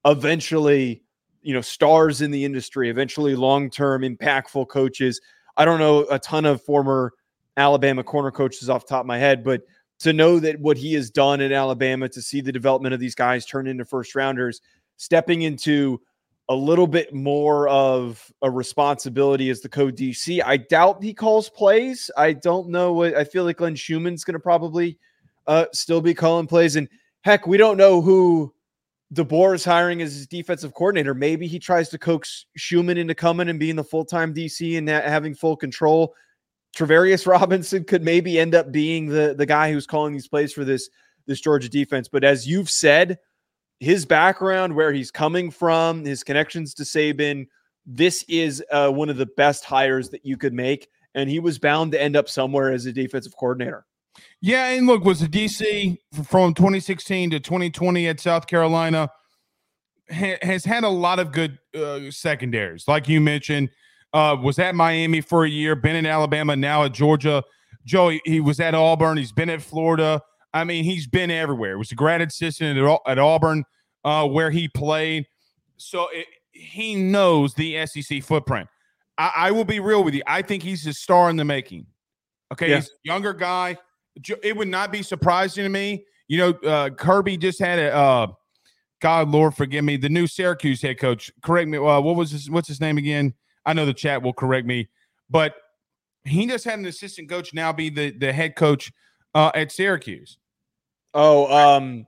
eventually, 0.05 1.03
you 1.41 1.53
know, 1.53 1.61
stars 1.61 2.21
in 2.21 2.31
the 2.31 2.43
industry, 2.43 2.89
eventually 2.89 3.35
long-term 3.35 4.01
impactful 4.01 4.69
coaches. 4.69 5.21
I 5.57 5.65
don't 5.65 5.79
know 5.79 6.05
a 6.09 6.17
ton 6.17 6.45
of 6.45 6.63
former 6.63 7.13
Alabama 7.57 8.03
corner 8.03 8.31
coaches 8.31 8.69
off 8.69 8.87
top 8.87 9.01
of 9.01 9.05
my 9.05 9.19
head, 9.19 9.43
but 9.43 9.61
to 9.99 10.11
know 10.11 10.39
that 10.39 10.59
what 10.59 10.77
he 10.77 10.93
has 10.93 11.11
done 11.11 11.39
in 11.39 11.51
Alabama, 11.53 12.09
to 12.09 12.21
see 12.21 12.41
the 12.41 12.51
development 12.51 12.93
of 12.93 12.99
these 12.99 13.15
guys 13.15 13.45
turn 13.45 13.67
into 13.67 13.85
first 13.85 14.15
rounders, 14.15 14.61
stepping 14.97 15.43
into 15.43 16.01
a 16.49 16.55
little 16.55 16.87
bit 16.87 17.13
more 17.13 17.67
of 17.69 18.31
a 18.41 18.51
responsibility 18.51 19.49
as 19.49 19.61
the 19.61 19.69
co 19.69 19.89
DC. 19.89 20.41
I 20.45 20.57
doubt 20.57 21.03
he 21.03 21.13
calls 21.13 21.49
plays. 21.49 22.11
I 22.17 22.33
don't 22.33 22.69
know 22.69 22.93
what 22.93 23.15
I 23.15 23.23
feel 23.23 23.45
like 23.45 23.57
Glenn 23.57 23.75
Schumann's 23.75 24.23
going 24.23 24.33
to 24.33 24.39
probably 24.39 24.97
uh, 25.47 25.65
still 25.71 26.01
be 26.01 26.13
calling 26.13 26.47
plays. 26.47 26.75
And 26.75 26.89
heck, 27.21 27.47
we 27.47 27.57
don't 27.57 27.77
know 27.77 28.01
who 28.01 28.53
DeBoer 29.13 29.55
is 29.55 29.63
hiring 29.63 30.01
as 30.01 30.13
his 30.13 30.27
defensive 30.27 30.73
coordinator. 30.73 31.13
Maybe 31.13 31.47
he 31.47 31.59
tries 31.59 31.89
to 31.89 31.97
coax 31.97 32.45
Schumann 32.57 32.97
into 32.97 33.15
coming 33.15 33.49
and 33.49 33.59
being 33.59 33.75
the 33.75 33.83
full 33.83 34.05
time 34.05 34.33
DC 34.33 34.77
and 34.77 34.89
having 34.89 35.35
full 35.35 35.55
control. 35.55 36.13
Travaris 36.75 37.27
Robinson 37.39 37.83
could 37.83 38.03
maybe 38.03 38.39
end 38.39 38.55
up 38.55 38.71
being 38.71 39.07
the 39.07 39.33
the 39.37 39.45
guy 39.45 39.71
who's 39.71 39.87
calling 39.87 40.13
these 40.13 40.27
plays 40.27 40.51
for 40.51 40.65
this 40.65 40.89
this 41.25 41.39
Georgia 41.39 41.69
defense. 41.69 42.07
But 42.07 42.23
as 42.23 42.47
you've 42.47 42.69
said, 42.69 43.19
his 43.83 44.05
background, 44.05 44.73
where 44.73 44.93
he's 44.93 45.11
coming 45.11 45.51
from, 45.51 46.05
his 46.05 46.23
connections 46.23 46.73
to 46.75 46.83
Saban, 46.83 47.47
this 47.85 48.23
is 48.29 48.63
uh, 48.71 48.89
one 48.89 49.09
of 49.09 49.17
the 49.17 49.25
best 49.25 49.65
hires 49.65 50.09
that 50.09 50.25
you 50.25 50.37
could 50.37 50.53
make. 50.53 50.87
And 51.15 51.29
he 51.29 51.39
was 51.39 51.59
bound 51.59 51.91
to 51.91 52.01
end 52.01 52.15
up 52.15 52.29
somewhere 52.29 52.71
as 52.71 52.85
a 52.85 52.93
defensive 52.93 53.35
coordinator. 53.37 53.85
Yeah, 54.41 54.69
and 54.69 54.87
look, 54.87 55.03
was 55.03 55.19
the 55.19 55.27
DC 55.27 55.97
from 56.25 56.53
2016 56.53 57.31
to 57.31 57.39
2020 57.39 58.07
at 58.07 58.19
South 58.19 58.47
Carolina 58.47 59.09
ha- 60.11 60.37
has 60.41 60.65
had 60.65 60.83
a 60.83 60.89
lot 60.89 61.19
of 61.19 61.31
good 61.31 61.59
uh, 61.75 62.09
secondaries, 62.09 62.87
like 62.87 63.07
you 63.07 63.19
mentioned. 63.21 63.69
Uh, 64.13 64.37
was 64.39 64.59
at 64.59 64.75
Miami 64.75 65.21
for 65.21 65.43
a 65.43 65.49
year, 65.49 65.75
been 65.75 65.95
in 65.95 66.05
Alabama, 66.05 66.55
now 66.55 66.83
at 66.83 66.93
Georgia. 66.93 67.43
Joey, 67.83 68.21
he 68.25 68.39
was 68.39 68.59
at 68.59 68.75
Auburn. 68.75 69.17
He's 69.17 69.31
been 69.31 69.49
at 69.49 69.61
Florida. 69.61 70.21
I 70.53 70.63
mean, 70.63 70.83
he's 70.83 71.07
been 71.07 71.31
everywhere. 71.31 71.71
He 71.71 71.77
was 71.77 71.91
a 71.91 71.95
grad 71.95 72.21
assistant 72.21 72.77
at, 72.77 72.99
at 73.07 73.19
Auburn, 73.19 73.63
uh, 74.03 74.27
where 74.27 74.51
he 74.51 74.67
played. 74.67 75.25
So 75.77 76.07
it, 76.11 76.27
he 76.51 76.95
knows 76.95 77.53
the 77.55 77.85
SEC 77.85 78.23
footprint. 78.23 78.69
I, 79.17 79.31
I, 79.35 79.51
will 79.51 79.65
be 79.65 79.79
real 79.79 80.03
with 80.03 80.13
you. 80.13 80.21
I 80.27 80.41
think 80.41 80.63
he's 80.63 80.85
a 80.87 80.93
star 80.93 81.29
in 81.29 81.35
the 81.35 81.45
making. 81.45 81.85
Okay, 82.51 82.69
yeah. 82.69 82.75
he's 82.77 82.87
a 82.87 82.91
younger 83.03 83.33
guy. 83.33 83.77
It 84.43 84.55
would 84.55 84.67
not 84.67 84.91
be 84.91 85.01
surprising 85.01 85.63
to 85.63 85.69
me. 85.69 86.05
You 86.27 86.37
know, 86.37 86.69
uh, 86.69 86.89
Kirby 86.91 87.37
just 87.37 87.59
had 87.59 87.79
a 87.79 87.93
uh, 87.93 88.27
God, 89.01 89.29
Lord, 89.29 89.55
forgive 89.55 89.83
me. 89.83 89.97
The 89.97 90.09
new 90.09 90.27
Syracuse 90.27 90.81
head 90.81 90.99
coach. 90.99 91.31
Correct 91.41 91.67
me. 91.67 91.77
Uh, 91.77 91.99
what 91.99 92.15
was 92.15 92.31
his? 92.31 92.49
What's 92.49 92.67
his 92.67 92.79
name 92.79 92.97
again? 92.97 93.33
I 93.65 93.73
know 93.73 93.85
the 93.85 93.93
chat 93.93 94.21
will 94.21 94.33
correct 94.33 94.67
me, 94.67 94.89
but 95.29 95.55
he 96.25 96.45
just 96.47 96.63
had 96.63 96.79
an 96.79 96.85
assistant 96.85 97.29
coach 97.29 97.53
now 97.53 97.73
be 97.73 97.89
the 97.89 98.11
the 98.11 98.31
head 98.31 98.55
coach 98.55 98.91
uh, 99.33 99.51
at 99.55 99.71
Syracuse. 99.71 100.37
Oh, 101.13 101.75
um, 101.75 102.07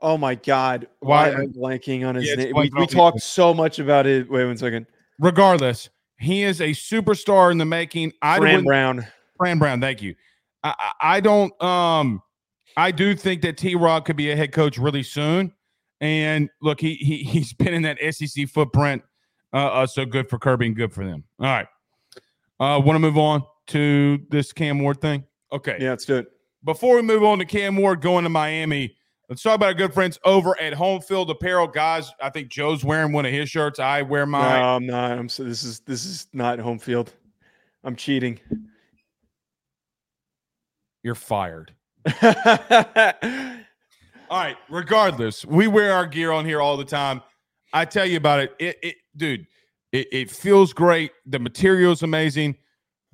oh 0.00 0.16
my 0.16 0.34
God! 0.34 0.88
Why, 1.00 1.28
Why 1.28 1.34
am 1.34 1.40
I 1.40 1.46
blanking 1.46 2.06
on 2.06 2.14
his 2.14 2.28
yeah, 2.28 2.36
name? 2.36 2.52
We, 2.54 2.70
we 2.76 2.86
talked 2.86 3.20
so 3.20 3.52
much 3.52 3.78
about 3.78 4.06
it. 4.06 4.30
Wait 4.30 4.46
one 4.46 4.56
second. 4.56 4.86
Regardless, 5.18 5.90
he 6.18 6.42
is 6.42 6.60
a 6.60 6.70
superstar 6.70 7.50
in 7.50 7.58
the 7.58 7.64
making. 7.64 8.12
I 8.22 8.38
Fran 8.38 8.64
Brown. 8.64 9.06
Fran 9.36 9.58
Brown. 9.58 9.80
Thank 9.80 10.02
you. 10.02 10.14
I, 10.62 10.92
I 11.00 11.20
don't. 11.20 11.62
Um, 11.62 12.22
I 12.76 12.90
do 12.90 13.14
think 13.14 13.42
that 13.42 13.56
T. 13.56 13.74
Rob 13.74 14.04
could 14.04 14.16
be 14.16 14.30
a 14.30 14.36
head 14.36 14.52
coach 14.52 14.78
really 14.78 15.02
soon. 15.02 15.52
And 16.00 16.48
look, 16.62 16.80
he 16.80 16.94
he 16.94 17.18
he's 17.24 17.52
been 17.52 17.74
in 17.74 17.82
that 17.82 17.98
SEC 18.14 18.48
footprint. 18.48 19.02
Uh, 19.52 19.66
uh 19.66 19.86
so 19.86 20.04
good 20.04 20.28
for 20.28 20.38
Kirby 20.38 20.66
and 20.66 20.76
good 20.76 20.92
for 20.92 21.04
them. 21.04 21.24
All 21.40 21.46
right. 21.46 21.66
Uh, 22.58 22.78
want 22.78 22.94
to 22.94 23.00
move 23.00 23.16
on 23.16 23.42
to 23.68 24.20
this 24.30 24.52
Cam 24.52 24.78
Ward 24.80 25.00
thing? 25.00 25.24
Okay. 25.52 25.78
Yeah, 25.80 25.90
let's 25.90 26.04
do 26.04 26.16
it. 26.16 26.26
Before 26.64 26.96
we 26.96 27.02
move 27.02 27.24
on 27.24 27.38
to 27.38 27.46
Cam 27.46 27.76
Ward 27.76 28.02
going 28.02 28.24
to 28.24 28.30
Miami, 28.30 28.94
let's 29.30 29.42
talk 29.42 29.54
about 29.54 29.66
our 29.66 29.74
good 29.74 29.94
friends 29.94 30.18
over 30.24 30.60
at 30.60 30.74
Home 30.74 31.00
Field 31.00 31.30
Apparel. 31.30 31.66
Guys, 31.66 32.12
I 32.22 32.28
think 32.28 32.48
Joe's 32.48 32.84
wearing 32.84 33.12
one 33.12 33.24
of 33.24 33.32
his 33.32 33.48
shirts. 33.48 33.78
I 33.78 34.02
wear 34.02 34.26
mine. 34.26 34.60
No, 34.60 34.66
I'm 34.66 34.86
not. 34.86 35.12
I'm 35.12 35.28
so 35.30 35.42
this 35.42 35.64
is 35.64 35.80
this 35.80 36.04
is 36.04 36.26
not 36.34 36.58
Home 36.58 36.78
Field. 36.78 37.14
I'm 37.82 37.96
cheating. 37.96 38.38
You're 41.02 41.14
fired. 41.14 41.72
all 42.22 42.32
right. 44.30 44.56
Regardless, 44.68 45.46
we 45.46 45.66
wear 45.66 45.94
our 45.94 46.06
gear 46.06 46.30
on 46.30 46.44
here 46.44 46.60
all 46.60 46.76
the 46.76 46.84
time. 46.84 47.22
I 47.72 47.86
tell 47.86 48.04
you 48.04 48.18
about 48.18 48.40
it. 48.40 48.54
It, 48.58 48.76
it 48.82 48.96
dude, 49.16 49.46
it, 49.92 50.08
it 50.12 50.30
feels 50.30 50.74
great. 50.74 51.12
The 51.24 51.38
material 51.38 51.92
is 51.92 52.02
amazing, 52.02 52.56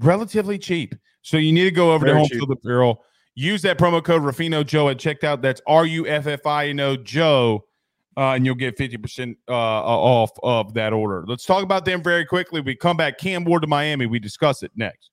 relatively 0.01 0.59
cheap. 0.59 0.97
So 1.23 1.37
you 1.37 1.53
need 1.53 1.65
to 1.65 1.71
go 1.71 1.93
over 1.93 2.07
Very 2.07 2.15
to 2.15 2.19
Home 2.19 2.29
Field 2.29 2.51
Apparel. 2.51 3.05
Use 3.39 3.61
that 3.63 3.79
promo 3.79 4.03
code 4.03 4.23
Ruffino 4.23 4.65
Joe 4.65 4.89
at 4.89 4.97
checkout. 4.97 5.43
That's 5.43 5.61
R 5.67 5.85
U 5.85 6.07
F 6.09 6.27
F 6.27 6.47
I 6.47 6.69
N 6.69 6.81
O 6.81 6.97
Joe, 6.97 7.67
uh, 8.17 8.31
and 8.31 8.47
you'll 8.47 8.55
get 8.55 8.79
fifty 8.79 8.97
percent 8.97 9.37
uh, 9.47 9.53
off 9.53 10.31
of 10.43 10.73
that 10.73 10.95
order. 10.95 11.23
Let's 11.27 11.45
talk 11.45 11.63
about 11.63 11.85
them 11.85 12.03
very 12.03 12.25
quickly. 12.25 12.63
We 12.63 12.75
come 12.75 12.97
back. 12.97 13.19
Cam 13.19 13.45
Ward 13.45 13.61
to 13.61 13.69
Miami. 13.69 14.07
We 14.07 14.19
discuss 14.19 14.63
it 14.63 14.73
next. 14.75 15.11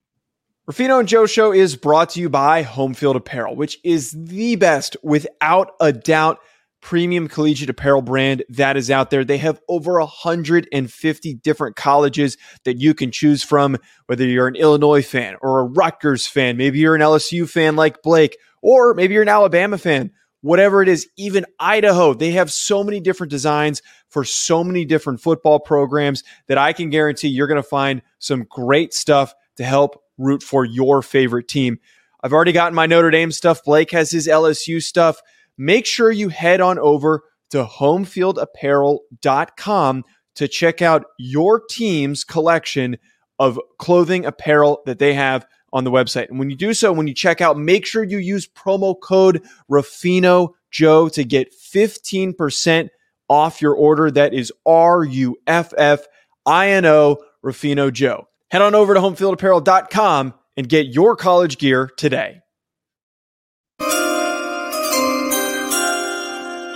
Ruffino 0.65 0.99
and 0.99 1.09
Joe 1.09 1.25
Show 1.25 1.51
is 1.51 1.75
brought 1.75 2.11
to 2.11 2.21
you 2.21 2.29
by 2.29 2.61
Home 2.61 2.93
Field 2.93 3.17
Apparel, 3.17 3.57
which 3.57 3.77
is 3.83 4.11
the 4.17 4.55
best, 4.55 4.95
without 5.03 5.73
a 5.81 5.91
doubt, 5.91 6.39
premium 6.83 7.29
collegiate 7.29 7.69
apparel 7.69 8.01
brand 8.01 8.43
that 8.49 8.75
is 8.75 8.91
out 8.91 9.09
there. 9.09 9.23
They 9.23 9.37
have 9.37 9.61
over 9.69 9.99
150 9.99 11.33
different 11.35 11.75
colleges 11.77 12.37
that 12.65 12.77
you 12.77 12.93
can 12.93 13.09
choose 13.09 13.41
from, 13.41 13.77
whether 14.07 14.25
you're 14.25 14.49
an 14.49 14.57
Illinois 14.57 15.01
fan 15.01 15.37
or 15.41 15.61
a 15.61 15.63
Rutgers 15.63 16.27
fan, 16.27 16.57
maybe 16.57 16.79
you're 16.79 16.93
an 16.93 17.01
LSU 17.01 17.49
fan 17.49 17.77
like 17.77 18.01
Blake, 18.03 18.37
or 18.61 18.93
maybe 18.93 19.13
you're 19.13 19.23
an 19.23 19.29
Alabama 19.29 19.77
fan. 19.77 20.11
Whatever 20.41 20.81
it 20.81 20.89
is, 20.89 21.07
even 21.15 21.45
Idaho, 21.57 22.13
they 22.13 22.31
have 22.31 22.51
so 22.51 22.83
many 22.83 22.99
different 22.99 23.31
designs 23.31 23.81
for 24.09 24.25
so 24.25 24.61
many 24.61 24.83
different 24.83 25.21
football 25.21 25.61
programs 25.61 26.21
that 26.47 26.57
I 26.57 26.73
can 26.73 26.89
guarantee 26.89 27.29
you're 27.29 27.47
going 27.47 27.55
to 27.55 27.63
find 27.63 28.01
some 28.19 28.45
great 28.49 28.93
stuff 28.93 29.33
to 29.55 29.63
help 29.63 30.03
root 30.17 30.43
for 30.43 30.65
your 30.65 31.01
favorite 31.01 31.47
team. 31.47 31.79
I've 32.21 32.33
already 32.33 32.51
gotten 32.51 32.75
my 32.75 32.87
Notre 32.87 33.09
Dame 33.09 33.31
stuff. 33.31 33.63
Blake 33.63 33.91
has 33.91 34.11
his 34.11 34.27
LSU 34.27 34.83
stuff. 34.83 35.21
Make 35.57 35.85
sure 35.85 36.11
you 36.11 36.29
head 36.29 36.61
on 36.61 36.79
over 36.79 37.23
to 37.51 37.65
homefieldapparel.com 37.65 40.03
to 40.35 40.47
check 40.47 40.81
out 40.81 41.05
your 41.19 41.61
team's 41.69 42.23
collection 42.23 42.97
of 43.39 43.59
clothing 43.77 44.25
apparel 44.25 44.81
that 44.85 44.99
they 44.99 45.13
have 45.13 45.45
on 45.71 45.83
the 45.83 45.91
website. 45.91 46.29
And 46.29 46.39
when 46.39 46.49
you 46.49 46.55
do 46.55 46.73
so, 46.73 46.93
when 46.93 47.07
you 47.07 47.13
check 47.13 47.41
out, 47.41 47.57
make 47.57 47.85
sure 47.85 48.03
you 48.03 48.19
use 48.19 48.47
promo 48.47 48.95
code 48.99 49.43
Ruffino 49.67 50.55
Joe 50.71 51.09
to 51.09 51.23
get 51.23 51.53
15% 51.53 52.89
off 53.29 53.61
your 53.61 53.75
order. 53.75 54.11
That 54.11 54.33
is 54.33 54.51
R 54.65 55.03
U 55.03 55.37
F 55.47 55.73
F 55.77 56.05
I 56.45 56.69
N 56.69 56.85
O 56.85 57.17
Ruffino 57.41 57.91
Joe. 57.91 58.27
Head 58.51 58.61
on 58.61 58.75
over 58.75 58.93
to 58.93 58.99
homefieldapparel.com 58.99 60.33
and 60.55 60.69
get 60.69 60.87
your 60.87 61.15
college 61.15 61.57
gear 61.57 61.89
today. 61.97 62.42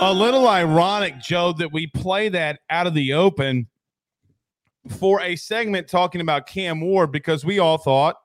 A 0.00 0.12
little 0.12 0.46
ironic, 0.46 1.18
Joe, 1.18 1.52
that 1.54 1.72
we 1.72 1.88
play 1.88 2.28
that 2.28 2.60
out 2.70 2.86
of 2.86 2.94
the 2.94 3.14
open 3.14 3.66
for 4.98 5.20
a 5.20 5.34
segment 5.34 5.88
talking 5.88 6.20
about 6.20 6.46
Cam 6.46 6.80
Ward 6.80 7.10
because 7.10 7.44
we 7.44 7.58
all 7.58 7.78
thought 7.78 8.16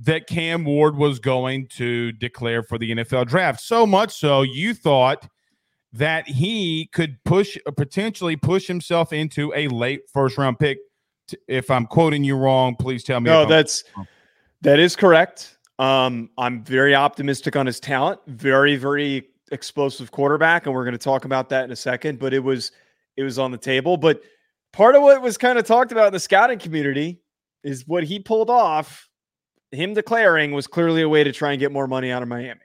that 0.00 0.26
Cam 0.26 0.64
Ward 0.64 0.96
was 0.96 1.20
going 1.20 1.68
to 1.68 2.10
declare 2.12 2.64
for 2.64 2.78
the 2.78 2.90
NFL 2.90 3.26
draft. 3.28 3.60
So 3.60 3.86
much 3.86 4.12
so, 4.18 4.42
you 4.42 4.74
thought 4.74 5.28
that 5.92 6.26
he 6.26 6.88
could 6.92 7.22
push, 7.24 7.56
potentially 7.76 8.36
push 8.36 8.66
himself 8.66 9.12
into 9.12 9.52
a 9.54 9.68
late 9.68 10.02
first 10.12 10.36
round 10.36 10.58
pick 10.58 10.78
if 11.46 11.70
I'm 11.70 11.86
quoting 11.86 12.24
you 12.24 12.36
wrong, 12.36 12.74
please 12.76 13.04
tell 13.04 13.20
me. 13.20 13.30
No, 13.30 13.46
that's 13.46 13.84
that 14.62 14.78
is 14.78 14.96
correct. 14.96 15.58
Um, 15.78 16.30
I'm 16.38 16.64
very 16.64 16.94
optimistic 16.94 17.56
on 17.56 17.66
his 17.66 17.80
talent. 17.80 18.20
Very, 18.26 18.76
very 18.76 19.28
explosive 19.54 20.10
quarterback, 20.10 20.66
and 20.66 20.74
we're 20.74 20.84
going 20.84 20.92
to 20.92 20.98
talk 20.98 21.24
about 21.24 21.48
that 21.48 21.64
in 21.64 21.70
a 21.70 21.76
second. 21.76 22.18
But 22.18 22.34
it 22.34 22.40
was 22.40 22.72
it 23.16 23.22
was 23.22 23.38
on 23.38 23.50
the 23.50 23.58
table. 23.58 23.96
But 23.96 24.22
part 24.72 24.94
of 24.94 25.02
what 25.02 25.22
was 25.22 25.38
kind 25.38 25.58
of 25.58 25.64
talked 25.64 25.92
about 25.92 26.08
in 26.08 26.12
the 26.12 26.20
scouting 26.20 26.58
community 26.58 27.22
is 27.62 27.86
what 27.86 28.04
he 28.04 28.18
pulled 28.18 28.50
off. 28.50 29.08
Him 29.70 29.94
declaring 29.94 30.52
was 30.52 30.66
clearly 30.66 31.02
a 31.02 31.08
way 31.08 31.24
to 31.24 31.32
try 31.32 31.52
and 31.52 31.60
get 31.60 31.72
more 31.72 31.86
money 31.86 32.10
out 32.10 32.22
of 32.22 32.28
Miami. 32.28 32.60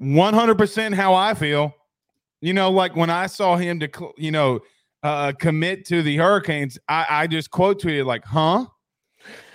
100% 0.00 0.94
how 0.94 1.14
I 1.14 1.34
feel. 1.34 1.74
You 2.40 2.52
know, 2.52 2.70
like 2.70 2.94
when 2.94 3.10
I 3.10 3.26
saw 3.26 3.56
him, 3.56 3.80
dec- 3.80 4.12
you 4.18 4.30
know, 4.30 4.60
uh, 5.02 5.32
commit 5.32 5.86
to 5.86 6.02
the 6.02 6.16
Hurricanes, 6.16 6.78
I, 6.88 7.06
I 7.08 7.26
just 7.26 7.50
quote 7.50 7.82
you 7.84 8.04
like, 8.04 8.24
huh? 8.24 8.66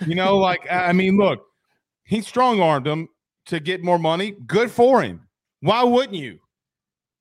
You 0.06 0.14
know, 0.14 0.36
like, 0.38 0.66
I 0.70 0.92
mean, 0.92 1.16
look, 1.16 1.44
he 2.04 2.20
strong 2.20 2.60
armed 2.60 2.86
him 2.86 3.08
to 3.46 3.60
get 3.60 3.82
more 3.82 3.98
money. 3.98 4.34
Good 4.46 4.70
for 4.70 5.02
him. 5.02 5.28
Why 5.62 5.84
wouldn't 5.84 6.16
you? 6.16 6.40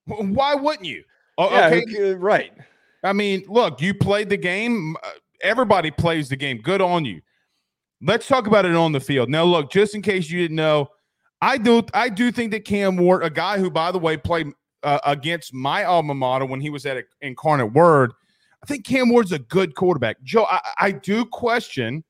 Why 0.06 0.56
wouldn't 0.56 0.86
you? 0.86 1.04
Okay. 1.38 1.86
Yeah, 1.88 2.14
right. 2.18 2.52
I 3.04 3.14
mean, 3.14 3.44
look, 3.48 3.82
you 3.82 3.94
played 3.94 4.30
the 4.30 4.38
game. 4.38 4.96
Uh, 5.04 5.12
everybody 5.42 5.92
plays 5.92 6.28
the 6.28 6.36
game. 6.36 6.58
Good 6.58 6.82
on 6.82 7.06
you. 7.06 7.22
Let's 8.02 8.28
talk 8.28 8.48
about 8.48 8.66
it 8.66 8.76
on 8.76 8.92
the 8.92 9.00
field. 9.00 9.30
Now, 9.30 9.44
look, 9.44 9.72
just 9.72 9.94
in 9.94 10.02
case 10.02 10.30
you 10.30 10.40
didn't 10.40 10.58
know, 10.58 10.90
I 11.40 11.58
do 11.58 11.84
I 11.94 12.10
do 12.10 12.32
think 12.32 12.52
that 12.52 12.66
Cam 12.66 12.98
Ward, 12.98 13.24
a 13.24 13.30
guy 13.30 13.60
who, 13.60 13.70
by 13.70 13.92
the 13.92 14.00
way, 14.00 14.18
played 14.18 14.48
uh, 14.84 15.00
against 15.06 15.54
my 15.54 15.84
alma 15.84 16.16
mater 16.16 16.46
when 16.46 16.62
he 16.62 16.72
was 16.72 16.86
at 16.88 17.04
Incarnate 17.22 17.74
Word, 17.74 18.14
I 18.64 18.66
think 18.66 18.86
Cam 18.86 19.10
Ward's 19.10 19.32
a 19.32 19.40
good 19.40 19.76
quarterback. 19.76 20.22
Joe, 20.24 20.46
I, 20.50 20.60
I 20.80 20.92
do 20.92 21.26
question, 21.26 22.04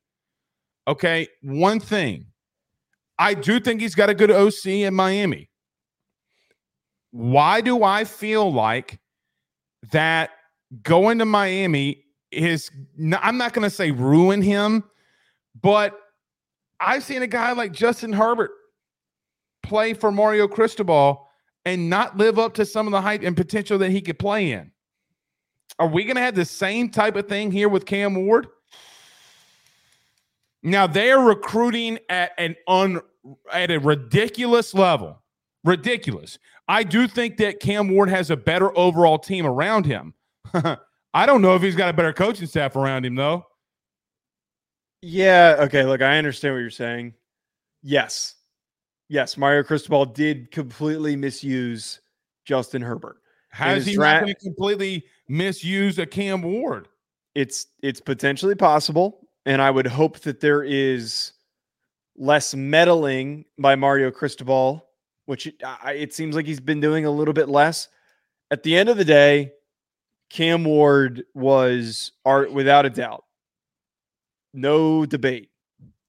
okay, 0.88 1.28
one 1.42 1.82
thing. 1.82 2.26
I 3.20 3.34
do 3.34 3.60
think 3.60 3.82
he's 3.82 3.96
got 3.96 4.10
a 4.10 4.16
good 4.16 4.32
OC 4.32 4.66
in 4.66 4.94
Miami. 4.96 5.51
Why 7.12 7.62
do 7.62 7.84
I 7.84 8.03
feel 8.05 8.51
like 8.51 8.99
that 9.91 10.32
going 10.84 11.20
to 11.20 11.26
Miami 11.26 12.05
is, 12.32 12.72
I'm 13.20 13.38
not 13.38 13.53
going 13.53 13.64
to 13.64 13.70
say 13.70 13.91
ruin 13.91 14.41
him, 14.41 14.84
but 15.62 15.99
I've 16.80 17.03
seen 17.03 17.22
a 17.22 17.28
guy 17.28 17.51
like 17.51 17.74
Justin 17.74 18.14
Herbert 18.14 18.51
play 19.64 19.93
for 19.93 20.12
Mario 20.12 20.47
Cristobal 20.47 21.28
and 21.66 21.89
not 21.89 22.18
live 22.18 22.39
up 22.39 22.53
to 22.55 22.66
some 22.66 22.88
of 22.88 22.91
the 22.91 23.01
height 23.01 23.24
and 23.24 23.36
potential 23.36 23.78
that 23.80 23.91
he 23.91 24.01
could 24.01 24.18
play 24.18 24.51
in. 24.51 24.72
Are 25.78 25.88
we 25.88 26.03
going 26.03 26.16
to 26.16 26.22
have 26.22 26.36
the 26.36 26.45
same 26.45 26.89
type 26.89 27.16
of 27.16 27.28
thing 27.28 27.51
here 27.51 27.70
with 27.70 27.86
Cam 27.86 28.16
Ward? 28.16 28.47
Now 30.64 30.88
they're 30.88 31.20
recruiting 31.20 31.99
at 32.09 32.32
an 32.38 32.55
un 32.68 33.01
at 33.51 33.72
a 33.72 33.80
ridiculous 33.80 34.74
level. 34.74 35.22
Ridiculous. 35.64 36.39
I 36.72 36.84
do 36.84 37.05
think 37.05 37.36
that 37.38 37.59
Cam 37.59 37.89
Ward 37.89 38.07
has 38.07 38.30
a 38.30 38.38
better 38.38 38.76
overall 38.78 39.19
team 39.19 39.45
around 39.45 39.86
him. 39.86 40.13
I 41.13 41.26
don't 41.26 41.41
know 41.41 41.53
if 41.53 41.61
he's 41.61 41.76
got 41.76 41.89
a 41.89 41.93
better 41.93 42.13
coaching 42.13 42.47
staff 42.47 42.78
around 42.78 43.05
him 43.05 43.15
though. 43.15 43.45
Yeah, 45.01 45.57
okay, 45.59 45.84
look, 45.84 46.01
I 46.01 46.17
understand 46.17 46.53
what 46.53 46.61
you're 46.61 46.69
saying. 46.69 47.13
Yes. 47.84 48.36
Yes, 49.09 49.36
Mario 49.36 49.63
Cristobal 49.63 50.05
did 50.05 50.49
completely 50.51 51.17
misuse 51.17 51.99
Justin 52.45 52.82
Herbert. 52.82 53.17
How 53.49 53.74
is 53.74 53.86
he 53.86 53.97
not 53.97 54.22
going 54.22 54.34
to 54.34 54.39
completely 54.39 55.03
misuse 55.28 55.99
a 55.99 56.05
Cam 56.05 56.41
Ward? 56.41 56.88
It's 57.36 57.67
it's 57.84 57.99
potentially 57.99 58.55
possible, 58.55 59.28
and 59.45 59.61
I 59.61 59.72
would 59.72 59.88
hope 59.88 60.19
that 60.19 60.39
there 60.39 60.63
is 60.63 61.34
less 62.15 62.55
meddling 62.55 63.43
by 63.57 63.76
Mario 63.76 64.09
Cristobal, 64.09 64.88
which 65.26 65.47
it, 65.47 65.55
it 65.88 66.13
seems 66.13 66.36
like 66.36 66.45
he's 66.45 66.59
been 66.59 66.80
doing 66.80 67.05
a 67.05 67.11
little 67.11 67.34
bit 67.34 67.49
less. 67.49 67.88
at 68.49 68.63
the 68.63 68.76
end 68.76 68.89
of 68.89 68.97
the 68.97 69.05
day, 69.05 69.51
Cam 70.30 70.63
Ward 70.63 71.24
was 71.34 72.11
art 72.26 72.53
without 72.53 72.86
a 72.86 72.89
doubt, 72.89 73.26
no 74.53 75.05
debate, 75.05 75.49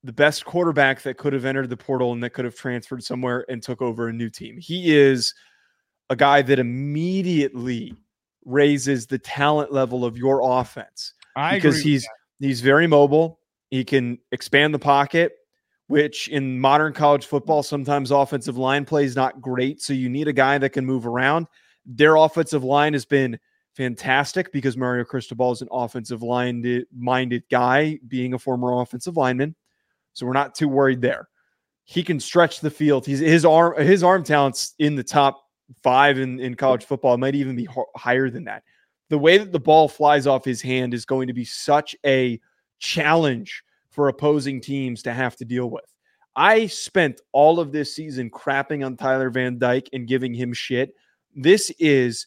the 0.04 0.12
best 0.12 0.44
quarterback 0.44 1.02
that 1.02 1.16
could 1.16 1.32
have 1.32 1.44
entered 1.44 1.70
the 1.70 1.76
portal 1.76 2.12
and 2.12 2.22
that 2.22 2.30
could 2.30 2.44
have 2.44 2.56
transferred 2.56 3.02
somewhere 3.02 3.44
and 3.48 3.62
took 3.62 3.82
over 3.82 4.08
a 4.08 4.12
new 4.12 4.30
team. 4.30 4.58
He 4.58 4.96
is 4.96 5.34
a 6.10 6.16
guy 6.16 6.42
that 6.42 6.58
immediately 6.58 7.94
raises 8.44 9.06
the 9.06 9.18
talent 9.18 9.72
level 9.72 10.04
of 10.04 10.16
your 10.16 10.40
offense 10.42 11.14
I 11.36 11.54
because 11.54 11.80
he's 11.80 12.06
he's 12.40 12.60
very 12.60 12.86
mobile. 12.86 13.38
He 13.70 13.84
can 13.84 14.18
expand 14.32 14.74
the 14.74 14.78
pocket, 14.78 15.32
which 15.92 16.28
in 16.28 16.58
modern 16.58 16.90
college 16.94 17.26
football 17.26 17.62
sometimes 17.62 18.10
offensive 18.10 18.56
line 18.56 18.82
play 18.82 19.04
is 19.04 19.14
not 19.14 19.42
great. 19.42 19.82
So 19.82 19.92
you 19.92 20.08
need 20.08 20.26
a 20.26 20.32
guy 20.32 20.56
that 20.56 20.70
can 20.70 20.86
move 20.86 21.06
around. 21.06 21.46
Their 21.84 22.16
offensive 22.16 22.64
line 22.64 22.94
has 22.94 23.04
been 23.04 23.38
fantastic 23.76 24.50
because 24.52 24.74
Mario 24.74 25.04
Cristobal 25.04 25.52
is 25.52 25.60
an 25.60 25.68
offensive 25.70 26.22
line 26.22 26.64
eh, 26.64 26.80
minded 26.96 27.42
guy, 27.50 27.98
being 28.08 28.32
a 28.32 28.38
former 28.38 28.80
offensive 28.80 29.18
lineman. 29.18 29.54
So 30.14 30.24
we're 30.24 30.32
not 30.32 30.54
too 30.54 30.66
worried 30.66 31.02
there. 31.02 31.28
He 31.84 32.02
can 32.02 32.18
stretch 32.18 32.60
the 32.60 32.70
field. 32.70 33.04
He's 33.04 33.18
his 33.18 33.44
arm 33.44 33.78
his 33.78 34.02
arm 34.02 34.24
talent's 34.24 34.72
in 34.78 34.96
the 34.96 35.04
top 35.04 35.44
five 35.82 36.18
in, 36.18 36.40
in 36.40 36.54
college 36.54 36.86
football. 36.86 37.12
It 37.12 37.18
might 37.18 37.34
even 37.34 37.54
be 37.54 37.68
higher 37.96 38.30
than 38.30 38.44
that. 38.44 38.62
The 39.10 39.18
way 39.18 39.36
that 39.36 39.52
the 39.52 39.60
ball 39.60 39.88
flies 39.88 40.26
off 40.26 40.42
his 40.42 40.62
hand 40.62 40.94
is 40.94 41.04
going 41.04 41.26
to 41.26 41.34
be 41.34 41.44
such 41.44 41.94
a 42.06 42.40
challenge 42.78 43.62
for 43.92 44.08
opposing 44.08 44.60
teams 44.60 45.02
to 45.02 45.12
have 45.12 45.36
to 45.36 45.44
deal 45.44 45.70
with. 45.70 45.84
I 46.34 46.66
spent 46.66 47.20
all 47.32 47.60
of 47.60 47.72
this 47.72 47.94
season 47.94 48.30
crapping 48.30 48.84
on 48.84 48.96
Tyler 48.96 49.30
Van 49.30 49.58
Dyke 49.58 49.88
and 49.92 50.08
giving 50.08 50.32
him 50.34 50.52
shit. 50.52 50.94
This 51.36 51.70
is 51.78 52.26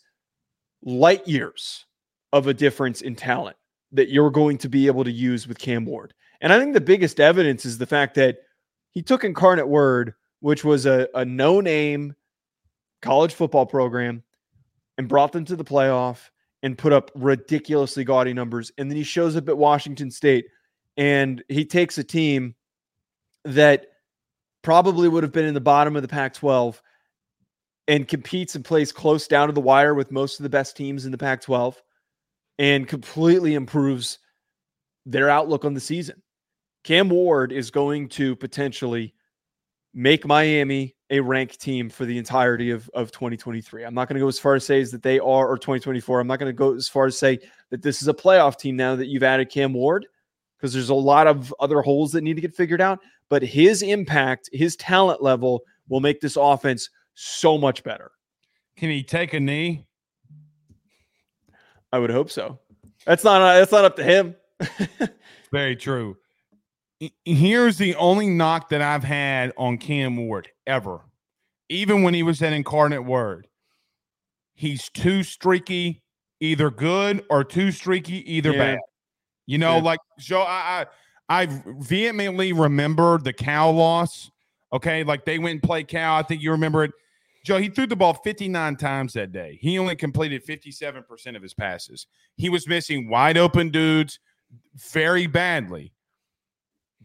light 0.84 1.28
years 1.28 1.86
of 2.32 2.48
a 2.48 2.54
difference 2.54 3.02
in 3.02 3.16
talent 3.16 3.58
that 3.92 4.10
you're 4.10 4.30
going 4.30 4.58
to 4.60 4.70
be 4.70 4.88
able 4.88 5.04
to 5.04 5.12
use 5.12 5.48
with 5.48 5.58
Cam 5.58 5.86
Ward. 5.86 6.14
And 6.42 6.54
I 6.54 6.60
think 6.60 6.74
the 6.74 6.82
biggest 6.82 7.20
evidence 7.20 7.66
is 7.66 7.78
the 7.78 7.86
fact 7.88 8.16
that 8.16 8.38
he 8.92 9.02
took 9.02 9.24
Incarnate 9.24 9.68
Word, 9.68 10.14
which 10.42 10.64
was 10.64 10.86
a, 10.86 11.08
a 11.16 11.26
no 11.26 11.60
name 11.62 12.16
college 13.02 13.34
football 13.34 13.66
program, 13.66 14.24
and 14.98 15.10
brought 15.10 15.32
them 15.32 15.46
to 15.46 15.56
the 15.56 15.64
playoff 15.64 16.30
and 16.62 16.78
put 16.78 16.94
up 16.94 17.12
ridiculously 17.16 18.04
gaudy 18.04 18.34
numbers. 18.34 18.72
And 18.78 18.90
then 18.90 18.98
he 18.98 19.04
shows 19.04 19.36
up 19.36 19.50
at 19.50 19.58
Washington 19.58 20.12
State 20.12 20.46
and 20.98 21.44
he 21.50 21.66
takes 21.66 21.98
a 21.98 22.04
team 22.04 22.56
that 23.44 23.88
probably 24.62 25.08
would 25.08 25.24
have 25.24 25.32
been 25.32 25.46
in 25.46 25.54
the 25.54 25.62
bottom 25.62 25.96
of 25.96 26.02
the 26.02 26.08
Pac 26.08 26.34
12 26.34 26.82
and 27.88 28.08
competes 28.08 28.56
and 28.56 28.66
plays 28.66 28.92
close 28.92 29.28
down 29.28 29.48
to 29.48 29.54
the 29.54 29.62
wire 29.62 29.94
with 29.94 30.12
most 30.12 30.40
of 30.40 30.44
the 30.44 30.50
best 30.50 30.76
teams 30.76 31.06
in 31.06 31.12
the 31.12 31.18
Pac 31.18 31.42
12 31.42 31.82
and 32.58 32.88
completely 32.88 33.54
improves 33.54 34.18
their 35.06 35.30
outlook 35.30 35.66
on 35.66 35.74
the 35.74 35.80
season. 35.80 36.22
Cam 36.84 37.10
Ward 37.10 37.52
is 37.52 37.72
going 37.72 38.10
to 38.10 38.36
potentially 38.36 39.14
make 39.94 40.26
Miami 40.26 40.96
a 41.10 41.20
ranked 41.20 41.62
team 41.62 41.90
for 41.90 42.06
the 42.06 42.18
entirety 42.18 42.72
of, 42.72 42.90
of 42.94 43.12
2023. 43.12 43.84
I'm 43.84 43.94
not 43.94 44.08
going 44.08 44.16
to 44.16 44.20
go 44.20 44.28
as 44.28 44.40
far 44.40 44.56
as 44.56 44.66
say 44.66 44.84
that 44.84 45.04
they 45.04 45.20
are, 45.20 45.48
or 45.48 45.58
2024. 45.58 46.20
I'm 46.20 46.28
not 46.28 46.40
going 46.40 46.50
to 46.50 46.54
go 46.54 46.76
as 46.76 46.88
far 46.88 47.06
as 47.06 47.18
say 47.18 47.40
that 47.70 47.82
this 47.82 48.02
is 48.02 48.08
a 48.08 48.14
playoff 48.14 48.58
team 48.58 48.76
now 48.76 48.96
that 48.96 49.08
you've 49.08 49.24
added 49.24 49.50
Cam 49.50 49.74
Ward, 49.74 50.08
because 50.58 50.74
there's 50.74 50.90
a 50.90 50.94
lot 50.96 51.28
of 51.28 51.54
other 51.60 51.82
holes 51.82 52.12
that 52.14 52.22
need 52.22 52.36
to 52.36 52.42
get 52.42 52.56
figured 52.56 52.82
out. 52.82 53.00
But 53.30 53.42
his 53.44 53.82
impact, 53.82 54.50
his 54.54 54.76
talent 54.76 55.22
level 55.22 55.64
will 55.90 56.00
make 56.00 56.22
this 56.22 56.38
offense 56.38 56.90
so 57.16 57.58
much 57.58 57.84
better. 57.84 58.12
Can 58.78 58.90
he 58.90 59.04
take 59.04 59.34
a 59.34 59.40
knee? 59.40 59.88
I 61.92 62.00
would 62.00 62.10
hope 62.10 62.30
so. 62.30 62.60
That's 63.06 63.24
not 63.24 63.40
that's 63.54 63.72
not 63.72 63.86
up 63.86 63.96
to 63.98 64.04
him. 64.04 64.36
Very 65.52 65.76
true. 65.76 66.18
Here's 67.24 67.78
the 67.78 67.96
only 67.96 68.28
knock 68.28 68.70
that 68.70 68.82
I've 68.82 69.04
had 69.04 69.54
on 69.58 69.78
Cam 69.78 70.16
Ward 70.18 70.50
ever, 70.66 71.02
even 71.70 72.04
when 72.04 72.14
he 72.14 72.24
was 72.24 72.42
at 72.42 72.54
Incarnate 72.54 73.06
Word. 73.06 73.48
He's 74.54 74.90
too 74.90 75.24
streaky, 75.24 76.02
either 76.40 76.70
good 76.72 77.26
or 77.30 77.44
too 77.44 77.72
streaky, 77.72 78.30
either 78.34 78.52
Yeah. 78.54 78.58
bad. 78.76 78.80
You 79.46 79.58
know, 79.58 79.78
Yeah. 79.78 79.82
like 79.84 80.00
Joe, 80.20 80.42
I, 80.42 80.86
I 81.30 81.42
I 81.44 81.48
vehemently 81.80 82.54
remember 82.54 83.18
the 83.18 83.34
Cal 83.34 83.72
loss. 83.72 84.30
Okay, 84.74 85.04
like 85.04 85.26
they 85.26 85.40
went 85.40 85.54
and 85.54 85.64
played 85.64 85.88
Cal. 85.88 86.16
I 86.16 86.22
think 86.24 86.42
you 86.42 86.52
remember 86.52 86.84
it. 86.84 86.92
Joe, 87.46 87.60
he 87.60 87.70
threw 87.70 87.86
the 87.88 87.96
ball 87.96 88.16
59 88.16 88.76
times 88.76 89.14
that 89.14 89.32
day. 89.32 89.58
He 89.62 89.78
only 89.78 89.96
completed 89.96 90.44
57% 90.46 91.36
of 91.36 91.42
his 91.44 91.54
passes. 91.54 92.08
He 92.38 92.50
was 92.50 92.68
missing 92.68 93.08
wide 93.08 93.38
open 93.38 93.70
dudes 93.70 94.20
very 94.92 95.28
badly. 95.28 95.94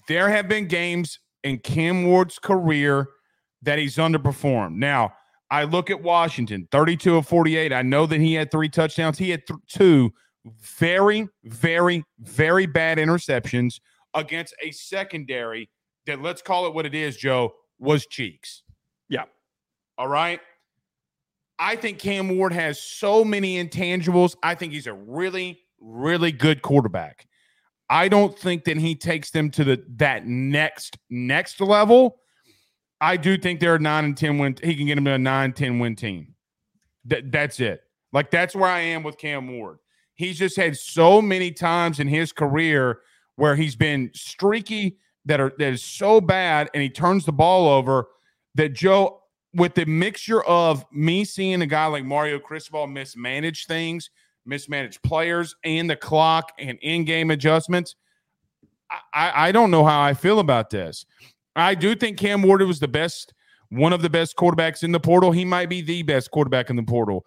There 0.08 0.30
have 0.30 0.48
been 0.48 0.66
games 0.66 1.18
in 1.44 1.58
Cam 1.58 2.04
Ward's 2.06 2.38
career 2.38 3.08
that 3.62 3.78
he's 3.78 3.96
underperformed. 3.96 4.76
Now, 4.76 5.12
I 5.50 5.64
look 5.64 5.90
at 5.90 6.02
Washington, 6.02 6.68
32 6.72 7.16
of 7.16 7.26
48. 7.28 7.72
I 7.72 7.82
know 7.82 8.06
that 8.06 8.20
he 8.20 8.34
had 8.34 8.50
three 8.50 8.68
touchdowns. 8.68 9.18
He 9.18 9.30
had 9.30 9.46
th- 9.46 9.60
two 9.68 10.12
very, 10.44 11.28
very, 11.44 12.04
very 12.20 12.66
bad 12.66 12.98
interceptions 12.98 13.80
against 14.14 14.54
a 14.62 14.70
secondary 14.70 15.70
that, 16.06 16.22
let's 16.22 16.42
call 16.42 16.66
it 16.66 16.74
what 16.74 16.86
it 16.86 16.94
is, 16.94 17.16
Joe, 17.16 17.54
was 17.78 18.06
cheeks. 18.06 18.62
Yeah. 19.08 19.24
All 19.98 20.08
right. 20.08 20.40
I 21.58 21.76
think 21.76 21.98
Cam 21.98 22.36
Ward 22.36 22.52
has 22.52 22.80
so 22.80 23.22
many 23.22 23.62
intangibles. 23.62 24.34
I 24.42 24.54
think 24.54 24.72
he's 24.72 24.86
a 24.86 24.94
really, 24.94 25.60
really 25.78 26.32
good 26.32 26.62
quarterback. 26.62 27.26
I 27.90 28.08
don't 28.08 28.38
think 28.38 28.64
that 28.64 28.78
he 28.78 28.94
takes 28.94 29.30
them 29.30 29.50
to 29.50 29.64
the 29.64 29.84
that 29.96 30.26
next 30.26 30.96
next 31.10 31.60
level. 31.60 32.16
I 33.00 33.16
do 33.16 33.36
think 33.36 33.60
they're 33.60 33.74
a 33.74 33.80
nine 33.80 34.04
and 34.04 34.16
ten 34.16 34.38
win. 34.38 34.56
He 34.62 34.76
can 34.76 34.86
get 34.86 34.94
them 34.94 35.04
to 35.06 35.12
a 35.12 35.18
nine 35.18 35.52
ten 35.52 35.78
win 35.80 35.96
team. 35.96 36.34
That 37.06 37.32
that's 37.32 37.60
it. 37.60 37.82
Like 38.12 38.30
that's 38.30 38.54
where 38.54 38.70
I 38.70 38.80
am 38.80 39.02
with 39.02 39.18
Cam 39.18 39.58
Ward. 39.58 39.78
He's 40.20 40.36
just 40.36 40.56
had 40.56 40.76
so 40.76 41.22
many 41.22 41.50
times 41.50 41.98
in 41.98 42.06
his 42.06 42.30
career 42.30 43.00
where 43.36 43.56
he's 43.56 43.74
been 43.74 44.10
streaky 44.12 44.98
that 45.24 45.40
are 45.40 45.50
that 45.56 45.72
is 45.72 45.82
so 45.82 46.20
bad, 46.20 46.68
and 46.74 46.82
he 46.82 46.90
turns 46.90 47.24
the 47.24 47.32
ball 47.32 47.66
over. 47.66 48.06
That 48.54 48.74
Joe, 48.74 49.22
with 49.54 49.74
the 49.76 49.86
mixture 49.86 50.44
of 50.44 50.84
me 50.92 51.24
seeing 51.24 51.62
a 51.62 51.66
guy 51.66 51.86
like 51.86 52.04
Mario 52.04 52.38
Cristobal 52.38 52.86
mismanage 52.86 53.64
things, 53.64 54.10
mismanage 54.44 55.00
players, 55.00 55.56
and 55.64 55.88
the 55.88 55.96
clock 55.96 56.52
and 56.58 56.78
in-game 56.82 57.30
adjustments, 57.30 57.96
I, 59.14 59.48
I, 59.48 59.52
don't 59.52 59.70
know 59.70 59.86
how 59.86 60.02
I 60.02 60.12
feel 60.12 60.38
about 60.38 60.68
this. 60.68 61.06
I 61.56 61.74
do 61.74 61.94
think 61.94 62.18
Cam 62.18 62.42
Ward 62.42 62.60
was 62.60 62.80
the 62.80 62.88
best, 62.88 63.32
one 63.70 63.94
of 63.94 64.02
the 64.02 64.10
best 64.10 64.36
quarterbacks 64.36 64.82
in 64.82 64.92
the 64.92 65.00
portal. 65.00 65.32
He 65.32 65.46
might 65.46 65.70
be 65.70 65.80
the 65.80 66.02
best 66.02 66.30
quarterback 66.30 66.68
in 66.68 66.76
the 66.76 66.82
portal. 66.82 67.24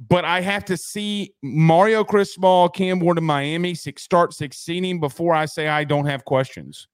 But 0.00 0.24
I 0.24 0.40
have 0.40 0.64
to 0.66 0.76
see 0.76 1.34
Mario 1.42 2.02
Chris 2.04 2.30
Cristobal, 2.30 2.68
Cam 2.70 2.98
Ward 3.00 3.18
in 3.18 3.24
Miami 3.24 3.74
su- 3.74 3.92
start 3.96 4.34
succeeding 4.34 4.98
before 5.00 5.34
I 5.34 5.44
say 5.46 5.68
I 5.68 5.84
don't 5.84 6.06
have 6.06 6.24
questions. 6.24 6.88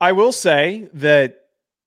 I 0.00 0.12
will 0.12 0.32
say 0.32 0.88
that 0.94 1.36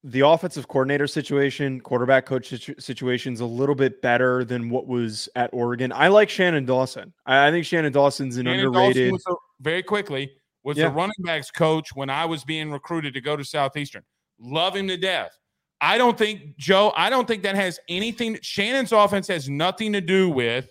the 0.06 0.22
offensive 0.22 0.68
coordinator 0.70 1.06
situation, 1.06 1.82
quarterback 1.82 2.26
coach 2.26 2.48
situ- 2.48 2.76
situation 2.80 3.34
is 3.34 3.42
a 3.42 3.46
little 3.46 3.76
bit 3.76 4.02
better 4.02 4.46
than 4.46 4.70
what 4.70 4.88
was 4.88 5.28
at 5.36 5.50
Oregon. 5.52 5.92
I 5.92 6.08
like 6.08 6.30
Shannon 6.30 6.66
Dawson. 6.66 7.14
I, 7.26 7.48
I 7.48 7.52
think 7.52 7.66
Shannon 7.66 7.92
Dawson's 7.92 8.38
an 8.38 8.46
Shannon 8.46 8.68
underrated. 8.68 9.12
Dawson 9.12 9.34
a- 9.34 9.64
very 9.64 9.84
quickly 9.84 10.32
was 10.64 10.78
Yeah. 10.78 10.86
the 10.88 10.96
running 10.96 11.14
backs 11.26 11.52
coach 11.52 11.90
when 11.94 12.10
I 12.10 12.24
was 12.26 12.46
being 12.46 12.72
recruited 12.72 13.14
to 13.16 13.22
go 13.22 13.36
to 13.36 13.44
Southeastern. 13.44 14.04
Love 14.40 14.78
him 14.78 14.88
to 14.88 14.96
death. 14.98 15.38
I 15.82 15.98
don't 15.98 16.18
think 16.18 16.58
Joe. 16.58 16.92
I 16.96 17.10
don't 17.10 17.28
think 17.28 17.44
that 17.44 17.56
has 17.56 17.80
anything. 17.88 18.38
Shannon's 18.42 18.92
offense 18.92 19.28
has 19.28 19.50
nothing 19.50 19.94
to 19.94 20.02
do 20.02 20.30
with. 20.30 20.70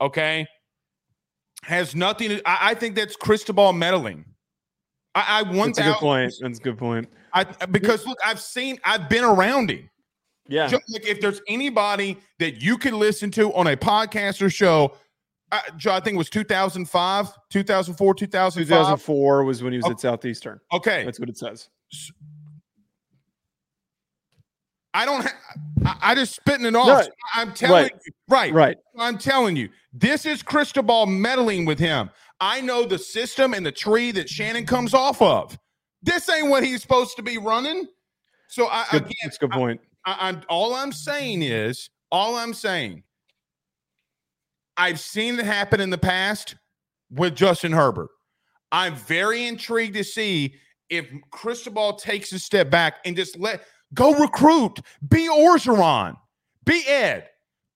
Okay, 0.00 0.46
has 1.62 1.94
nothing. 1.94 2.30
To, 2.30 2.48
I, 2.48 2.70
I 2.70 2.74
think 2.74 2.94
that's 2.94 3.16
Cristobal 3.16 3.72
meddling. 3.72 4.24
I, 5.14 5.40
I 5.40 5.42
one 5.42 5.68
That's 5.68 5.78
a 5.78 5.82
good 5.82 5.94
point. 5.96 6.34
That's 6.40 6.58
a 6.58 6.62
good 6.62 6.78
point. 6.78 7.08
I 7.32 7.44
because 7.66 8.06
look, 8.06 8.18
I've 8.24 8.40
seen. 8.40 8.78
I've 8.84 9.08
been 9.08 9.24
around 9.24 9.70
him. 9.70 9.88
Yeah. 10.48 10.66
Joe, 10.68 10.78
like 10.88 11.06
if 11.06 11.20
there's 11.20 11.40
anybody 11.48 12.18
that 12.38 12.60
you 12.60 12.76
can 12.76 12.98
listen 12.98 13.30
to 13.32 13.52
on 13.54 13.66
a 13.68 13.76
podcast 13.76 14.42
or 14.42 14.50
show, 14.50 14.94
uh, 15.52 15.60
Joe, 15.76 15.92
I 15.94 16.00
think 16.00 16.16
it 16.16 16.18
was 16.18 16.28
2005, 16.30 17.28
2004, 17.50 18.14
2005. 18.14 18.68
2004 18.68 19.44
was 19.44 19.62
when 19.62 19.72
he 19.72 19.78
was 19.78 19.86
Oh. 19.86 19.92
at 19.92 20.00
Southeastern. 20.00 20.60
Okay, 20.72 21.04
That's 21.04 21.18
what 21.18 21.28
it 21.30 21.38
says. 21.38 21.70
I 24.94 25.04
don't. 25.04 25.22
Ha- 25.22 25.54
I, 25.84 25.96
I 26.12 26.14
just 26.14 26.34
spitting 26.34 26.66
it 26.66 26.76
off. 26.76 26.86
No, 26.86 27.12
I'm 27.34 27.52
telling 27.52 27.82
right. 27.82 27.92
you, 28.06 28.12
right, 28.28 28.52
Right. 28.54 28.76
I'm 28.96 29.18
telling 29.18 29.56
you, 29.56 29.68
this 29.92 30.24
is 30.24 30.42
Cristobal 30.42 31.06
meddling 31.06 31.64
with 31.64 31.78
him. 31.78 32.10
I 32.40 32.60
know 32.60 32.84
the 32.84 32.98
system 32.98 33.54
and 33.54 33.66
the 33.66 33.72
tree 33.72 34.12
that 34.12 34.28
Shannon 34.28 34.66
comes 34.66 34.94
off 34.94 35.20
of. 35.20 35.58
This 36.02 36.28
ain't 36.28 36.48
what 36.48 36.62
he's 36.62 36.80
supposed 36.80 37.16
to 37.16 37.22
be 37.22 37.38
running. 37.38 37.86
So 38.48 38.68
I 38.68 38.86
Good, 38.90 39.02
again, 39.02 39.14
that's 39.24 39.36
a 39.36 39.40
good 39.40 39.50
point. 39.50 39.80
I, 40.06 40.16
I'm 40.28 40.42
all 40.48 40.74
I'm 40.74 40.92
saying 40.92 41.42
is 41.42 41.90
all 42.12 42.36
I'm 42.36 42.54
saying. 42.54 43.02
I've 44.76 45.00
seen 45.00 45.38
it 45.38 45.44
happen 45.44 45.80
in 45.80 45.90
the 45.90 45.98
past 45.98 46.56
with 47.10 47.34
Justin 47.34 47.72
Herbert. 47.72 48.10
I'm 48.72 48.96
very 48.96 49.46
intrigued 49.46 49.94
to 49.94 50.04
see 50.04 50.54
if 50.90 51.06
Cristobal 51.30 51.94
takes 51.94 52.32
a 52.32 52.38
step 52.38 52.70
back 52.70 52.96
and 53.04 53.16
just 53.16 53.38
let 53.38 53.62
go 53.94 54.14
recruit, 54.14 54.80
be 55.08 55.28
Orgeron, 55.28 56.16
be 56.64 56.82
Ed. 56.86 57.28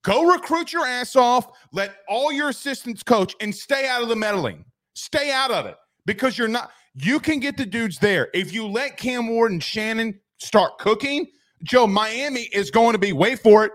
Go 0.02 0.30
recruit 0.30 0.72
your 0.72 0.86
ass 0.86 1.16
off. 1.16 1.48
Let 1.72 1.96
all 2.08 2.32
your 2.32 2.50
assistants 2.50 3.02
coach 3.02 3.34
and 3.40 3.54
stay 3.54 3.88
out 3.88 4.02
of 4.02 4.08
the 4.08 4.16
meddling. 4.16 4.64
Stay 4.94 5.30
out 5.30 5.50
of 5.50 5.66
it 5.66 5.76
because 6.06 6.38
you're 6.38 6.48
not. 6.48 6.70
You 6.94 7.20
can 7.20 7.40
get 7.40 7.56
the 7.56 7.66
dudes 7.66 7.98
there 7.98 8.28
if 8.32 8.52
you 8.52 8.66
let 8.66 8.96
Cam 8.96 9.28
Ward 9.28 9.52
and 9.52 9.62
Shannon 9.62 10.18
start 10.38 10.78
cooking. 10.78 11.26
Joe, 11.62 11.86
Miami 11.86 12.48
is 12.52 12.70
going 12.70 12.92
to 12.92 12.98
be. 12.98 13.12
Wait 13.12 13.40
for 13.40 13.64
it. 13.64 13.72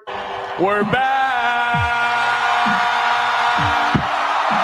We're 0.59 0.83
back. 0.83 1.13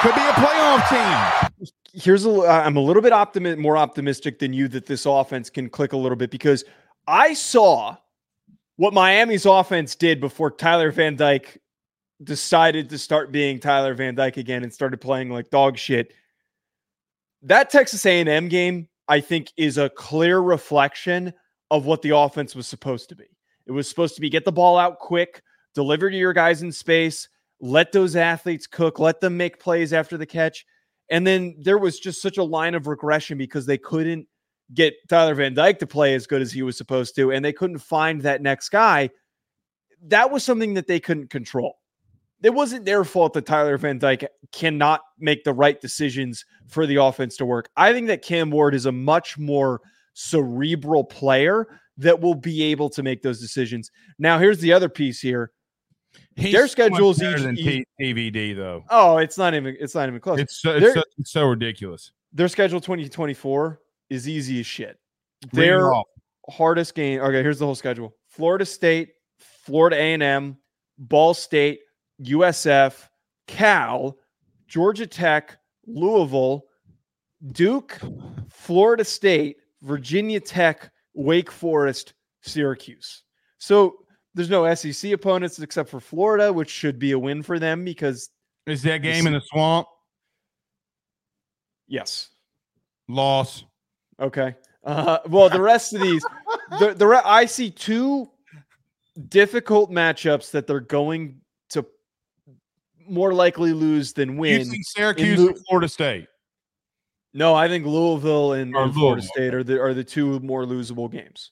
Could 0.01 0.15
be 0.15 0.21
a 0.21 0.33
playoff 0.33 0.89
team. 0.89 1.69
Here's 1.93 2.25
a. 2.25 2.47
I'm 2.47 2.77
a 2.77 2.81
little 2.81 3.01
bit 3.01 3.11
optimi- 3.11 3.57
more 3.57 3.75
optimistic 3.75 4.39
than 4.39 4.53
you 4.53 4.67
that 4.69 4.85
this 4.85 5.05
offense 5.05 5.49
can 5.49 5.69
click 5.69 5.93
a 5.93 5.97
little 5.97 6.15
bit 6.15 6.31
because 6.31 6.63
I 7.09 7.33
saw 7.33 7.97
what 8.75 8.93
Miami's 8.93 9.47
offense 9.47 9.95
did 9.95 10.21
before 10.21 10.51
Tyler 10.51 10.91
Van 10.91 11.15
Dyke 11.15 11.59
decided 12.23 12.87
to 12.91 12.99
start 12.99 13.31
being 13.31 13.59
Tyler 13.59 13.95
Van 13.95 14.13
Dyke 14.13 14.37
again 14.37 14.61
and 14.61 14.71
started 14.71 15.01
playing 15.01 15.31
like 15.31 15.49
dog 15.49 15.75
shit. 15.75 16.13
That 17.41 17.71
Texas 17.71 18.05
A&M 18.05 18.47
game, 18.47 18.89
I 19.07 19.21
think, 19.21 19.51
is 19.57 19.79
a 19.79 19.89
clear 19.89 20.39
reflection 20.39 21.33
of 21.71 21.87
what 21.87 22.03
the 22.03 22.15
offense 22.15 22.53
was 22.53 22.67
supposed 22.67 23.09
to 23.09 23.15
be. 23.15 23.25
It 23.65 23.71
was 23.71 23.89
supposed 23.89 24.13
to 24.13 24.21
be 24.21 24.29
get 24.29 24.45
the 24.45 24.51
ball 24.51 24.77
out 24.77 24.99
quick, 24.99 25.41
deliver 25.73 26.11
to 26.11 26.17
your 26.17 26.33
guys 26.33 26.61
in 26.61 26.71
space, 26.71 27.27
let 27.59 27.91
those 27.91 28.15
athletes 28.15 28.67
cook, 28.67 28.99
let 28.99 29.19
them 29.19 29.35
make 29.35 29.59
plays 29.59 29.93
after 29.93 30.15
the 30.15 30.27
catch. 30.27 30.63
And 31.09 31.25
then 31.25 31.55
there 31.59 31.79
was 31.79 31.99
just 31.99 32.21
such 32.21 32.37
a 32.37 32.43
line 32.43 32.75
of 32.75 32.85
regression 32.85 33.39
because 33.39 33.65
they 33.65 33.79
couldn't 33.79 34.27
get 34.73 34.95
Tyler 35.07 35.33
Van 35.35 35.53
Dyke 35.53 35.79
to 35.79 35.87
play 35.87 36.13
as 36.15 36.27
good 36.27 36.41
as 36.41 36.51
he 36.51 36.61
was 36.61 36.77
supposed 36.77 37.15
to, 37.15 37.31
and 37.31 37.43
they 37.43 37.53
couldn't 37.53 37.79
find 37.79 38.21
that 38.21 38.41
next 38.41 38.69
guy. 38.69 39.09
That 40.03 40.31
was 40.31 40.43
something 40.43 40.73
that 40.75 40.87
they 40.87 40.99
couldn't 40.99 41.29
control. 41.29 41.77
It 42.41 42.53
wasn't 42.53 42.85
their 42.85 43.03
fault 43.03 43.33
that 43.33 43.45
Tyler 43.45 43.77
Van 43.77 43.99
Dyke 43.99 44.25
cannot 44.53 45.01
make 45.17 45.43
the 45.43 45.51
right 45.53 45.79
decisions 45.81 46.45
for 46.67 46.85
the 46.85 46.95
offense 46.95 47.35
to 47.37 47.45
work. 47.45 47.69
I 47.75 47.91
think 47.91 48.07
that 48.07 48.21
Cam 48.21 48.49
Ward 48.49 48.73
is 48.75 48.85
a 48.85 48.91
much 48.91 49.37
more 49.37 49.81
cerebral 50.13 51.03
player 51.03 51.67
that 51.97 52.21
will 52.21 52.35
be 52.35 52.63
able 52.63 52.89
to 52.91 53.03
make 53.03 53.21
those 53.21 53.41
decisions. 53.41 53.91
Now, 54.19 54.39
here's 54.39 54.59
the 54.59 54.71
other 54.71 54.87
piece 54.87 55.19
here. 55.19 55.51
He's 56.35 56.53
Their 56.53 56.67
schedule's 56.69 57.19
better 57.19 57.37
each- 57.37 57.43
than 57.43 57.59
each- 57.59 57.85
TVD 57.99 58.53
though. 58.55 58.85
Oh, 58.89 59.17
it's 59.17 59.37
not 59.37 59.53
even 59.53 59.75
it's 59.79 59.93
not 59.93 60.07
even 60.07 60.21
close. 60.21 60.39
It's 60.39 60.61
so, 60.61 60.75
it's 60.77 60.93
so, 60.93 61.03
it's 61.17 61.31
so 61.31 61.45
ridiculous. 61.45 62.11
Their 62.31 62.47
schedule 62.47 62.79
2024 62.79 63.81
is 64.09 64.27
easy 64.27 64.59
as 64.59 64.65
shit. 64.65 64.97
Their 65.53 65.91
hardest 66.49 66.95
game. 66.95 67.19
Okay, 67.21 67.41
here's 67.41 67.59
the 67.59 67.65
whole 67.65 67.75
schedule: 67.75 68.15
Florida 68.27 68.65
State, 68.65 69.13
Florida 69.39 69.95
A&M, 69.95 70.57
Ball 70.97 71.33
State, 71.33 71.81
USF, 72.21 73.07
Cal, 73.47 74.17
Georgia 74.67 75.07
Tech, 75.07 75.57
Louisville, 75.87 76.65
Duke, 77.51 77.99
Florida 78.49 79.05
State, 79.05 79.57
Virginia 79.81 80.39
Tech, 80.39 80.91
Wake 81.13 81.51
Forest, 81.51 82.13
Syracuse. 82.41 83.23
So 83.57 84.05
there's 84.35 84.49
no 84.49 84.73
SEC 84.73 85.11
opponents 85.11 85.59
except 85.59 85.89
for 85.89 85.99
Florida, 85.99 86.51
which 86.51 86.69
should 86.69 86.99
be 86.99 87.11
a 87.11 87.19
win 87.19 87.43
for 87.43 87.59
them 87.59 87.83
because 87.83 88.29
Is 88.67 88.83
that 88.83 89.01
game 89.01 89.27
in 89.27 89.33
the 89.33 89.41
swamp? 89.41 89.87
yes, 91.87 92.29
Loss. 93.07 93.65
Okay. 94.19 94.55
Uh, 94.83 95.19
well, 95.27 95.49
the 95.49 95.61
rest 95.61 95.93
of 95.93 96.01
these, 96.01 96.23
the 96.79 96.93
the 96.93 97.05
re- 97.05 97.21
I 97.23 97.45
see 97.45 97.69
two 97.69 98.29
difficult 99.27 99.91
matchups 99.91 100.51
that 100.51 100.67
they're 100.67 100.79
going 100.79 101.41
to 101.69 101.85
more 103.07 103.33
likely 103.33 103.73
lose 103.73 104.13
than 104.13 104.33
You 104.33 104.39
win. 104.39 104.69
think 104.69 104.85
Syracuse 104.85 105.39
Lou- 105.39 105.49
or 105.51 105.55
Florida 105.67 105.89
State? 105.89 106.27
No, 107.33 107.53
I 107.53 107.67
think 107.67 107.85
Louisville 107.85 108.53
and, 108.53 108.75
and 108.75 108.93
Florida 108.93 109.21
Louisville. 109.21 109.31
State 109.35 109.53
are 109.53 109.63
the 109.63 109.79
are 109.79 109.93
the 109.93 110.03
two 110.03 110.39
more 110.39 110.65
losable 110.65 111.11
games. 111.11 111.51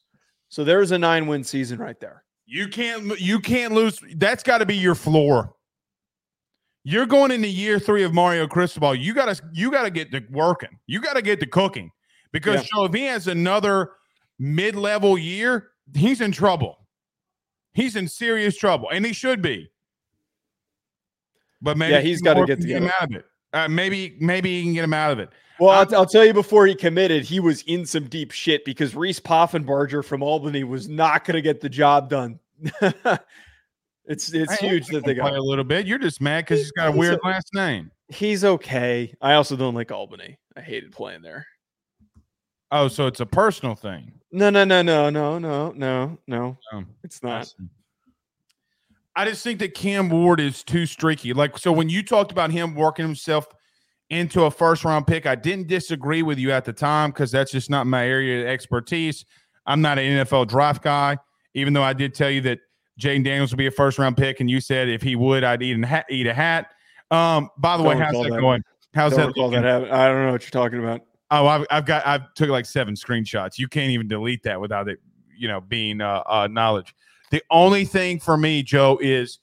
So 0.50 0.64
there's 0.64 0.92
a 0.92 0.98
nine 0.98 1.28
win 1.28 1.44
season 1.44 1.80
right 1.80 2.00
there. 2.00 2.24
You 2.46 2.68
can't 2.70 3.20
you 3.20 3.40
can't 3.40 3.74
lose. 3.74 4.00
That's 4.16 4.42
got 4.44 4.60
to 4.60 4.66
be 4.66 4.78
your 4.78 4.96
floor. 4.96 5.54
You're 6.86 7.06
going 7.06 7.32
into 7.32 7.50
year 7.50 7.80
three 7.80 8.04
of 8.04 8.14
Mario 8.14 8.48
Cristobal. 8.48 8.96
You 8.96 9.14
gotta 9.14 9.40
you 9.52 9.70
gotta 9.70 9.90
get 9.90 10.12
to 10.14 10.24
working. 10.32 10.80
You 10.88 11.02
gotta 11.02 11.22
get 11.22 11.42
to 11.42 11.46
cooking. 11.46 11.92
Because 12.32 12.62
Yeah. 12.64 12.68
Joe, 12.74 12.86
if 12.86 12.94
he 12.94 13.04
has 13.06 13.28
another 13.28 13.92
mid-level 14.40 15.18
year, 15.18 15.70
he's 15.96 16.22
in 16.22 16.32
trouble. 16.32 16.88
He's 17.74 17.96
in 17.96 18.08
serious 18.08 18.58
trouble, 18.58 18.90
and 18.92 19.06
he 19.06 19.14
should 19.14 19.42
be. 19.42 19.70
But 21.62 21.78
maybe 21.78 21.94
Yeah, 21.94 22.02
he's 22.02 22.22
gotta 22.22 22.40
Moore 22.40 22.46
get 22.48 22.64
him 22.64 22.86
out 23.00 23.10
of 23.10 23.16
it. 23.16 23.26
Uh, 23.54 23.68
maybe 23.68 24.18
maybe 24.20 24.58
he 24.60 24.64
can 24.64 24.74
get 24.74 24.84
him 24.84 24.94
out 24.94 25.12
of 25.12 25.20
it. 25.20 25.30
Well, 25.60 25.72
I'm- 25.72 25.88
I'll, 25.92 26.00
I'll 26.02 26.06
tell 26.06 26.24
you 26.26 26.34
before 26.34 26.68
he 26.68 26.76
committed, 26.76 27.24
he 27.24 27.40
was 27.40 27.64
in 27.64 27.86
some 27.86 28.08
deep 28.08 28.32
shit 28.32 28.64
because 28.66 28.96
Reese 28.96 29.20
Poffenbarger 29.20 30.04
from 30.06 30.22
Albany 30.22 30.64
was 30.64 30.88
not 30.88 31.26
going 31.26 31.34
to 31.36 31.42
get 31.42 31.62
the 31.62 31.70
job 31.70 32.10
done. 32.10 32.40
it's 34.06 34.32
it's 34.34 34.60
Hey, 34.60 34.68
huge 34.70 34.88
that 34.88 35.04
they 35.04 35.16
got. 35.16 35.34
a 35.36 35.42
little 35.42 35.64
bit. 35.64 35.88
You're 35.88 35.98
just 35.98 36.22
mad 36.22 36.46
because 36.46 36.60
He's- 36.60 36.66
he's 36.66 36.72
got 36.74 36.94
a 36.94 36.98
weird 36.98 37.20
a- 37.24 37.28
last 37.28 37.50
name. 37.54 37.92
He's 38.10 38.44
okay. 38.46 39.14
I 39.22 39.34
also 39.34 39.56
don't 39.56 39.74
like 39.76 39.92
Albany. 39.92 40.38
I 40.56 40.62
hated 40.62 40.92
playing 40.92 41.22
there. 41.24 41.46
Oh, 42.72 42.88
so 42.88 43.08
it's 43.08 43.20
a 43.20 43.26
personal 43.26 43.76
thing. 43.76 44.12
No, 44.32 44.50
no, 44.50 44.64
no, 44.66 44.82
no, 44.82 45.10
no, 45.10 45.40
no, 45.40 45.72
no, 45.72 46.18
no. 46.28 46.58
Um, 46.74 46.88
It's 47.04 47.24
not. 47.24 47.52
I 49.16 49.26
just 49.26 49.44
think 49.44 49.60
that 49.60 49.74
Cam 49.74 50.10
Ward 50.10 50.40
is 50.40 50.64
too 50.64 50.86
streaky. 50.86 51.34
Like, 51.34 51.58
so 51.58 51.72
when 51.72 51.90
you 51.90 52.04
talked 52.04 52.32
about 52.32 52.52
him 52.52 52.76
working 52.76 53.06
himself 53.06 53.48
into 54.10 54.44
a 54.44 54.52
first 54.52 54.84
round 54.86 55.08
pick, 55.08 55.26
I 55.26 55.34
didn't 55.36 55.68
disagree 55.68 56.22
with 56.22 56.38
you 56.38 56.52
at 56.52 56.66
the 56.66 56.74
time 56.74 57.10
because 57.12 57.32
that's 57.32 57.52
just 57.52 57.70
not 57.70 57.88
my 57.88 58.06
area 58.06 58.42
of 58.42 58.48
expertise. 58.48 59.26
I'm 59.66 59.82
not 59.82 59.98
an 59.98 60.26
NFL 60.26 60.48
draft 60.48 60.84
guy, 60.84 61.18
even 61.56 61.74
though 61.74 61.84
I 61.84 61.94
did 61.94 62.14
tell 62.14 62.30
you 62.30 62.42
that 62.42 62.60
Jayden 63.00 63.24
Daniels 63.24 63.52
would 63.52 63.58
be 63.58 63.68
a 63.68 63.72
first 63.72 63.98
round 63.98 64.18
pick, 64.18 64.40
and 64.40 64.50
you 64.50 64.60
said 64.62 64.88
if 64.88 65.02
he 65.02 65.16
would, 65.16 65.44
I'd 65.44 65.62
eat, 65.64 65.82
a 65.82 65.88
hat, 65.88 66.06
eat 66.10 66.28
a 66.28 66.34
hat. 66.34 66.68
Um, 67.10 67.50
by 67.58 67.78
the 67.78 67.84
way, 67.84 67.94
Don't 67.96 68.04
how's 68.04 68.24
that 68.24 68.30
that. 68.32 68.40
going? 68.40 68.64
How's 68.94 69.16
Don't 69.16 69.34
that 69.34 69.38
looking? 69.40 69.62
that 69.62 69.64
happen. 69.64 69.90
I 69.92 70.08
don't 70.08 70.26
know 70.26 70.32
what 70.32 70.44
you're 70.44 70.52
talking 70.52 70.80
about. 70.80 71.02
Oh, 71.30 71.48
I've, 71.48 71.66
I've 71.70 71.86
got 71.86 72.06
I've 72.08 72.34
took 72.36 72.50
like 72.50 72.66
seven 72.66 72.96
screenshots. 72.96 73.58
You 73.58 73.68
can't 73.68 73.92
even 73.92 74.08
delete 74.08 74.44
that 74.44 74.62
without 74.62 74.88
it, 74.88 75.00
you 75.38 75.48
know, 75.48 75.62
being 75.62 76.02
uh, 76.02 76.24
uh 76.26 76.48
knowledge. 76.50 76.94
The 77.32 77.44
only 77.52 77.84
thing 77.84 78.20
for 78.20 78.38
me, 78.38 78.64
Joe, 78.64 78.98
is 79.02 79.40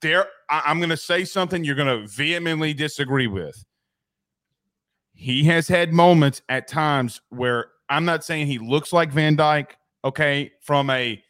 there. 0.00 0.26
I, 0.48 0.62
I'm 0.66 0.78
going 0.78 0.90
to 0.90 0.96
say 0.96 1.24
something 1.24 1.64
you're 1.64 1.74
going 1.76 2.02
to 2.02 2.08
vehemently 2.08 2.72
disagree 2.72 3.26
with. 3.26 3.64
He 5.12 5.44
has 5.44 5.68
had 5.68 5.92
moments 5.92 6.42
at 6.48 6.68
times 6.68 7.20
where 7.30 7.66
I'm 7.88 8.04
not 8.04 8.24
saying 8.24 8.46
he 8.46 8.58
looks 8.58 8.92
like 8.92 9.10
Van 9.10 9.36
Dyke, 9.36 9.76
okay, 10.04 10.52
from 10.62 10.88
a 10.90 11.22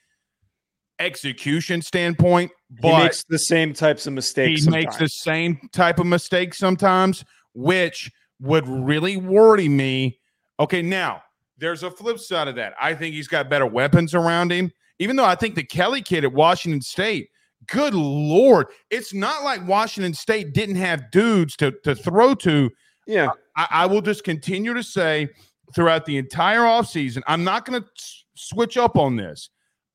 execution 0.98 1.80
standpoint, 1.82 2.50
He 2.70 2.76
but 2.80 3.04
makes 3.04 3.24
the 3.28 3.38
same 3.38 3.72
types 3.72 4.06
of 4.06 4.12
mistakes. 4.12 4.64
he 4.64 4.70
makes 4.70 4.96
the 4.96 5.09
same 5.09 5.68
type 5.72 5.98
of 5.98 6.06
mistakes 6.06 6.59
sometimes, 6.59 7.24
which 7.54 8.11
would 8.41 8.68
really 8.68 9.16
worry 9.16 9.68
me. 9.68 10.18
Okay, 10.61 10.82
now 10.82 11.22
there's 11.59 11.82
a 11.82 11.91
flip 11.91 12.18
side 12.18 12.49
of 12.49 12.55
that. 12.57 12.74
I 12.80 12.95
think 12.95 13.14
he's 13.14 13.28
got 13.28 13.51
better 13.51 13.66
weapons 13.66 14.14
around 14.14 14.53
him, 14.53 14.70
even 14.99 15.16
though 15.16 15.24
I 15.24 15.34
think 15.34 15.55
the 15.55 15.64
Kelly 15.64 16.03
kid 16.03 16.24
at 16.24 16.32
Washington 16.32 16.80
State, 16.80 17.30
good 17.66 17.95
Lord, 17.95 18.68
it's 18.91 19.12
not 19.12 19.43
like 19.43 19.66
Washington 19.66 20.14
State 20.14 20.53
didn't 20.53 20.76
have 20.76 21.11
dudes 21.11 21.57
to, 21.57 21.72
to 21.84 21.95
throw 21.95 22.34
to. 22.36 22.70
Yeah. 23.07 23.30
I, 23.57 23.66
I 23.70 23.86
will 23.86 24.03
just 24.03 24.24
continue 24.24 24.74
to 24.74 24.82
say 24.82 25.28
throughout 25.74 26.05
the 26.05 26.16
entire 26.16 26.61
offseason, 26.61 27.22
I'm 27.26 27.45
not 27.45 27.64
going 27.64 27.82
to 27.82 27.89
switch 28.34 28.76
up 28.76 28.97
on 28.97 29.16
this. 29.16 29.51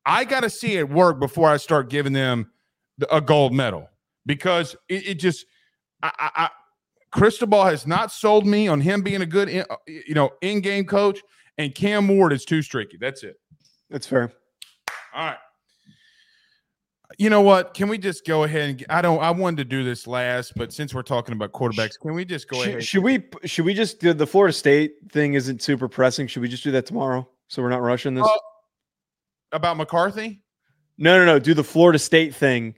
I 0.06 0.24
got 0.24 0.40
to 0.40 0.50
see 0.50 0.76
it 0.76 0.88
work 0.88 1.18
before 1.18 1.48
I 1.48 1.56
start 1.56 1.88
giving 1.88 2.12
them 2.12 2.50
a 3.10 3.20
gold 3.20 3.54
medal 3.54 3.88
because 4.26 4.76
it, 4.88 5.08
it 5.08 5.14
just, 5.14 5.46
I, 6.02 6.12
I, 6.18 6.30
I, 6.36 6.50
Cristobal 7.14 7.64
has 7.64 7.86
not 7.86 8.10
sold 8.10 8.44
me 8.46 8.66
on 8.66 8.80
him 8.80 9.02
being 9.02 9.22
a 9.22 9.26
good, 9.26 9.48
in- 9.48 9.64
uh, 9.70 9.76
you 9.86 10.14
know, 10.14 10.30
in-game 10.42 10.84
coach, 10.84 11.20
and 11.58 11.72
Cam 11.74 12.08
Ward 12.08 12.32
is 12.32 12.44
too 12.44 12.60
streaky. 12.60 12.96
That's 13.00 13.22
it. 13.22 13.36
That's 13.88 14.06
fair. 14.06 14.32
All 15.14 15.26
right. 15.26 15.36
You 17.16 17.30
know 17.30 17.42
what? 17.42 17.74
Can 17.74 17.88
we 17.88 17.98
just 17.98 18.26
go 18.26 18.42
ahead 18.42 18.70
and 18.70 18.86
I 18.90 19.00
don't 19.00 19.22
I 19.22 19.30
wanted 19.30 19.58
to 19.58 19.64
do 19.64 19.84
this 19.84 20.08
last, 20.08 20.54
but 20.56 20.72
since 20.72 20.92
we're 20.92 21.02
talking 21.02 21.32
about 21.32 21.52
quarterbacks, 21.52 21.92
can 22.00 22.12
we 22.14 22.24
just 22.24 22.48
go 22.48 22.58
Should, 22.60 22.68
ahead? 22.68 22.84
should 22.84 23.04
we 23.04 23.22
should 23.44 23.64
we 23.64 23.72
just 23.72 24.00
do 24.00 24.12
the 24.12 24.26
Florida 24.26 24.52
State 24.52 24.94
thing 25.12 25.34
isn't 25.34 25.62
super 25.62 25.86
pressing. 25.86 26.26
Should 26.26 26.42
we 26.42 26.48
just 26.48 26.64
do 26.64 26.72
that 26.72 26.86
tomorrow? 26.86 27.28
So 27.46 27.62
we're 27.62 27.68
not 27.68 27.82
rushing 27.82 28.14
this? 28.14 28.24
Uh, 28.26 28.36
about 29.52 29.76
McCarthy? 29.76 30.42
no, 30.98 31.16
no, 31.18 31.24
no. 31.24 31.38
Do 31.38 31.54
the 31.54 31.62
Florida 31.62 32.00
State 32.00 32.34
thing 32.34 32.74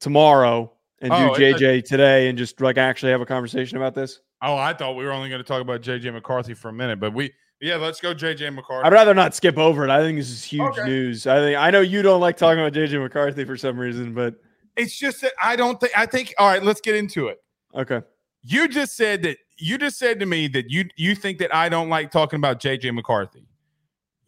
tomorrow 0.00 0.72
and 1.00 1.12
Oh, 1.12 1.34
do 1.34 1.40
JJ 1.54 1.84
today 1.84 2.28
and 2.28 2.36
just 2.38 2.60
like 2.60 2.76
actually 2.78 3.12
have 3.12 3.20
a 3.20 3.26
conversation 3.26 3.76
about 3.76 3.94
this? 3.94 4.20
Oh, 4.42 4.56
I 4.56 4.72
thought 4.72 4.94
we 4.96 5.04
were 5.04 5.12
only 5.12 5.28
going 5.28 5.40
to 5.42 5.46
talk 5.46 5.60
about 5.62 5.80
JJ 5.82 6.12
McCarthy 6.12 6.54
for 6.54 6.68
a 6.68 6.72
minute, 6.72 7.00
but 7.00 7.12
we, 7.12 7.32
yeah, 7.60 7.76
let's 7.76 8.00
go 8.00 8.14
JJ 8.14 8.54
McCarthy. 8.54 8.86
I'd 8.86 8.92
rather 8.92 9.14
not 9.14 9.34
skip 9.34 9.58
over 9.58 9.84
it. 9.84 9.90
I 9.90 10.00
think 10.00 10.18
this 10.18 10.30
is 10.30 10.44
huge 10.44 10.78
Okay. 10.78 10.84
news. 10.84 11.26
I 11.26 11.36
think 11.38 11.58
I 11.58 11.70
know 11.70 11.80
you 11.80 12.02
don't 12.02 12.20
like 12.20 12.36
talking 12.36 12.60
about 12.60 12.72
JJ 12.72 13.00
McCarthy 13.00 13.44
for 13.44 13.56
some 13.56 13.78
reason, 13.78 14.14
but 14.14 14.34
It's 14.76 14.96
just 14.96 15.20
that 15.22 15.32
I 15.42 15.56
don't 15.56 15.80
think, 15.80 15.92
I 15.98 16.06
think, 16.06 16.34
all 16.38 16.48
right, 16.48 16.62
let's 16.62 16.80
get 16.80 16.94
into 16.94 17.28
it. 17.28 17.38
okay. 17.74 18.00
You 18.44 18.68
just 18.68 18.96
said 18.96 19.22
that, 19.24 19.38
you 19.58 19.76
just 19.78 19.98
said 19.98 20.20
to 20.20 20.26
me 20.26 20.46
that 20.48 20.70
you, 20.70 20.84
you 20.96 21.16
think 21.16 21.38
that 21.38 21.52
I 21.54 21.68
don't 21.68 21.88
like 21.88 22.12
talking 22.12 22.36
about 22.38 22.60
JJ 22.60 22.94
McCarthy. 22.94 23.48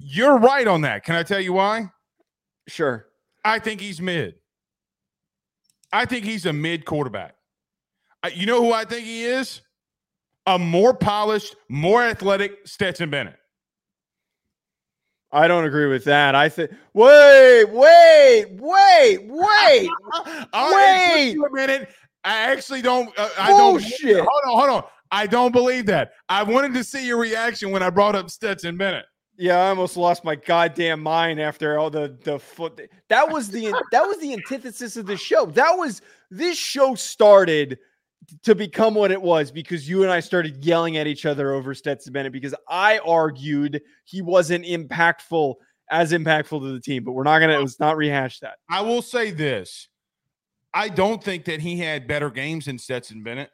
You're 0.01 0.39
right 0.39 0.67
on 0.67 0.81
that. 0.81 1.05
Can 1.05 1.15
I 1.15 1.23
tell 1.23 1.39
you 1.41 1.53
why? 1.53 1.91
Sure. 2.67 3.07
I 3.45 3.59
think 3.61 3.81
he's 3.81 4.01
mid. 4.01 4.35
I 5.93 6.05
think 6.05 6.25
he's 6.25 6.47
a 6.47 6.53
mid 6.53 6.85
quarterback. 6.85 7.35
You 8.35 8.47
know 8.47 8.63
who 8.63 8.73
I 8.73 8.85
think 8.85 9.05
he 9.07 9.25
is? 9.25 9.63
A 10.47 10.59
more 10.59 10.95
polished, 10.95 11.57
more 11.69 12.03
athletic 12.03 12.67
Stetson 12.67 13.11
Bennett. 13.11 13.37
I 15.33 15.47
don't 15.47 15.65
agree 15.65 15.87
with 15.87 16.05
that. 16.05 16.35
I 16.35 16.49
think 16.49 16.73
wait, 16.93 17.65
wait, 17.65 18.47
wait, 18.51 19.19
wait. 19.29 19.91
Right, 20.53 21.09
Wait. 21.15 21.37
a 21.37 21.53
minute. 21.53 21.89
I 22.25 22.53
actually 22.53 22.83
don't. 22.83 23.17
Uh, 23.19 23.29
I 23.39 23.49
don't. 23.49 23.83
Hold 23.83 24.27
on, 24.27 24.27
hold 24.45 24.71
on. 24.71 24.85
I 25.13 25.27
don't 25.27 25.53
believe 25.53 25.87
that. 25.87 26.13
I 26.29 26.43
wanted 26.43 26.75
to 26.75 26.85
see 26.85 27.07
your 27.07 27.19
reaction 27.19 27.71
when 27.71 27.83
I 27.83 27.91
brought 27.91 28.15
up 28.15 28.31
Stetson 28.31 28.77
Bennett. 28.77 29.07
Yeah, 29.41 29.57
I 29.57 29.69
almost 29.71 29.97
lost 29.97 30.23
my 30.23 30.37
goddamn 30.37 31.03
mind 31.03 31.41
after 31.41 31.79
all 31.79 31.89
the 31.89 32.15
the 32.25 32.39
foot. 32.39 32.79
That 33.09 33.31
was 33.33 33.49
the 33.49 33.73
that 33.91 34.07
was 34.07 34.19
the 34.19 34.35
antithesis 34.35 34.99
of 34.99 35.07
the 35.07 35.17
show. 35.17 35.47
That 35.47 35.79
was 35.79 36.03
this 36.31 36.59
show 36.59 36.95
started 36.95 37.79
to 38.43 38.55
become 38.55 38.95
what 38.95 39.11
it 39.11 39.21
was 39.21 39.51
because 39.51 39.89
you 39.89 40.03
and 40.03 40.13
I 40.13 40.21
started 40.21 40.63
yelling 40.63 40.99
at 40.99 41.07
each 41.07 41.25
other 41.25 41.55
over 41.55 41.73
Stetson 41.73 42.13
Bennett 42.13 42.33
because 42.33 42.55
I 42.69 42.99
argued 42.99 43.81
he 44.05 44.21
wasn't 44.21 44.67
impactful 44.67 45.55
as 45.91 46.13
impactful 46.13 46.61
to 46.61 46.73
the 46.73 46.81
team. 46.81 47.03
But 47.03 47.13
we're 47.13 47.23
not 47.23 47.39
gonna 47.39 47.61
let's 47.61 47.81
not 47.81 47.97
rehash 47.97 48.41
that. 48.41 48.59
I 48.69 48.83
will 48.83 49.01
say 49.01 49.31
this: 49.31 49.89
I 50.75 50.91
don't 50.91 51.25
think 51.25 51.47
that 51.47 51.61
he 51.63 51.79
had 51.79 52.07
better 52.07 52.29
games 52.29 52.67
than 52.67 52.79
Stetson 52.79 53.23
Bennett 53.23 53.49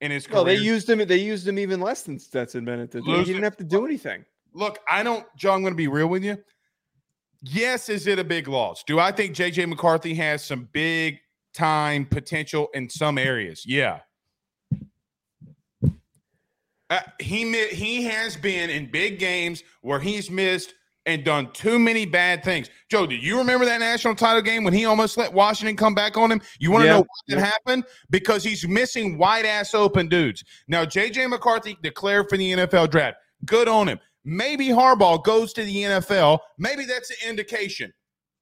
in 0.00 0.10
his 0.10 0.26
career. 0.26 0.36
Well, 0.36 0.44
they 0.44 0.56
used 0.56 0.88
him. 0.88 1.06
They 1.06 1.20
used 1.20 1.46
him 1.46 1.58
even 1.58 1.82
less 1.82 2.04
than 2.04 2.18
Stetson 2.18 2.64
Bennett 2.64 2.90
did. 2.90 3.04
He 3.04 3.22
didn't 3.22 3.42
have 3.42 3.58
to 3.58 3.64
do 3.64 3.84
anything. 3.84 4.24
Look, 4.54 4.78
I 4.88 5.02
don't, 5.02 5.24
Joe, 5.36 5.52
I'm 5.52 5.62
going 5.62 5.72
to 5.72 5.76
be 5.76 5.88
real 5.88 6.08
with 6.08 6.24
you. 6.24 6.36
Yes, 7.42 7.88
is 7.88 8.06
it 8.06 8.18
a 8.18 8.24
big 8.24 8.46
loss? 8.48 8.84
Do 8.84 8.98
I 9.00 9.10
think 9.10 9.34
JJ 9.34 9.68
McCarthy 9.68 10.14
has 10.14 10.44
some 10.44 10.68
big 10.72 11.18
time 11.54 12.06
potential 12.06 12.68
in 12.74 12.88
some 12.88 13.18
areas? 13.18 13.64
Yeah. 13.66 14.00
Uh, 16.90 17.00
he 17.20 17.66
he 17.68 18.04
has 18.04 18.36
been 18.36 18.68
in 18.68 18.90
big 18.90 19.18
games 19.18 19.62
where 19.80 19.98
he's 19.98 20.30
missed 20.30 20.74
and 21.06 21.24
done 21.24 21.50
too 21.52 21.78
many 21.78 22.04
bad 22.06 22.44
things. 22.44 22.70
Joe, 22.90 23.06
do 23.06 23.16
you 23.16 23.38
remember 23.38 23.64
that 23.64 23.80
national 23.80 24.14
title 24.14 24.42
game 24.42 24.62
when 24.62 24.74
he 24.74 24.84
almost 24.84 25.16
let 25.16 25.32
Washington 25.32 25.76
come 25.76 25.94
back 25.94 26.16
on 26.16 26.30
him? 26.30 26.40
You 26.60 26.70
want 26.70 26.82
to 26.82 26.86
Yeah, 26.86 26.92
know 26.92 26.98
what 27.00 27.08
yeah. 27.26 27.40
happened? 27.40 27.84
Because 28.10 28.44
he's 28.44 28.68
missing 28.68 29.18
wide 29.18 29.46
ass 29.46 29.74
open 29.74 30.06
dudes. 30.08 30.44
Now, 30.68 30.84
JJ 30.84 31.28
McCarthy 31.30 31.76
declared 31.82 32.28
for 32.28 32.36
the 32.36 32.52
NFL 32.52 32.90
draft. 32.90 33.16
Good 33.46 33.66
on 33.68 33.88
him. 33.88 33.98
Maybe 34.24 34.68
Harbaugh 34.68 35.22
goes 35.22 35.52
to 35.54 35.64
the 35.64 35.74
NFL. 35.82 36.38
Maybe 36.58 36.84
that's 36.84 37.10
an 37.10 37.28
indication. 37.28 37.92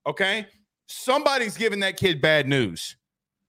Okay. 0.07 0.47
Somebody's 0.87 1.57
giving 1.57 1.81
that 1.81 1.97
kid 1.97 2.21
bad 2.21 2.49
news. 2.49 2.97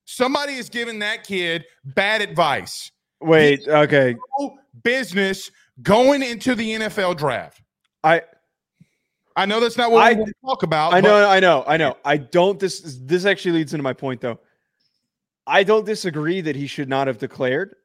Somebody 0.05 0.53
is 0.53 0.69
giving 0.69 0.99
that 0.99 1.23
kid 1.23 1.65
bad 1.83 2.21
advice. 2.21 2.91
Wait. 3.21 3.67
Okay. 3.67 4.15
No 4.39 4.57
Business 4.83 5.51
going 5.81 6.23
into 6.23 6.55
the 6.55 6.71
NFL 6.71 7.17
draft. 7.17 7.61
I 8.03 8.21
I 9.35 9.45
know 9.45 9.59
that's 9.59 9.77
not 9.77 9.91
what 9.91 10.03
I- 10.03 10.11
we 10.13 10.19
want 10.19 10.27
to 10.29 10.35
talk 10.45 10.63
about. 10.63 10.93
I 10.93 11.01
know, 11.01 11.29
I 11.29 11.39
know, 11.39 11.63
I 11.67 11.77
know. 11.77 11.97
I 12.03 12.17
don't. 12.17 12.59
This 12.59 12.99
this 13.01 13.25
actually 13.25 13.53
leads 13.53 13.73
into 13.73 13.83
my 13.83 13.93
point, 13.93 14.21
though. 14.21 14.39
I 15.47 15.63
don't 15.63 15.85
disagree 15.85 16.41
that 16.41 16.55
he 16.55 16.67
should 16.67 16.89
not 16.89 17.07
have 17.07 17.17
declared. 17.17 17.75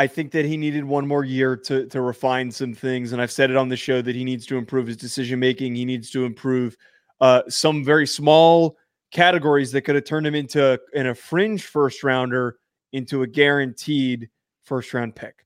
I 0.00 0.06
think 0.06 0.32
that 0.32 0.46
he 0.46 0.56
needed 0.56 0.82
one 0.82 1.06
more 1.06 1.24
year 1.24 1.58
to 1.58 1.84
to 1.84 2.00
refine 2.00 2.50
some 2.50 2.72
things, 2.72 3.12
and 3.12 3.20
I've 3.20 3.30
said 3.30 3.50
it 3.50 3.56
on 3.58 3.68
the 3.68 3.76
show 3.76 4.00
that 4.00 4.16
he 4.16 4.24
needs 4.24 4.46
to 4.46 4.56
improve 4.56 4.86
his 4.86 4.96
decision 4.96 5.38
making. 5.38 5.74
He 5.74 5.84
needs 5.84 6.08
to 6.12 6.24
improve 6.24 6.74
uh, 7.20 7.42
some 7.50 7.84
very 7.84 8.06
small 8.06 8.78
categories 9.10 9.72
that 9.72 9.82
could 9.82 9.96
have 9.96 10.04
turned 10.04 10.26
him 10.26 10.34
into 10.34 10.80
in 10.94 11.08
a 11.08 11.14
fringe 11.14 11.66
first 11.66 12.02
rounder 12.02 12.56
into 12.94 13.24
a 13.24 13.26
guaranteed 13.26 14.30
first 14.62 14.94
round 14.94 15.14
pick. 15.14 15.44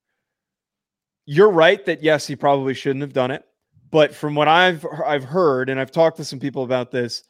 You're 1.26 1.50
right 1.50 1.84
that 1.86 2.04
yes, 2.04 2.24
he 2.24 2.36
probably 2.36 2.74
shouldn't 2.74 3.02
have 3.02 3.12
done 3.12 3.32
it. 3.32 3.42
But 3.90 4.14
from 4.14 4.36
what 4.36 4.46
I've 4.46 4.86
I've 5.04 5.24
heard, 5.24 5.68
and 5.68 5.80
I've 5.80 5.90
talked 5.90 6.18
to 6.18 6.24
some 6.24 6.38
people 6.38 6.62
about 6.62 6.92
this, 6.92 7.24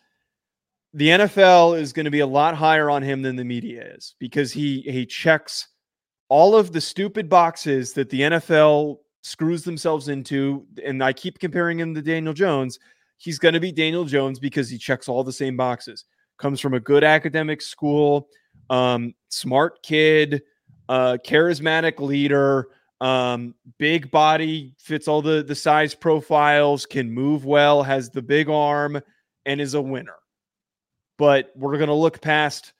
the 0.93 1.09
NFL 1.09 1.81
is 1.81 1.95
going 1.95 2.05
to 2.05 2.11
be 2.11 2.21
a 2.21 2.27
lot 2.27 2.55
higher 2.55 2.91
on 2.91 3.03
him 3.03 3.23
than 3.23 3.35
the 3.35 3.45
media 3.45 3.95
is 3.95 4.15
because 4.19 4.53
he 4.53 4.83
he 4.83 5.07
checks 5.07 5.69
all 6.29 6.57
of 6.57 6.73
the 6.73 6.81
stupid 6.81 7.29
boxes 7.29 7.93
that 7.95 8.11
the 8.11 8.23
NFL 8.23 8.99
screws 9.23 9.65
themselves 9.65 10.09
into. 10.09 10.67
And 10.85 11.03
I 11.03 11.13
keep 11.13 11.39
comparing 11.39 11.79
him 11.79 11.95
to 11.95 12.03
Daniel 12.03 12.35
Jones. 12.35 12.79
He's 13.19 13.39
going 13.39 13.55
to 13.55 13.61
be 13.61 13.73
Daniel 13.73 14.05
Jones 14.05 14.39
because 14.39 14.69
he 14.69 14.79
checks 14.79 15.09
all 15.09 15.25
the 15.25 15.33
same 15.33 15.57
boxes. 15.57 16.05
Comes 16.39 16.61
from 16.61 16.75
a 16.75 16.81
good 16.81 17.05
academic 17.05 17.63
school, 17.63 18.29
um, 18.71 19.15
smart 19.29 19.83
kid, 19.83 20.43
uh, 20.89 21.17
charismatic 21.25 22.01
leader, 22.01 22.69
um, 23.01 23.55
big 23.79 24.11
body, 24.11 24.75
fits 24.79 25.09
all 25.09 25.23
the 25.23 25.43
the 25.43 25.55
size 25.55 25.95
profiles, 25.95 26.87
can 26.87 27.11
move 27.11 27.45
well, 27.45 27.83
has 27.83 28.11
the 28.11 28.23
big 28.23 28.49
arm, 28.49 29.01
and 29.47 29.61
is 29.61 29.75
a 29.75 29.83
winner. 29.83 30.17
But 31.19 31.53
we're 31.55 31.79
gonna 31.79 31.95
look 31.95 32.21
past 32.21 32.73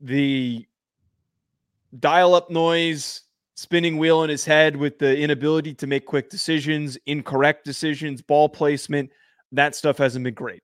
the 0.00 0.66
dial 1.98 2.34
up 2.34 2.50
noise, 2.50 3.22
spinning 3.54 3.98
wheel 3.98 4.22
in 4.22 4.30
his 4.30 4.44
head 4.44 4.76
with 4.76 4.98
the 4.98 5.16
inability 5.16 5.74
to 5.74 5.86
make 5.86 6.06
quick 6.06 6.30
decisions, 6.30 6.98
incorrect 7.06 7.64
decisions, 7.64 8.22
ball 8.22 8.48
placement. 8.48 9.10
That 9.52 9.74
stuff 9.74 9.98
hasn't 9.98 10.24
been 10.24 10.34
great. 10.34 10.62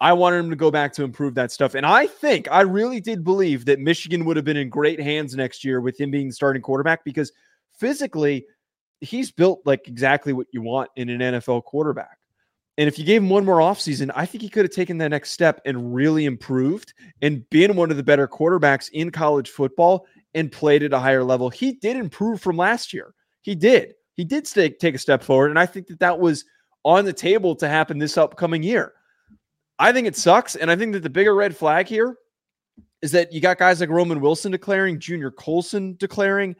I 0.00 0.12
wanted 0.12 0.38
him 0.38 0.50
to 0.50 0.56
go 0.56 0.70
back 0.70 0.92
to 0.94 1.04
improve 1.04 1.34
that 1.36 1.50
stuff. 1.50 1.74
And 1.74 1.86
I 1.86 2.06
think 2.06 2.48
I 2.50 2.60
really 2.60 3.00
did 3.00 3.24
believe 3.24 3.64
that 3.64 3.80
Michigan 3.80 4.26
would 4.26 4.36
have 4.36 4.44
been 4.44 4.58
in 4.58 4.68
great 4.68 5.00
hands 5.00 5.34
next 5.34 5.64
year 5.64 5.80
with 5.80 5.98
him 5.98 6.10
being 6.10 6.28
the 6.28 6.34
starting 6.34 6.60
quarterback 6.60 7.02
because 7.02 7.32
physically 7.78 8.46
he's 9.00 9.30
built 9.30 9.60
like 9.64 9.88
exactly 9.88 10.34
what 10.34 10.46
you 10.52 10.60
want 10.60 10.90
in 10.96 11.08
an 11.08 11.20
NFL 11.20 11.64
quarterback. 11.64 12.18
And 12.78 12.88
if 12.88 12.98
you 12.98 13.06
gave 13.06 13.22
him 13.22 13.30
one 13.30 13.46
more 13.46 13.58
offseason, 13.58 14.10
I 14.14 14.26
think 14.26 14.42
he 14.42 14.50
could 14.50 14.66
have 14.66 14.72
taken 14.72 14.98
that 14.98 15.08
next 15.08 15.30
step 15.30 15.62
and 15.64 15.94
really 15.94 16.26
improved 16.26 16.92
and 17.22 17.48
been 17.48 17.74
one 17.74 17.90
of 17.90 17.96
the 17.96 18.02
better 18.02 18.28
quarterbacks 18.28 18.90
in 18.92 19.10
college 19.10 19.48
football 19.48 20.06
and 20.36 20.52
played 20.52 20.82
at 20.82 20.92
a 20.92 20.98
higher 20.98 21.24
level. 21.24 21.48
He 21.48 21.72
did 21.72 21.96
improve 21.96 22.40
from 22.40 22.58
last 22.58 22.92
year. 22.92 23.14
He 23.40 23.56
did. 23.56 23.94
He 24.14 24.24
did 24.24 24.46
stay, 24.46 24.68
take 24.68 24.94
a 24.94 24.98
step 24.98 25.22
forward. 25.22 25.50
And 25.50 25.58
I 25.58 25.66
think 25.66 25.88
that 25.88 25.98
that 26.00 26.20
was 26.20 26.44
on 26.84 27.06
the 27.06 27.12
table 27.12 27.56
to 27.56 27.68
happen 27.68 27.98
this 27.98 28.18
upcoming 28.18 28.62
year. 28.62 28.92
I 29.78 29.92
think 29.92 30.06
it 30.06 30.14
sucks. 30.14 30.54
And 30.54 30.70
I 30.70 30.76
think 30.76 30.92
that 30.92 31.02
the 31.02 31.10
bigger 31.10 31.34
red 31.34 31.56
flag 31.56 31.88
here 31.88 32.18
is 33.00 33.12
that 33.12 33.32
you 33.32 33.40
got 33.40 33.58
guys 33.58 33.80
like 33.80 33.88
Roman 33.88 34.20
Wilson 34.20 34.52
declaring, 34.52 35.00
Junior 35.00 35.30
Colson 35.30 35.96
declaring. 35.98 36.54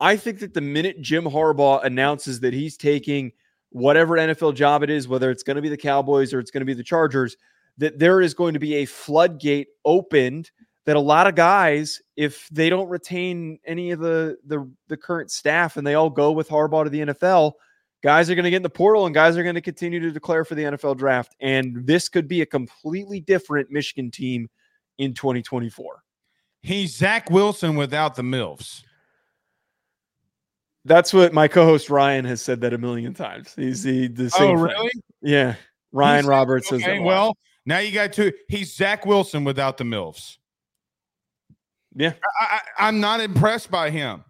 I 0.00 0.16
think 0.16 0.38
that 0.40 0.52
the 0.52 0.60
minute 0.60 1.00
Jim 1.00 1.24
Harbaugh 1.24 1.82
announces 1.82 2.40
that 2.40 2.52
he's 2.52 2.76
taking 2.76 3.32
whatever 3.70 4.16
NFL 4.16 4.54
job 4.54 4.82
it 4.82 4.90
is, 4.90 5.08
whether 5.08 5.30
it's 5.30 5.42
going 5.42 5.56
to 5.56 5.62
be 5.62 5.68
the 5.70 5.76
Cowboys 5.76 6.34
or 6.34 6.40
it's 6.40 6.50
going 6.50 6.60
to 6.60 6.66
be 6.66 6.74
the 6.74 6.82
Chargers, 6.82 7.36
that 7.78 7.98
there 7.98 8.20
is 8.20 8.34
going 8.34 8.52
to 8.52 8.60
be 8.60 8.74
a 8.76 8.84
floodgate 8.84 9.68
opened 9.84 10.50
that 10.86 10.96
a 10.96 11.00
lot 11.00 11.26
of 11.26 11.34
guys, 11.34 12.00
if 12.16 12.48
they 12.50 12.68
don't 12.68 12.88
retain 12.88 13.58
any 13.66 13.90
of 13.90 14.00
the 14.00 14.36
the, 14.46 14.70
the 14.88 14.96
current 14.96 15.30
staff 15.30 15.76
and 15.76 15.86
they 15.86 15.94
all 15.94 16.10
go 16.10 16.32
with 16.32 16.48
Harbaugh 16.48 16.84
to 16.84 16.90
the 16.90 17.00
NFL, 17.00 17.52
guys 18.02 18.28
are 18.28 18.34
going 18.34 18.44
to 18.44 18.50
get 18.50 18.56
in 18.56 18.62
the 18.62 18.68
portal 18.70 19.06
and 19.06 19.14
guys 19.14 19.36
are 19.36 19.42
going 19.42 19.54
to 19.54 19.60
continue 19.62 19.98
to 20.00 20.10
declare 20.10 20.44
for 20.44 20.54
the 20.54 20.64
NFL 20.64 20.96
draft. 20.98 21.34
And 21.40 21.86
this 21.86 22.08
could 22.08 22.28
be 22.28 22.42
a 22.42 22.46
completely 22.46 23.20
different 23.20 23.70
Michigan 23.70 24.10
team 24.10 24.48
in 24.98 25.14
2024. 25.14 26.02
he's 26.62 26.94
Zach 26.96 27.30
Wilson 27.30 27.76
without 27.76 28.14
the 28.14 28.22
MILFs. 28.22 28.82
That's 30.84 31.14
what 31.14 31.32
my 31.32 31.48
co-host 31.48 31.88
Ryan 31.88 32.26
has 32.26 32.42
said 32.42 32.60
that 32.60 32.74
a 32.74 32.78
million 32.78 33.14
times. 33.14 33.54
He's 33.56 33.82
the, 33.82 34.08
the 34.08 34.24
oh, 34.26 34.28
same. 34.28 34.42
Oh, 34.42 34.54
thing. 34.54 34.62
really? 34.64 34.90
Yeah. 35.22 35.54
Ryan 35.92 36.16
He's- 36.24 36.28
Roberts 36.28 36.68
says 36.68 36.82
Okay, 36.82 36.98
that. 36.98 37.02
well, 37.04 37.34
now 37.64 37.78
you 37.78 37.90
got 37.90 38.12
two. 38.12 38.32
He's 38.48 38.74
Zach 38.76 39.06
Wilson 39.06 39.44
without 39.44 39.78
the 39.78 39.84
MILFs. 39.84 40.36
Yeah. 41.94 42.12
I, 42.40 42.44
I, 42.44 42.88
I'm 42.88 43.00
not 43.00 43.20
impressed 43.20 43.70
by 43.70 43.90
him. 43.90 44.24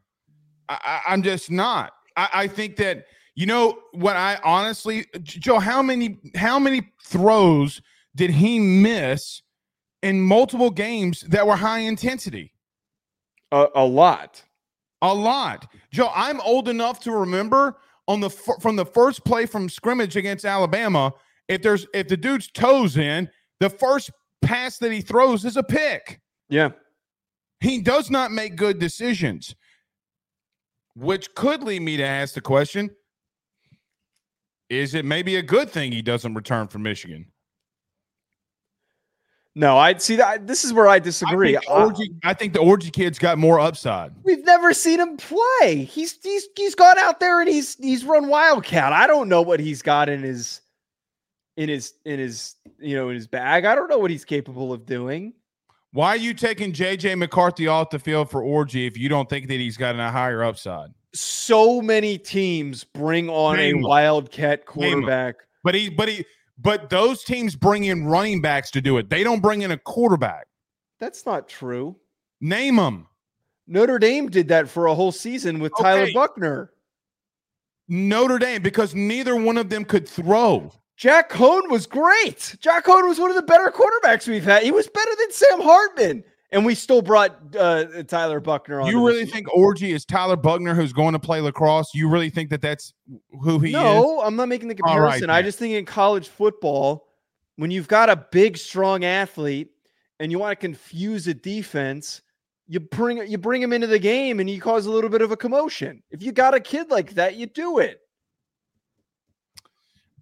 I, 0.68 0.78
I, 0.84 1.12
I'm 1.12 1.22
just 1.22 1.50
not. 1.50 1.92
I, 2.16 2.28
I 2.32 2.48
think 2.48 2.76
that 2.76 3.06
you 3.34 3.46
know 3.46 3.78
what 3.92 4.16
I 4.16 4.38
honestly, 4.44 5.06
Joe. 5.22 5.58
How 5.58 5.82
many 5.82 6.18
how 6.36 6.58
many 6.58 6.92
throws 7.02 7.82
did 8.14 8.30
he 8.30 8.58
miss 8.58 9.42
in 10.02 10.20
multiple 10.20 10.70
games 10.70 11.22
that 11.22 11.46
were 11.46 11.56
high 11.56 11.80
intensity? 11.80 12.52
A, 13.50 13.66
a 13.74 13.84
lot. 13.84 14.42
A 15.02 15.12
lot. 15.12 15.70
Joe, 15.90 16.10
I'm 16.14 16.40
old 16.40 16.68
enough 16.68 17.00
to 17.00 17.12
remember 17.12 17.76
on 18.08 18.20
the 18.20 18.30
from 18.30 18.76
the 18.76 18.86
first 18.86 19.24
play 19.24 19.46
from 19.46 19.68
scrimmage 19.68 20.16
against 20.16 20.44
Alabama, 20.44 21.12
if 21.48 21.62
there's 21.62 21.86
if 21.94 22.08
the 22.08 22.16
dude's 22.16 22.50
toes 22.50 22.96
in, 22.96 23.28
the 23.60 23.70
first 23.70 24.10
pass 24.42 24.78
that 24.78 24.92
he 24.92 25.00
throws 25.00 25.44
is 25.44 25.56
a 25.56 25.62
pick. 25.62 26.20
Yeah. 26.48 26.70
He 27.60 27.80
does 27.80 28.10
not 28.10 28.30
make 28.32 28.56
good 28.56 28.78
decisions. 28.78 29.54
Which 30.96 31.34
could 31.34 31.62
lead 31.62 31.82
me 31.82 31.96
to 31.96 32.04
ask 32.04 32.34
the 32.34 32.40
question 32.40 32.90
Is 34.70 34.94
it 34.94 35.04
maybe 35.04 35.36
a 35.36 35.42
good 35.42 35.70
thing 35.70 35.90
he 35.92 36.02
doesn't 36.02 36.34
return 36.34 36.68
from 36.68 36.82
Michigan? 36.82 37.26
No, 39.56 39.78
I'd 39.78 40.02
see 40.02 40.16
that. 40.16 40.48
This 40.48 40.64
is 40.64 40.72
where 40.72 40.88
I 40.88 40.94
I 40.94 40.98
disagree. 40.98 41.52
think, 41.52 41.64
the 41.64 42.10
I- 42.24 42.30
I 42.30 42.34
think 42.34 42.54
the 42.54 42.58
Orji 42.58 42.92
kid's 42.92 43.20
got 43.20 43.38
more 43.38 43.60
upside. 43.60 44.12
We've 44.24 44.44
never 44.44 44.74
seen 44.74 44.98
him 44.98 45.16
play. 45.16 45.84
He's 45.84 46.18
he's 46.22 46.48
he's 46.56 46.74
gone 46.74 46.98
out 46.98 47.20
there 47.20 47.40
and 47.40 47.48
he's 47.48 47.76
he's 47.76 48.04
run 48.04 48.28
wildcat. 48.28 48.92
I 48.92 49.06
don't 49.06 49.28
know 49.28 49.42
what 49.42 49.60
he's 49.60 49.80
got 49.80 50.08
in 50.08 50.22
his 50.24 50.60
in 51.56 51.68
his 51.68 51.94
in 52.04 52.18
his 52.18 52.56
you 52.80 52.96
know 52.96 53.10
in 53.10 53.14
his 53.14 53.28
bag. 53.28 53.64
I 53.64 53.76
don't 53.76 53.88
know 53.88 53.98
what 53.98 54.10
he's 54.10 54.24
capable 54.24 54.72
of 54.72 54.86
doing. 54.86 55.34
Why 55.94 56.08
are 56.08 56.16
you 56.16 56.34
taking 56.34 56.72
JJ 56.72 57.16
McCarthy 57.18 57.68
off 57.68 57.90
the 57.90 58.00
field 58.00 58.28
for 58.28 58.42
Orji 58.42 58.84
if 58.84 58.98
you 58.98 59.08
don't 59.08 59.30
think 59.30 59.46
that 59.46 59.60
he's 59.60 59.76
got 59.76 59.94
a 59.94 60.10
higher 60.10 60.42
upside? 60.42 60.90
So 61.14 61.80
many 61.80 62.18
teams 62.18 62.82
bring 62.82 63.30
on 63.30 63.58
Name 63.58 63.76
a 63.76 63.78
'em. 63.78 63.82
wildcat 63.84 64.66
quarterback. 64.66 65.36
But 65.62 65.76
he, 65.76 65.88
but 65.88 66.08
he, 66.08 66.24
but 66.58 66.90
those 66.90 67.22
teams 67.22 67.54
bring 67.54 67.84
in 67.84 68.06
running 68.06 68.42
backs 68.42 68.72
to 68.72 68.80
do 68.80 68.98
it. 68.98 69.08
They 69.08 69.22
don't 69.22 69.38
bring 69.38 69.62
in 69.62 69.70
a 69.70 69.78
quarterback. 69.78 70.48
That's 70.98 71.24
not 71.26 71.48
true. 71.48 71.94
Name 72.40 72.74
them. 72.74 73.06
Notre 73.68 74.00
Dame 74.00 74.28
did 74.28 74.48
that 74.48 74.68
for 74.68 74.86
a 74.86 74.94
whole 74.96 75.12
season 75.12 75.60
with 75.60 75.72
Tyler 75.78 76.08
Buchner. 76.12 76.72
Notre 77.86 78.40
Dame 78.40 78.62
because 78.62 78.96
neither 78.96 79.36
one 79.36 79.56
of 79.56 79.70
them 79.70 79.84
could 79.84 80.08
throw. 80.08 80.72
Jack 80.96 81.30
Coan 81.30 81.68
was 81.70 81.86
great. 81.86 82.56
Jack 82.60 82.86
Coan 82.86 83.08
was 83.08 83.18
one 83.18 83.30
of 83.30 83.36
the 83.36 83.42
better 83.42 83.70
quarterbacks 83.70 84.28
we've 84.28 84.44
had. 84.44 84.62
He 84.62 84.70
was 84.70 84.86
better 84.88 85.10
than 85.18 85.32
Sam 85.32 85.60
Hartman. 85.60 86.24
And 86.52 86.64
we 86.64 86.76
still 86.76 87.02
brought 87.02 87.36
uh, 87.56 88.04
Tyler 88.04 88.38
Buchner 88.38 88.80
on. 88.80 88.86
You 88.86 89.04
really 89.04 89.26
think 89.26 89.48
Orji 89.48 89.92
is 89.92 90.04
Tyler 90.04 90.36
Buchner 90.36 90.72
who's 90.72 90.92
going 90.92 91.12
to 91.12 91.18
play 91.18 91.40
lacrosse? 91.40 91.92
You 91.94 92.08
really 92.08 92.30
think 92.30 92.50
that 92.50 92.62
that's 92.62 92.92
who 93.42 93.58
he 93.58 93.70
is? 93.70 93.72
No, 93.72 94.20
I'm 94.20 94.36
not 94.36 94.48
making 94.48 94.68
the 94.68 94.78
All 94.84 95.00
right, 95.00 95.14
comparison. 95.14 95.30
I 95.30 95.42
just 95.42 95.58
think 95.58 95.74
in 95.74 95.84
college 95.84 96.28
football, 96.28 97.08
when 97.56 97.72
you've 97.72 97.88
got 97.88 98.08
a 98.08 98.14
big, 98.30 98.56
strong 98.56 99.04
athlete 99.04 99.70
and 100.20 100.30
you 100.30 100.38
want 100.38 100.52
to 100.52 100.56
confuse 100.56 101.26
a 101.26 101.34
defense, 101.34 102.22
you 102.68 102.78
bring 102.78 103.26
you 103.28 103.36
bring 103.36 103.60
him 103.60 103.72
into 103.72 103.88
the 103.88 103.98
game 103.98 104.38
and 104.38 104.48
you 104.48 104.60
cause 104.60 104.86
a 104.86 104.92
little 104.92 105.10
bit 105.10 105.22
of 105.22 105.32
a 105.32 105.36
commotion. 105.36 106.04
If 106.12 106.22
you 106.22 106.30
got 106.30 106.54
a 106.54 106.60
kid 106.60 106.88
like 106.88 107.14
that, 107.14 107.34
you 107.34 107.46
do 107.46 107.78
it. 107.80 108.00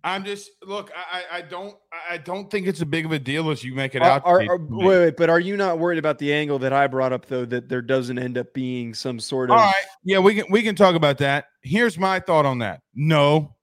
I'm 0.05 0.25
just 0.25 0.51
look. 0.65 0.91
I, 0.97 1.39
I- 1.39 1.43
don't. 1.43 1.77
I- 2.11 2.19
don't 2.19 2.51
think 2.51 2.67
it's 2.67 2.81
a 2.81 2.87
big 2.87 3.05
of 3.05 3.13
a 3.13 3.19
deal 3.19 3.51
as 3.51 3.63
you 3.63 3.75
make 3.75 3.95
it 3.95 4.03
out. 4.03 4.23
are- 4.25 4.43
are- 4.43 4.59
wait, 4.59 4.99
wait, 4.99 5.17
but 5.17 5.31
are 5.31 5.39
you 5.41 5.57
not 5.57 5.79
worried 5.79 5.99
about 5.99 6.19
the 6.19 6.33
angle 6.33 6.59
that 6.61 6.73
I 6.73 6.87
brought 6.89 7.13
up 7.13 7.27
though? 7.27 7.45
That 7.45 7.69
there 7.69 7.83
doesn't 7.83 8.19
end 8.19 8.37
up 8.37 8.53
being 8.53 8.95
some 8.95 9.21
sort 9.21 9.51
of 9.51 9.57
All 9.57 9.63
right. 9.65 9.75
Yeah, 10.05 10.19
we 10.19 10.35
can 10.35 10.47
we 10.51 10.63
can 10.63 10.75
talk 10.75 10.95
about 10.97 11.19
that. 11.19 11.47
Here's 11.63 11.99
my 11.99 12.19
thought 12.19 12.47
on 12.47 12.59
that. 12.59 12.81
No, 12.95 13.55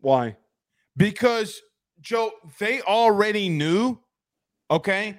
why? 0.00 0.36
because 0.96 1.60
Joe, 2.00 2.30
they 2.58 2.80
already 2.82 3.48
knew. 3.48 3.98
Okay. 4.70 5.18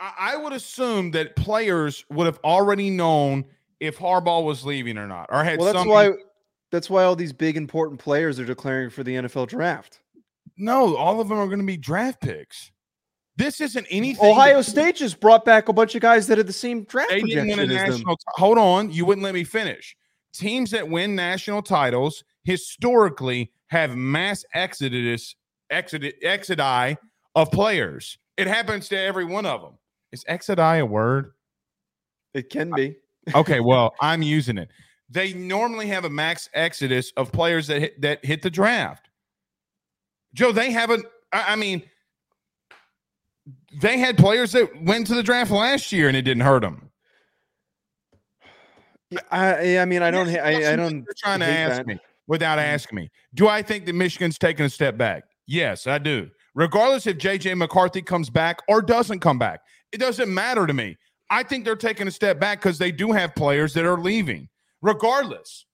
I, 0.00 0.12
I 0.18 0.36
would 0.36 0.52
assume 0.52 1.12
that 1.12 1.36
players 1.36 2.04
would 2.10 2.26
have 2.26 2.40
already 2.44 2.90
known 2.90 3.44
if 3.80 3.98
Harbaugh 3.98 4.44
was 4.44 4.64
leaving 4.64 4.98
or 4.98 5.06
not, 5.06 5.26
or 5.30 5.42
had 5.44 5.58
Well, 5.58 5.66
that's 5.72 5.78
some. 5.78 5.88
why 5.88 6.10
that's 6.72 6.90
why 6.90 7.04
all 7.04 7.14
these 7.14 7.32
big 7.32 7.56
important 7.56 8.00
players 8.00 8.40
are 8.40 8.44
declaring 8.44 8.90
for 8.90 9.04
the 9.04 9.14
NFL 9.14 9.46
draft. 9.48 10.00
No, 10.56 10.96
all 10.96 11.20
of 11.20 11.28
them 11.28 11.38
are 11.38 11.46
going 11.46 11.60
to 11.60 11.66
be 11.66 11.76
draft 11.76 12.20
picks. 12.20 12.72
This 13.36 13.60
isn't 13.60 13.86
anything. 13.90 14.24
Ohio 14.30 14.58
that- 14.58 14.64
State 14.64 14.96
just 14.96 15.20
brought 15.20 15.44
back 15.44 15.68
a 15.68 15.72
bunch 15.72 15.94
of 15.94 16.02
guys 16.02 16.26
that 16.26 16.38
had 16.38 16.46
the 16.46 16.52
same 16.52 16.84
draft 16.84 17.10
They 17.10 17.22
didn't 17.22 17.48
win 17.48 17.60
a 17.60 17.66
national. 17.66 18.16
ti- 18.16 18.24
Hold 18.34 18.58
on, 18.58 18.90
you 18.90 19.04
wouldn't 19.06 19.24
let 19.24 19.34
me 19.34 19.44
finish. 19.44 19.96
Teams 20.34 20.70
that 20.72 20.88
win 20.88 21.14
national 21.14 21.62
titles 21.62 22.24
historically 22.44 23.52
have 23.68 23.96
mass 23.96 24.44
exodus, 24.54 25.34
exod, 25.70 26.02
exodi 26.24 26.96
of 27.34 27.50
players. 27.50 28.18
It 28.36 28.46
happens 28.46 28.88
to 28.88 28.98
every 28.98 29.24
one 29.24 29.46
of 29.46 29.60
them. 29.62 29.78
Is 30.10 30.24
exodi 30.24 30.80
a 30.80 30.86
word? 30.86 31.32
It 32.34 32.50
can 32.50 32.70
be. 32.74 32.96
Okay, 33.34 33.60
well, 33.60 33.94
I'm 34.00 34.22
using 34.22 34.58
it. 34.58 34.70
They 35.12 35.34
normally 35.34 35.88
have 35.88 36.06
a 36.06 36.10
max 36.10 36.48
exodus 36.54 37.12
of 37.18 37.30
players 37.32 37.66
that 37.66 37.80
hit, 37.80 38.00
that 38.00 38.24
hit 38.24 38.40
the 38.40 38.50
draft. 38.50 39.10
Joe, 40.32 40.52
they 40.52 40.70
haven't. 40.70 41.04
I, 41.32 41.52
I 41.52 41.56
mean, 41.56 41.82
they 43.80 43.98
had 43.98 44.16
players 44.16 44.52
that 44.52 44.70
went 44.82 45.06
to 45.08 45.14
the 45.14 45.22
draft 45.22 45.50
last 45.50 45.92
year 45.92 46.08
and 46.08 46.16
it 46.16 46.22
didn't 46.22 46.42
hurt 46.42 46.62
them. 46.62 46.88
I, 49.30 49.78
I 49.78 49.84
mean, 49.84 50.02
I 50.02 50.10
don't. 50.10 50.28
I, 50.28 50.72
I 50.72 50.76
don't. 50.76 50.94
You're 51.04 51.14
trying 51.18 51.40
to 51.40 51.46
ask 51.46 51.76
that. 51.76 51.86
me 51.86 51.98
without 52.26 52.58
Mhm. 52.58 52.62
asking 52.62 52.96
me. 52.96 53.10
Do 53.34 53.48
I 53.48 53.60
think 53.60 53.84
that 53.84 53.94
Michigan's 53.94 54.38
taking 54.38 54.64
a 54.64 54.70
step 54.70 54.96
back? 54.96 55.24
Yes, 55.46 55.86
I 55.86 55.98
do. 55.98 56.30
Regardless 56.54 57.06
if 57.06 57.18
JJ 57.18 57.54
McCarthy 57.58 58.00
comes 58.00 58.30
back 58.30 58.60
or 58.68 58.80
doesn't 58.80 59.20
come 59.20 59.38
back, 59.38 59.60
it 59.92 59.98
doesn't 59.98 60.32
matter 60.32 60.66
to 60.66 60.72
me. 60.72 60.96
I 61.28 61.42
think 61.42 61.66
they're 61.66 61.76
taking 61.76 62.08
a 62.08 62.10
step 62.10 62.40
back 62.40 62.60
because 62.60 62.78
they 62.78 62.92
do 62.92 63.12
have 63.12 63.34
players 63.34 63.74
that 63.74 63.84
are 63.84 63.98
leaving. 63.98 64.48
Regardless, 64.82 65.64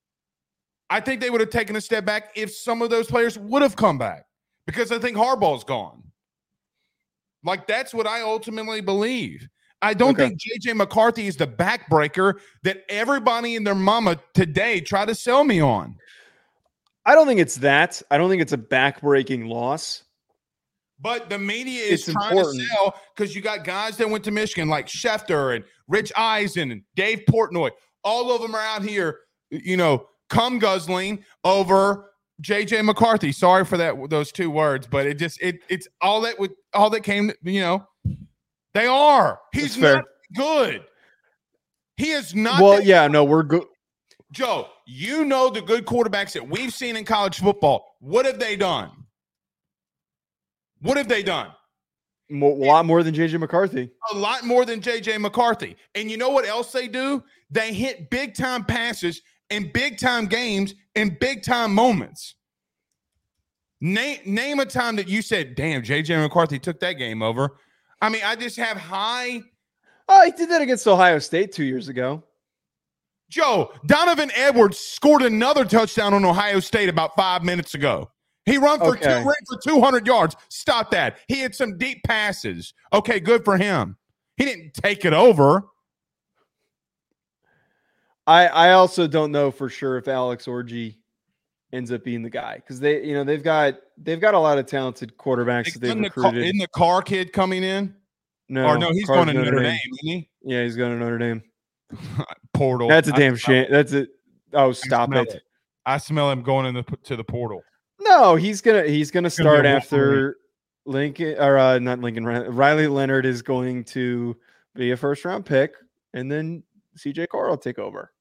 I 0.90 1.00
think 1.00 1.20
they 1.20 1.30
would 1.30 1.40
have 1.40 1.50
taken 1.50 1.76
a 1.76 1.80
step 1.80 2.04
back 2.04 2.30
if 2.36 2.54
some 2.54 2.82
of 2.82 2.90
those 2.90 3.06
players 3.06 3.38
would 3.38 3.62
have 3.62 3.76
come 3.76 3.98
back 3.98 4.24
because 4.66 4.92
I 4.92 4.98
think 4.98 5.16
Harbaugh's 5.16 5.64
gone. 5.64 6.02
Like 7.44 7.66
that's 7.66 7.94
what 7.94 8.06
I 8.06 8.22
ultimately 8.22 8.80
believe. 8.80 9.48
I 9.80 9.94
don't 9.94 10.10
Okay. 10.18 10.28
think 10.28 10.40
JJ 10.40 10.74
McCarthy 10.76 11.26
is 11.28 11.36
the 11.36 11.46
backbreaker 11.46 12.40
that 12.64 12.82
everybody 12.88 13.54
and 13.56 13.66
their 13.66 13.74
mama 13.76 14.20
today 14.34 14.80
try 14.80 15.04
to 15.04 15.14
sell 15.14 15.44
me 15.44 15.60
on. 15.60 15.96
I 17.06 17.14
don't 17.14 17.26
think 17.26 17.40
it's 17.40 17.56
that. 17.56 18.02
I 18.10 18.18
don't 18.18 18.28
think 18.28 18.42
it's 18.42 18.52
a 18.52 18.58
backbreaking 18.58 19.48
loss. 19.48 20.02
But 21.00 21.30
the 21.30 21.38
media 21.38 21.80
is 21.84 22.08
It's 22.08 22.12
trying 22.12 22.36
important. 22.36 22.60
to 22.60 22.66
sell 22.66 23.00
because 23.16 23.36
you 23.36 23.40
got 23.40 23.62
guys 23.64 23.96
that 23.98 24.10
went 24.10 24.24
to 24.24 24.32
Michigan 24.32 24.68
like 24.68 24.86
Schefter 24.88 25.54
and 25.54 25.64
Rich 25.86 26.12
Eisen 26.16 26.72
and 26.72 26.82
Dave 26.96 27.22
Portnoy. 27.30 27.70
All 28.04 28.34
of 28.34 28.42
them 28.42 28.54
are 28.54 28.60
out 28.60 28.82
here, 28.82 29.20
you 29.50 29.76
know, 29.76 30.06
cum 30.28 30.58
guzzling 30.58 31.24
over 31.44 32.12
JJ 32.42 32.84
McCarthy. 32.84 33.32
Sorry 33.32 33.64
for 33.64 33.76
that 33.76 33.94
those 34.10 34.32
two 34.32 34.50
words, 34.50 34.86
but 34.86 35.06
it 35.06 35.14
just 35.14 35.40
it 35.42 35.60
it's 35.68 35.88
all 36.00 36.20
that 36.22 36.38
would 36.38 36.52
all 36.72 36.90
that 36.90 37.02
came, 37.02 37.32
you 37.42 37.60
know. 37.60 37.86
They 38.74 38.86
are. 38.86 39.40
He's 39.52 39.76
not 39.76 40.04
good. 40.36 40.84
He 41.96 42.10
is 42.10 42.34
not 42.34 42.62
well, 42.62 42.80
yeah, 42.80 43.08
no, 43.08 43.24
we're 43.24 43.42
good. 43.42 43.64
Joe, 44.30 44.68
you 44.86 45.24
know 45.24 45.50
the 45.50 45.62
good 45.62 45.84
quarterbacks 45.84 46.32
that 46.32 46.48
we've 46.48 46.72
seen 46.72 46.96
in 46.96 47.04
college 47.04 47.40
football. 47.40 47.96
What 48.00 48.26
have 48.26 48.38
they 48.38 48.56
done? 48.56 48.90
What 50.80 50.96
have 50.96 51.08
they 51.08 51.22
done? 51.22 51.48
A 52.30 52.44
lot 52.44 52.84
more 52.84 53.02
than 53.02 53.14
JJ 53.14 53.40
McCarthy. 53.40 53.90
A 54.12 54.16
lot 54.16 54.44
more 54.44 54.64
than 54.64 54.80
JJ 54.80 55.18
McCarthy. 55.18 55.76
And 55.94 56.10
you 56.10 56.18
know 56.18 56.28
what 56.28 56.46
else 56.46 56.70
they 56.72 56.86
do? 56.86 57.24
They 57.50 57.72
hit 57.72 58.10
big 58.10 58.34
time 58.34 58.64
passes 58.64 59.22
in 59.50 59.70
big 59.72 59.98
time 59.98 60.26
games 60.26 60.74
in 60.94 61.16
big 61.18 61.42
time 61.42 61.74
moments. 61.74 62.34
Name 63.80 64.18
name 64.26 64.58
a 64.60 64.66
time 64.66 64.96
that 64.96 65.08
you 65.08 65.22
said, 65.22 65.54
"Damn, 65.54 65.82
JJ 65.82 66.20
McCarthy 66.20 66.58
took 66.58 66.80
that 66.80 66.94
game 66.94 67.22
over." 67.22 67.58
I 68.02 68.08
mean, 68.08 68.22
I 68.24 68.36
just 68.36 68.56
have 68.56 68.76
high 68.76 69.42
Oh, 70.10 70.24
he 70.24 70.30
did 70.32 70.48
that 70.48 70.62
against 70.62 70.86
Ohio 70.86 71.18
State 71.18 71.52
two 71.52 71.64
years 71.64 71.88
ago. 71.88 72.22
Joe, 73.28 73.70
Donovan 73.84 74.30
Edwards 74.34 74.78
scored 74.78 75.20
another 75.20 75.66
touchdown 75.66 76.14
on 76.14 76.24
Ohio 76.24 76.60
State 76.60 76.88
about 76.88 77.14
five 77.14 77.44
minutes 77.44 77.74
ago. 77.74 78.10
He 78.46 78.56
run 78.56 78.78
for 78.78 78.96
Okay. 78.96 79.02
two 79.02 79.10
ran 79.10 79.34
for 79.46 79.58
200 79.62 80.06
yards. 80.06 80.34
Stop 80.48 80.90
that. 80.92 81.18
He 81.28 81.40
had 81.40 81.54
some 81.54 81.76
deep 81.76 82.02
passes. 82.04 82.72
Okay, 82.94 83.20
good 83.20 83.44
for 83.44 83.58
him. 83.58 83.98
He 84.38 84.46
didn't 84.46 84.72
take 84.72 85.04
it 85.04 85.12
over. 85.12 85.64
I 88.28 88.46
I 88.46 88.72
also 88.72 89.06
don't 89.06 89.32
know 89.32 89.50
for 89.50 89.68
sure 89.68 89.96
if 89.96 90.06
Alex 90.06 90.44
Orji 90.46 90.96
ends 91.72 91.90
up 91.90 92.04
being 92.04 92.22
the 92.22 92.30
guy 92.30 92.56
because 92.56 92.78
they 92.78 93.04
you 93.04 93.14
know 93.14 93.24
they've 93.24 93.42
got 93.42 93.80
they've 93.96 94.20
got 94.20 94.34
a 94.34 94.38
lot 94.38 94.58
of 94.58 94.66
talented 94.66 95.16
quarterbacks 95.16 95.72
that 95.72 95.80
they've 95.80 95.96
the, 95.96 96.10
car, 96.10 96.24
recruited. 96.24 96.44
isn't 96.44 96.58
the 96.58 96.68
Carr 96.68 97.02
kid 97.02 97.32
coming 97.32 97.64
in? 97.64 97.94
no, 98.48 98.66
or 98.66 98.78
no, 98.78 98.90
he's 98.92 99.06
Carr's 99.06 99.24
going 99.24 99.28
to 99.28 99.32
Notre 99.34 99.62
Dame, 99.62 99.78
isn't 99.94 99.98
he? 100.02 100.28
Yeah, 100.42 100.62
he's 100.62 100.76
going 100.76 100.92
to 100.92 100.98
Notre 100.98 101.18
Dame. 101.18 101.42
Portal. 102.52 102.88
That's 102.88 103.08
a 103.08 103.12
damn 103.12 103.36
shame. 103.36 103.66
That's 103.70 103.92
it. 103.92 104.10
Oh, 104.52 104.72
stop 104.72 105.08
smell 105.08 105.22
it. 105.22 105.34
it. 105.34 105.42
I 105.86 105.98
smell 105.98 106.30
him 106.30 106.42
going 106.42 106.66
in 106.66 106.74
the, 106.74 106.82
to 107.04 107.16
the 107.16 107.24
portal. 107.24 107.62
No, 108.00 108.36
he's 108.36 108.60
gonna 108.60 108.84
he's 108.84 109.10
gonna 109.10 109.22
gonna 109.24 109.30
start 109.30 109.64
after 109.64 110.36
Lincoln 110.84 111.36
or 111.38 111.58
uh, 111.58 111.78
not 111.78 112.00
Lincoln. 112.00 112.24
Riley 112.26 112.88
Leonard 112.88 113.26
is 113.26 113.42
going 113.42 113.84
to 113.84 114.36
be 114.74 114.90
a 114.90 114.96
first 114.96 115.24
round 115.24 115.46
pick. 115.46 115.72
and 116.12 116.30
then 116.30 116.62
CJ 116.98 117.28
Carr 117.28 117.48
will 117.48 117.56
take 117.56 117.78
over. 117.78 118.12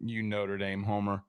You 0.00 0.22
Notre 0.22 0.58
Dame 0.58 0.82
homer. 0.82 1.22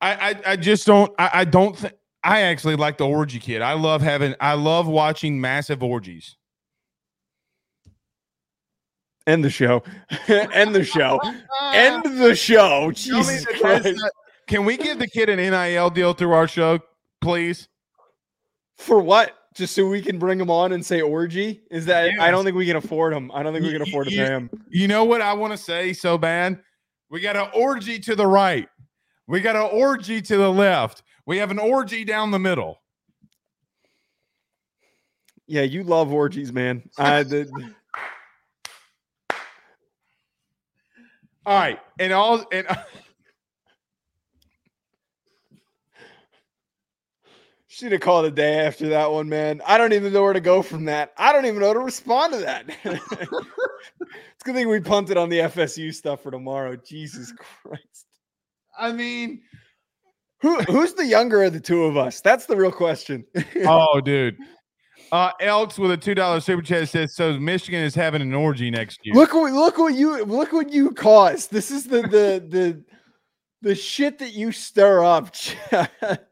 I 0.00 0.30
I, 0.30 0.40
I 0.52 0.56
just 0.56 0.86
don't 0.86 1.12
I, 1.18 1.30
I 1.34 1.44
don't 1.44 1.76
think 1.76 1.94
I 2.22 2.42
actually 2.42 2.76
like 2.76 2.98
the 2.98 3.04
Orji 3.04 3.40
kid. 3.40 3.62
I 3.62 3.72
love 3.74 4.02
having 4.02 4.34
I 4.40 4.54
love 4.54 4.86
watching 4.86 5.40
massive 5.40 5.82
orgies. 5.82 6.36
End 9.26 9.44
the 9.44 9.50
show. 9.50 9.82
End 10.28 10.74
the 10.74 10.84
show. 10.84 11.20
End 11.72 12.04
the 12.18 12.34
show. 12.34 12.90
Jesus 12.90 13.46
Christ. 13.60 14.00
Can 14.46 14.64
we 14.64 14.76
give 14.76 14.98
the 14.98 15.06
kid 15.06 15.28
an 15.28 15.36
NIL 15.36 15.90
deal 15.90 16.12
through 16.12 16.32
our 16.32 16.48
show, 16.48 16.80
please? 17.20 17.68
For 18.78 19.00
what? 19.00 19.36
Just 19.54 19.74
so 19.74 19.86
we 19.86 20.00
can 20.00 20.18
bring 20.18 20.40
him 20.40 20.50
on 20.50 20.72
and 20.72 20.84
say 20.84 21.00
orgy? 21.00 21.62
Is 21.70 21.86
that 21.86 22.18
I 22.18 22.30
don't 22.30 22.44
think 22.44 22.56
we 22.56 22.66
can 22.66 22.76
afford 22.76 23.12
him. 23.12 23.30
I 23.32 23.42
don't 23.42 23.52
think 23.52 23.64
we 23.64 23.72
can 23.72 23.82
afford 23.82 24.08
to 24.08 24.16
pay 24.16 24.26
him. 24.26 24.50
You 24.68 24.88
know 24.88 25.04
what 25.04 25.20
I 25.20 25.32
want 25.34 25.52
to 25.52 25.58
say 25.58 25.92
so 25.92 26.18
bad? 26.18 26.60
We 27.10 27.20
got 27.20 27.36
an 27.36 27.48
orgy 27.54 27.98
to 28.00 28.14
the 28.14 28.26
right. 28.26 28.68
We 29.26 29.40
got 29.40 29.56
an 29.56 29.68
orgy 29.72 30.22
to 30.22 30.36
the 30.36 30.50
left. 30.50 31.02
We 31.26 31.38
have 31.38 31.50
an 31.50 31.58
orgy 31.58 32.04
down 32.04 32.30
the 32.30 32.38
middle. 32.38 32.80
Yeah, 35.46 35.62
you 35.62 35.82
love 35.82 36.12
orgies, 36.12 36.52
man. 36.52 36.88
I 36.96 37.24
did. 37.24 37.50
All 41.44 41.58
right, 41.58 41.80
and 41.98 42.12
all 42.12 42.44
and 42.52 42.66
should 47.80 47.92
have 47.92 48.02
called 48.02 48.26
a 48.26 48.30
day 48.30 48.60
after 48.60 48.88
that 48.90 49.10
one, 49.10 49.28
man. 49.28 49.62
I 49.66 49.78
don't 49.78 49.94
even 49.94 50.12
know 50.12 50.22
where 50.22 50.34
to 50.34 50.40
go 50.40 50.60
from 50.60 50.84
that. 50.84 51.12
I 51.16 51.32
don't 51.32 51.46
even 51.46 51.60
know 51.60 51.68
how 51.68 51.72
to 51.72 51.80
respond 51.80 52.34
to 52.34 52.40
that. 52.40 52.66
it's 52.84 53.02
a 53.02 54.44
good 54.44 54.54
thing 54.54 54.68
we 54.68 54.80
punted 54.80 55.16
on 55.16 55.30
the 55.30 55.38
FSU 55.38 55.94
stuff 55.94 56.22
for 56.22 56.30
tomorrow. 56.30 56.76
Jesus 56.76 57.32
Christ. 57.32 58.06
I 58.78 58.92
mean, 58.92 59.40
Who 60.42 60.60
who's 60.64 60.94
the 60.94 61.06
younger 61.06 61.42
of 61.42 61.52
the 61.52 61.60
two 61.60 61.84
of 61.84 61.96
us? 61.96 62.20
That's 62.20 62.46
the 62.46 62.56
real 62.56 62.72
question. 62.72 63.24
oh, 63.66 64.00
dude. 64.00 64.36
Uh, 65.12 65.32
Elks 65.40 65.78
with 65.78 65.90
a 65.90 65.96
two 65.96 66.14
dollar 66.14 66.40
super 66.40 66.62
chat 66.62 66.88
says 66.88 67.14
so. 67.14 67.38
Michigan 67.38 67.82
is 67.82 67.94
having 67.94 68.22
an 68.22 68.34
orgy 68.34 68.70
next 68.70 69.00
year. 69.02 69.14
look 69.14 69.34
what 69.34 69.52
look 69.52 69.78
what 69.78 69.94
you 69.94 70.24
look 70.24 70.52
what 70.52 70.70
you 70.70 70.92
caused. 70.92 71.50
This 71.50 71.70
is 71.70 71.84
the 71.84 72.02
the 72.02 72.44
the 72.48 72.84
the 73.62 73.74
shit 73.74 74.18
that 74.18 74.32
you 74.32 74.52
stir 74.52 75.02
up. 75.04 75.34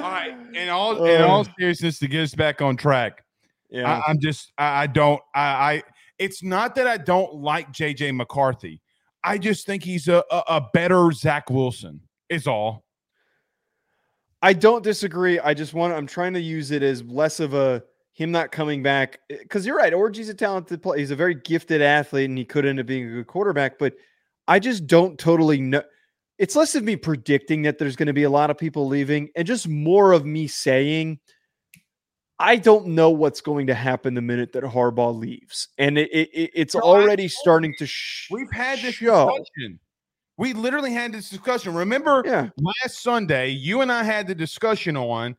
all 0.00 0.10
right, 0.10 0.34
in 0.54 0.68
all 0.68 1.04
in 1.04 1.22
all 1.22 1.46
seriousness, 1.58 1.98
to 2.00 2.08
get 2.08 2.22
us 2.22 2.34
back 2.34 2.62
on 2.62 2.76
track, 2.76 3.24
yeah. 3.70 3.90
I, 3.90 4.10
I'm 4.10 4.18
just 4.18 4.52
I, 4.58 4.82
I 4.82 4.86
don't 4.86 5.20
I, 5.34 5.40
I 5.40 5.82
it's 6.18 6.42
not 6.42 6.74
that 6.74 6.86
I 6.86 6.96
don't 6.96 7.34
like 7.34 7.72
JJ 7.72 8.14
McCarthy. 8.14 8.80
I 9.22 9.38
just 9.38 9.66
think 9.66 9.82
he's 9.84 10.08
a, 10.08 10.24
a, 10.30 10.42
a 10.48 10.68
better 10.72 11.10
Zach 11.12 11.50
Wilson. 11.50 12.00
Is 12.28 12.46
all. 12.46 12.84
I 14.42 14.52
don't 14.52 14.82
disagree. 14.82 15.38
I 15.38 15.52
just 15.52 15.74
want 15.74 15.92
I'm 15.92 16.06
trying 16.06 16.32
to 16.34 16.40
use 16.40 16.70
it 16.70 16.82
as 16.82 17.02
less 17.02 17.40
of 17.40 17.54
a 17.54 17.82
him 18.12 18.30
not 18.30 18.52
coming 18.52 18.82
back 18.82 19.20
because 19.28 19.66
you're 19.66 19.76
right. 19.76 19.92
Orji's 19.92 20.28
a 20.28 20.34
talented 20.34 20.82
player. 20.82 20.98
He's 20.98 21.10
a 21.10 21.16
very 21.16 21.34
gifted 21.34 21.82
athlete, 21.82 22.28
and 22.28 22.38
he 22.38 22.44
could 22.44 22.66
end 22.66 22.80
up 22.80 22.86
being 22.86 23.08
a 23.08 23.12
good 23.12 23.26
quarterback. 23.26 23.78
But 23.78 23.94
I 24.46 24.58
just 24.58 24.86
don't 24.86 25.18
totally 25.18 25.60
know. 25.60 25.82
It's 26.40 26.56
less 26.56 26.74
of 26.74 26.82
me 26.82 26.96
predicting 26.96 27.62
that 27.62 27.78
there's 27.78 27.96
going 27.96 28.06
to 28.06 28.12
be 28.14 28.22
a 28.22 28.30
lot 28.30 28.50
of 28.50 28.56
people 28.56 28.86
leaving, 28.88 29.28
and 29.36 29.46
just 29.46 29.68
more 29.68 30.12
of 30.12 30.24
me 30.24 30.46
saying, 30.46 31.20
I 32.38 32.56
don't 32.56 32.86
know 32.88 33.10
what's 33.10 33.42
going 33.42 33.66
to 33.66 33.74
happen 33.74 34.14
the 34.14 34.22
minute 34.22 34.52
that 34.52 34.64
Harbaugh 34.64 35.14
leaves, 35.14 35.68
and 35.76 35.98
it, 35.98 36.08
it, 36.10 36.30
it- 36.32 36.50
it's 36.54 36.74
already 36.74 37.28
starting 37.28 37.74
to. 37.78 37.86
Sh- 37.86 38.28
We've 38.30 38.50
had 38.50 38.78
this 38.78 38.94
show. 38.94 39.26
discussion. 39.38 39.78
We 40.38 40.54
literally 40.54 40.92
had 40.94 41.12
this 41.12 41.28
discussion. 41.28 41.74
Remember 41.74 42.22
Yeah, 42.24 42.48
last 42.56 43.02
Sunday, 43.02 43.50
you 43.50 43.82
and 43.82 43.92
I 43.92 44.02
had 44.02 44.26
the 44.26 44.34
discussion 44.34 44.96
on 44.96 45.36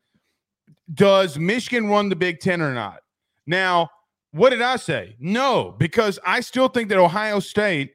does 0.93 1.39
Michigan 1.39 1.87
run 1.89 2.09
the 2.09 2.15
Big 2.15 2.39
Ten 2.39 2.61
or 2.61 2.75
not? 2.75 2.99
Now, 3.47 3.89
what 4.33 4.51
did 4.51 4.61
I 4.61 4.75
say? 4.75 5.15
No, 5.19 5.73
because 5.79 6.19
I 6.23 6.41
still 6.41 6.67
think 6.67 6.89
that 6.89 6.99
Ohio 6.99 7.39
State 7.39 7.93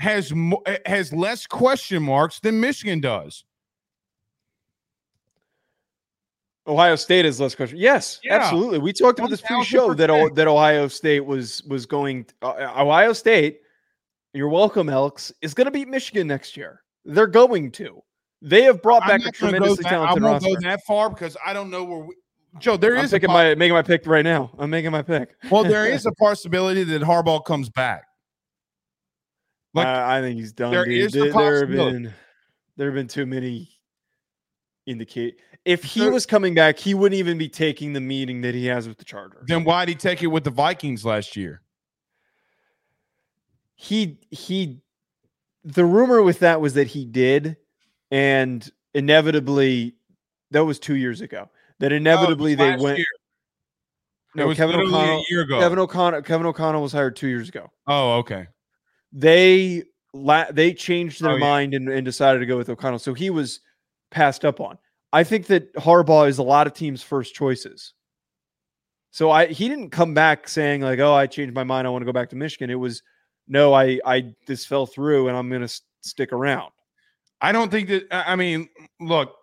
has 0.00 0.32
mo- 0.34 0.62
eh, 0.66 0.78
has 0.86 1.12
less 1.12 1.46
question 1.46 2.02
marks 2.02 2.40
than 2.40 2.58
Michigan 2.60 3.00
does. 3.00 3.44
Ohio 6.66 6.94
State 6.96 7.24
is 7.24 7.40
less 7.40 7.54
question. 7.54 7.78
Yes, 7.78 8.20
Yeah. 8.22 8.36
absolutely. 8.36 8.78
We 8.78 8.92
talked 8.92 9.18
about 9.18 9.30
this 9.30 9.40
pre-show 9.40 9.94
that 9.94 10.10
o- 10.10 10.28
that 10.30 10.46
Ohio 10.46 10.88
State 10.88 11.20
was 11.24 11.62
was 11.64 11.86
going. 11.86 12.26
Uh, 12.42 12.72
Ohio 12.76 13.12
State, 13.12 13.60
you're 14.34 14.48
welcome, 14.48 14.88
Elks, 14.88 15.32
is 15.42 15.54
going 15.54 15.64
to 15.64 15.70
beat 15.70 15.88
Michigan 15.88 16.26
next 16.26 16.56
year. 16.56 16.82
They're 17.04 17.26
going 17.26 17.72
to. 17.72 18.02
They 18.42 18.62
have 18.62 18.82
brought 18.82 19.00
back 19.06 19.20
a 19.20 19.24
not 19.24 19.34
gonna 19.38 19.52
go 19.52 19.58
tremendously 19.58 19.86
I 19.86 19.88
talented 19.90 20.22
won't 20.22 20.42
roster. 20.44 20.60
go 20.60 20.68
that 20.68 20.80
far 20.86 21.10
because 21.10 21.36
I 21.44 21.52
don't 21.52 21.70
know 21.70 21.84
where 21.84 21.98
we, 22.00 22.14
Joe. 22.58 22.76
There 22.76 22.96
I'm 22.96 23.04
is 23.04 23.12
a 23.12 23.16
picking 23.16 23.28
po- 23.28 23.34
my 23.34 23.54
making 23.54 23.74
my 23.74 23.82
pick 23.82 24.06
right 24.06 24.24
now. 24.24 24.50
I'm 24.58 24.70
making 24.70 24.92
my 24.92 25.02
pick. 25.02 25.34
well, 25.50 25.64
there 25.64 25.86
is 25.92 26.06
a 26.06 26.12
possibility 26.12 26.84
that 26.84 27.02
Harbaugh 27.02 27.44
comes 27.44 27.68
back. 27.68 28.04
Like, 29.74 29.86
I, 29.86 30.18
I 30.18 30.20
think 30.20 30.38
he's 30.38 30.52
done. 30.52 30.72
there 30.72 30.84
dude. 30.84 30.94
is 31.06 31.14
a 31.16 31.20
There, 31.20 31.32
there 31.32 31.58
have 31.60 31.68
been 31.70 32.12
there 32.76 32.86
have 32.88 32.94
been 32.94 33.08
too 33.08 33.26
many 33.26 33.70
indicate. 34.86 35.36
If 35.64 35.84
he 35.84 36.00
There- 36.00 36.12
was 36.12 36.26
coming 36.26 36.54
back, 36.54 36.78
he 36.78 36.94
wouldn't 36.94 37.18
even 37.18 37.38
be 37.38 37.48
taking 37.48 37.92
the 37.92 38.00
meeting 38.00 38.40
that 38.40 38.54
he 38.54 38.66
has 38.66 38.88
with 38.88 38.98
the 38.98 39.04
Chargers. 39.04 39.44
Then 39.46 39.62
why 39.64 39.84
did 39.84 39.92
he 39.92 39.96
take 39.96 40.22
it 40.22 40.28
with 40.28 40.44
the 40.44 40.50
Vikings 40.50 41.04
last 41.04 41.36
year? 41.36 41.62
he 43.82 44.18
he 44.30 44.78
the 45.64 45.84
rumor 45.84 46.20
with 46.22 46.40
that 46.40 46.60
was 46.60 46.74
that 46.74 46.86
he 46.88 47.04
did 47.06 47.56
and 48.10 48.70
inevitably 48.92 49.94
that 50.50 50.64
was 50.64 50.78
two 50.78 50.96
years 50.96 51.22
ago 51.22 51.48
that 51.78 51.90
oh, 51.90 51.96
inevitably 51.96 52.54
they 52.54 52.64
Oh, 52.64 52.70
Last 52.72 52.82
went 52.82 52.98
year. 52.98 53.06
no 54.34 54.44
it 54.44 54.46
was 54.48 54.56
kevin 54.58 54.76
o'connell 54.78 55.20
a 55.20 55.24
year 55.30 55.40
ago. 55.42 55.58
kevin 55.60 55.78
o'connell 55.78 56.20
kevin 56.20 56.46
o'connell 56.46 56.82
was 56.82 56.92
hired 56.92 57.16
two 57.16 57.28
years 57.28 57.48
ago 57.48 57.70
oh, 57.86 58.18
okay. 58.18 58.48
They 59.12 59.84
la- 60.12 60.50
they 60.50 60.72
changed 60.74 61.22
their 61.22 61.32
Oh, 61.32 61.36
yeah. 61.36 61.40
mind 61.40 61.74
and, 61.74 61.88
and 61.88 62.04
decided 62.04 62.38
to 62.40 62.46
go 62.46 62.56
with 62.56 62.68
o'connell. 62.68 62.98
So 62.98 63.14
he 63.14 63.30
was 63.30 63.60
passed 64.10 64.44
up 64.44 64.60
on. 64.60 64.78
I 65.12 65.24
think 65.24 65.46
that 65.46 65.74
harbaugh 65.74 66.28
is 66.28 66.38
a 66.38 66.42
lot 66.42 66.66
of 66.66 66.72
teams 66.74 67.02
first 67.02 67.34
choices. 67.34 67.94
So 69.12 69.30
i 69.30 69.46
he 69.46 69.68
didn't 69.68 69.90
come 69.90 70.14
back 70.14 70.46
saying 70.48 70.82
like 70.82 71.00
oh 71.00 71.14
i 71.14 71.26
changed 71.26 71.54
my 71.54 71.64
mind. 71.64 71.86
I 71.86 71.90
want 71.90 72.02
to 72.02 72.06
go 72.06 72.12
back 72.12 72.30
to 72.30 72.36
michigan. 72.36 72.70
It 72.70 72.76
was 72.76 73.02
no 73.48 73.72
i 73.74 73.98
i 74.06 74.32
this 74.46 74.64
fell 74.64 74.86
through 74.86 75.26
and 75.28 75.36
i'm 75.36 75.48
going 75.48 75.62
to 75.62 75.64
s- 75.64 75.82
stick 76.02 76.32
around. 76.32 76.70
I 77.40 77.50
don't 77.52 77.70
think 77.70 77.88
that. 77.88 78.04
I 78.12 78.36
mean, 78.36 78.68
look, 79.00 79.34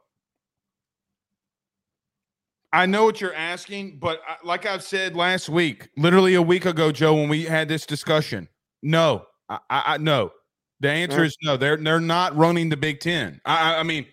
I 2.72 2.86
know 2.86 3.06
what 3.06 3.20
you're 3.22 3.34
asking, 3.34 3.98
but 4.00 4.22
like 4.44 4.66
I've 4.66 4.84
said 4.84 5.16
last 5.16 5.50
week, 5.50 5.90
literally 5.98 6.36
a 6.36 6.42
week 6.42 6.66
ago, 6.66 6.92
Joe, 6.92 7.16
when 7.16 7.28
we 7.30 7.44
had 7.44 7.68
this 7.68 7.86
discussion, 7.86 8.48
no, 8.84 9.26
I, 9.50 9.60
I, 9.70 9.84
I 9.86 9.98
no. 9.98 10.32
The 10.80 10.90
answer 10.90 11.20
Yeah. 11.22 11.26
is 11.26 11.38
no. 11.44 11.58
They're 11.58 11.78
they're 11.78 12.00
not 12.00 12.36
running 12.36 12.70
the 12.70 12.78
Big 12.78 13.00
Ten. 13.00 13.42
I, 13.46 13.76
I- 13.78 13.84
mean, 13.84 14.06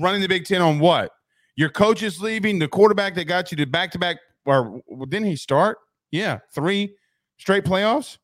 running 0.00 0.20
the 0.22 0.28
Big 0.28 0.44
Ten 0.46 0.62
on 0.62 0.78
what? 0.78 1.12
Your 1.56 1.68
coach 1.70 2.02
is 2.02 2.20
leaving. 2.20 2.58
The 2.58 2.68
quarterback 2.68 3.14
that 3.14 3.24
got 3.24 3.50
you 3.50 3.56
to 3.58 3.66
back 3.66 3.90
to 3.92 3.98
back, 3.98 4.18
or 4.44 4.80
didn't 5.08 5.26
he 5.26 5.36
start? 5.36 5.78
Yeah, 6.10 6.38
three 6.54 6.94
straight 7.38 7.64
playoffs. 7.64 8.18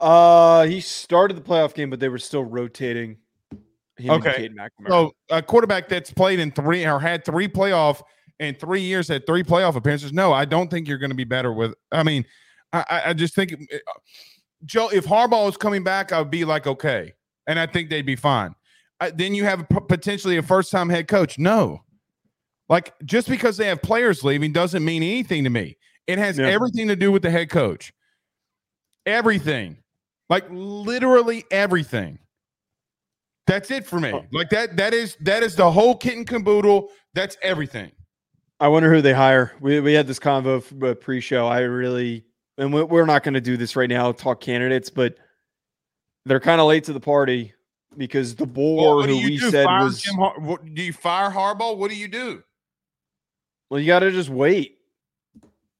uh 0.00 0.64
he 0.66 0.80
started 0.80 1.36
the 1.36 1.42
playoff 1.42 1.74
game 1.74 1.90
but 1.90 2.00
they 2.00 2.08
were 2.08 2.18
still 2.18 2.44
rotating 2.44 3.18
him 3.98 4.10
Okay. 4.12 4.48
So 4.88 5.12
a 5.28 5.42
quarterback 5.42 5.88
that's 5.90 6.10
played 6.10 6.38
in 6.40 6.50
three 6.52 6.86
or 6.86 6.98
had 6.98 7.22
three 7.24 7.48
playoff 7.48 8.00
in 8.38 8.54
three 8.54 8.80
years 8.80 9.08
had 9.08 9.26
three 9.26 9.42
playoff 9.42 9.76
appearances. 9.76 10.10
No, 10.10 10.32
I 10.32 10.46
don't 10.46 10.70
think 10.70 10.88
you're 10.88 10.96
going 10.96 11.10
to 11.10 11.16
be 11.16 11.24
better 11.24 11.52
with. 11.52 11.74
I 11.92 12.02
mean, 12.02 12.24
I, 12.72 12.84
I- 12.88 13.02
I 13.10 13.12
just 13.12 13.34
think 13.34 13.52
uh, 13.52 13.76
Joe, 14.64 14.88
if 14.92 15.06
Harbaugh 15.06 15.48
is 15.48 15.56
coming 15.56 15.82
back, 15.82 16.12
I 16.12 16.18
would 16.18 16.30
be 16.30 16.44
like 16.44 16.66
okay, 16.66 17.12
and 17.46 17.58
I 17.58 17.66
think 17.66 17.90
they'd 17.90 18.06
be 18.06 18.16
fine. 18.16 18.54
Uh, 19.00 19.10
then 19.14 19.34
you 19.34 19.44
have 19.44 19.68
p- 19.68 19.78
potentially 19.88 20.36
a 20.36 20.42
first 20.42 20.70
time 20.70 20.88
head 20.88 21.08
coach. 21.08 21.38
No, 21.38 21.82
like 22.68 22.92
just 23.04 23.28
because 23.28 23.56
they 23.56 23.66
have 23.66 23.80
players 23.82 24.22
leaving 24.22 24.52
doesn't 24.52 24.84
mean 24.84 25.02
anything 25.02 25.44
to 25.44 25.50
me. 25.50 25.76
It 26.06 26.18
has 26.18 26.38
Yeah. 26.38 26.48
everything 26.48 26.88
to 26.88 26.96
do 26.96 27.10
with 27.12 27.22
the 27.22 27.30
head 27.30 27.48
coach. 27.50 27.92
Everything, 29.06 29.78
like 30.28 30.44
literally 30.50 31.44
everything. 31.50 32.18
That's 33.46 33.70
it 33.70 33.86
for 33.86 33.98
me. 33.98 34.12
Oh. 34.12 34.24
Like 34.32 34.50
that. 34.50 34.76
That 34.76 34.92
is 34.94 35.16
that 35.22 35.42
is 35.42 35.56
the 35.56 35.70
whole 35.70 35.96
kit 35.96 36.16
and 36.16 36.26
caboodle. 36.26 36.88
That's 37.14 37.36
everything. 37.42 37.90
I 38.60 38.68
wonder 38.68 38.92
who 38.92 39.00
they 39.00 39.14
hire. 39.14 39.52
We 39.60 39.80
we 39.80 39.94
had 39.94 40.06
this 40.06 40.18
convo 40.18 40.62
uh, 40.88 40.94
pre-show. 40.94 41.46
I 41.46 41.60
really, 41.60 42.26
and 42.60 42.72
we- 42.72 42.84
we're 42.84 43.06
not 43.06 43.22
going 43.24 43.34
to 43.34 43.40
do 43.40 43.56
this 43.56 43.74
right 43.74 43.88
now. 43.88 44.12
Talk 44.12 44.40
candidates, 44.40 44.90
but 44.90 45.16
they're 46.26 46.40
kind 46.40 46.60
of 46.60 46.66
late 46.68 46.84
to 46.84 46.92
the 46.92 47.00
party 47.00 47.54
because 47.96 48.36
the 48.36 48.44
Well, 48.44 48.96
what 48.96 49.06
do 49.06 49.16
who 49.18 49.24
we 49.24 49.38
do? 49.38 49.50
said 49.50 49.64
Fire 49.64 49.84
was 49.84 50.00
Jim 50.02 50.14
Har- 50.16 50.38
what, 50.38 50.74
do 50.74 50.82
you 50.82 50.92
fire 50.92 51.30
Harbaugh? 51.30 51.76
What 51.76 51.90
do 51.90 51.96
you 51.96 52.08
do? 52.08 52.42
well. 53.68 53.80
You 53.80 53.86
got 53.86 54.00
to 54.00 54.10
just 54.12 54.28
wait. 54.28 54.78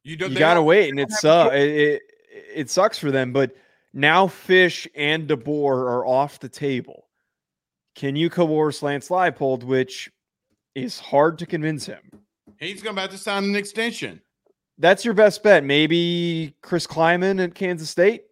You 0.02 0.16
don't. 0.16 0.32
You 0.32 0.38
got 0.38 0.54
to 0.54 0.62
wait, 0.62 0.88
and 0.90 0.98
it 0.98 1.10
choice. 1.10 1.52
It, 1.52 1.68
it 1.68 2.02
it 2.54 2.70
sucks 2.70 2.98
for 2.98 3.10
them, 3.10 3.32
but 3.32 3.54
Now 3.92 4.26
Fisch 4.28 4.86
and 4.96 5.28
DeBoer 5.28 5.74
are 5.74 6.06
off 6.06 6.40
the 6.40 6.48
table. 6.48 7.06
Can 7.94 8.16
you 8.16 8.30
coerce 8.30 8.82
Lance 8.82 9.08
Leipold, 9.08 9.62
which 9.64 10.10
is 10.74 10.98
hard 10.98 11.38
to 11.40 11.46
convince 11.46 11.84
him? 11.86 12.00
He's 12.58 12.82
going 12.82 12.94
to 12.94 13.02
have 13.02 13.10
to 13.10 13.18
sign 13.18 13.44
an 13.44 13.56
extension. 13.56 14.22
That's 14.80 15.04
your 15.04 15.12
best 15.12 15.42
bet. 15.42 15.62
Maybe 15.62 16.56
Chris 16.62 16.86
Klieman 16.86 17.44
at 17.44 17.54
Kansas 17.54 17.90
State 17.90 18.24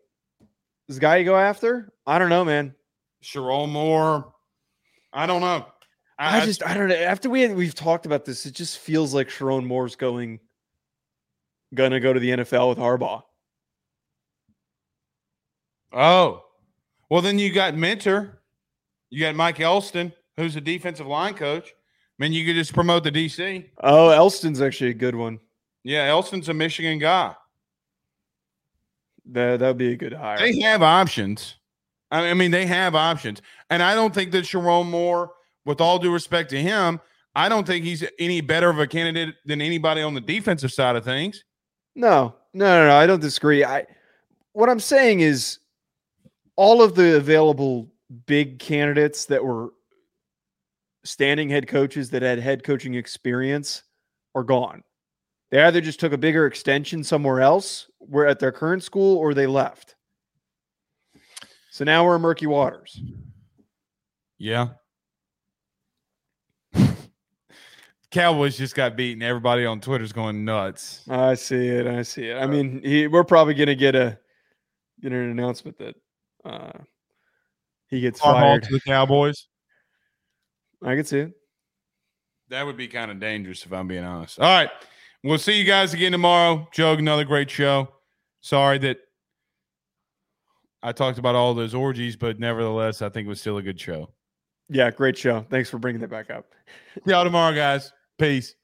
is 0.89 0.97
the 0.97 1.01
guy 1.01 1.19
you 1.19 1.27
go 1.27 1.37
after. 1.37 1.93
I 2.07 2.19
don't 2.19 2.31
know, 2.31 2.43
man. 2.43 2.75
Sherrone 3.23 3.69
Moore. 3.69 4.33
I 5.13 5.27
don't 5.27 5.43
know. 5.43 5.67
I, 6.19 6.41
I 6.41 6.47
just 6.47 6.65
I 6.65 6.73
don't 6.73 6.89
know. 6.89 6.95
After 6.95 7.29
we 7.29 7.47
we've 7.49 7.75
talked 7.75 8.07
about 8.07 8.25
this, 8.25 8.47
it 8.47 8.55
just 8.55 8.79
feels 8.79 9.13
like 9.13 9.29
Sherrone 9.29 9.67
Moore's 9.67 9.95
going 9.95 10.41
gonna 11.75 12.01
go 12.01 12.15
to 12.15 12.21
the 12.21 12.31
NFL 12.31 12.71
with 12.71 12.79
Harbaugh. 12.79 13.23
Oh, 15.93 16.45
well, 17.11 17.21
then 17.21 17.39
you 17.39 17.53
got 17.53 17.75
Mentor. 17.75 18.43
You 19.11 19.21
got 19.21 19.35
Mike 19.35 19.61
Elston, 19.61 20.15
who's 20.37 20.57
a 20.57 20.61
defensive 20.63 21.07
line 21.07 21.35
coach. 21.35 21.69
I 21.69 22.23
mean, 22.23 22.33
you 22.33 22.47
could 22.47 22.57
just 22.57 22.73
promote 22.73 23.05
the 23.05 23.13
DC. 23.13 23.69
Oh, 23.83 24.09
Elston's 24.09 24.63
actually 24.63 24.91
a 24.91 24.95
good 24.95 25.15
one. 25.15 25.41
Yeah, 25.85 26.05
Elston's 26.05 26.49
a 26.49 26.55
Michigan 26.55 26.99
guy. 26.99 27.35
That 29.27 29.61
that'd 29.61 29.79
be 29.79 29.93
a 29.93 29.97
good 29.97 30.13
hire. 30.13 30.39
They 30.39 30.59
have 30.61 30.83
options. 30.83 31.57
I 32.11 32.33
mean, 32.33 32.51
they 32.51 32.65
have 32.65 32.95
options, 32.95 33.43
and 33.69 33.83
I 33.83 33.95
don't 33.95 34.15
think 34.15 34.33
that 34.33 34.45
Sherrone 34.45 34.89
Moore, 34.89 35.33
with 35.67 35.81
all 35.81 35.99
due 35.99 36.11
respect 36.11 36.49
to 36.51 36.61
him, 36.61 37.01
I 37.35 37.51
don't 37.51 37.67
think 37.67 37.85
he's 37.85 38.03
any 38.19 38.41
better 38.41 38.71
of 38.71 38.79
a 38.79 38.87
candidate 38.87 39.35
than 39.45 39.61
anybody 39.61 40.01
on 40.01 40.15
the 40.15 40.21
defensive 40.23 40.73
side 40.73 40.97
of 40.97 41.05
things. 41.05 41.45
No, 41.95 42.35
no, 42.55 42.81
no, 42.81 42.89
no. 42.89 42.97
I 42.97 43.07
don't 43.07 43.21
disagree. 43.21 43.63
I 43.63 43.87
what 44.55 44.71
I'm 44.71 44.81
saying 44.81 45.21
is 45.21 45.59
all 46.57 46.83
of 46.83 46.95
the 46.95 47.17
available 47.17 47.89
big 48.27 48.59
candidates 48.59 49.27
that 49.27 49.45
were 49.45 49.71
standing 51.05 51.49
head 51.49 51.69
coaches 51.69 52.11
that 52.11 52.23
had 52.23 52.39
head 52.39 52.65
coaching 52.65 52.95
experience 52.95 53.83
are 54.35 54.43
gone. 54.43 54.83
They 55.51 55.63
either 55.63 55.81
just 55.81 55.99
took 55.99 56.13
a 56.13 56.19
bigger 56.19 56.47
extension 56.47 57.03
somewhere 57.03 57.41
else, 57.41 57.91
were 58.01 58.27
at 58.27 58.39
their 58.39 58.53
current 58.53 58.83
school, 58.83 59.17
or 59.17 59.33
they 59.33 59.47
left. 59.47 59.95
So 61.71 61.85
now 61.85 62.05
we're 62.05 62.17
in 62.17 62.23
murky 62.23 62.47
waters. 62.47 63.01
Yeah. 64.37 64.69
Cowboys 68.11 68.59
just 68.59 68.75
got 68.75 68.97
beaten. 68.97 69.23
Everybody 69.23 69.65
on 69.65 69.81
Twitter's 69.81 70.13
going 70.13 70.45
nuts. 70.45 71.03
I 71.09 71.35
see 71.35 71.69
it. 71.69 71.87
I 71.87 72.03
see 72.03 72.29
it. 72.29 72.37
I 72.37 72.47
mean, 72.47 72.83
he, 72.83 73.07
we're 73.07 73.25
probably 73.25 73.55
gonna 73.55 73.75
get 73.75 73.95
a 73.95 74.19
get 75.01 75.13
an 75.13 75.31
announcement 75.31 75.79
that 75.79 75.95
uh, 76.45 76.79
he 77.89 78.01
gets 78.01 78.21
fired 78.21 78.65
to 78.65 78.73
the 78.73 78.81
Cowboys. 78.81 79.47
I 80.83 80.95
can 80.95 81.05
see 81.05 81.21
it. 81.21 81.33
That 82.49 82.65
would 82.65 82.77
be 82.77 82.89
kind 82.89 83.11
of 83.11 83.21
dangerous 83.21 83.65
if 83.65 83.73
I'm 83.73 83.89
being 83.89 84.05
honest. 84.05 84.41
All 84.41 84.47
right. 84.47 84.71
We'll 85.25 85.39
see 85.39 85.59
you 85.59 85.65
guys 85.65 85.95
again 85.95 86.13
tomorrow. 86.13 86.69
Joe, 86.73 86.93
another 86.93 87.25
great 87.25 87.51
show. 87.51 87.89
Sorry 88.41 88.79
that 88.79 88.99
I 90.83 90.93
talked 90.93 91.19
about 91.19 91.35
all 91.35 91.55
those 91.55 91.75
orgies, 91.75 92.17
but 92.17 92.39
nevertheless, 92.39 93.03
I 93.03 93.09
think 93.09 93.27
it 93.27 93.29
was 93.29 93.41
still 93.41 93.59
a 93.59 93.63
good 93.63 93.81
show. 93.81 94.11
Yeah, 94.69 94.91
great 94.91 95.17
show. 95.17 95.45
Thanks 95.51 95.71
for 95.71 95.79
bringing 95.79 96.01
that 96.03 96.11
back 96.11 96.31
up. 96.31 96.53
See 96.95 97.11
y'all 97.11 97.25
tomorrow, 97.25 97.55
guys. 97.55 97.93
Peace. 98.19 98.55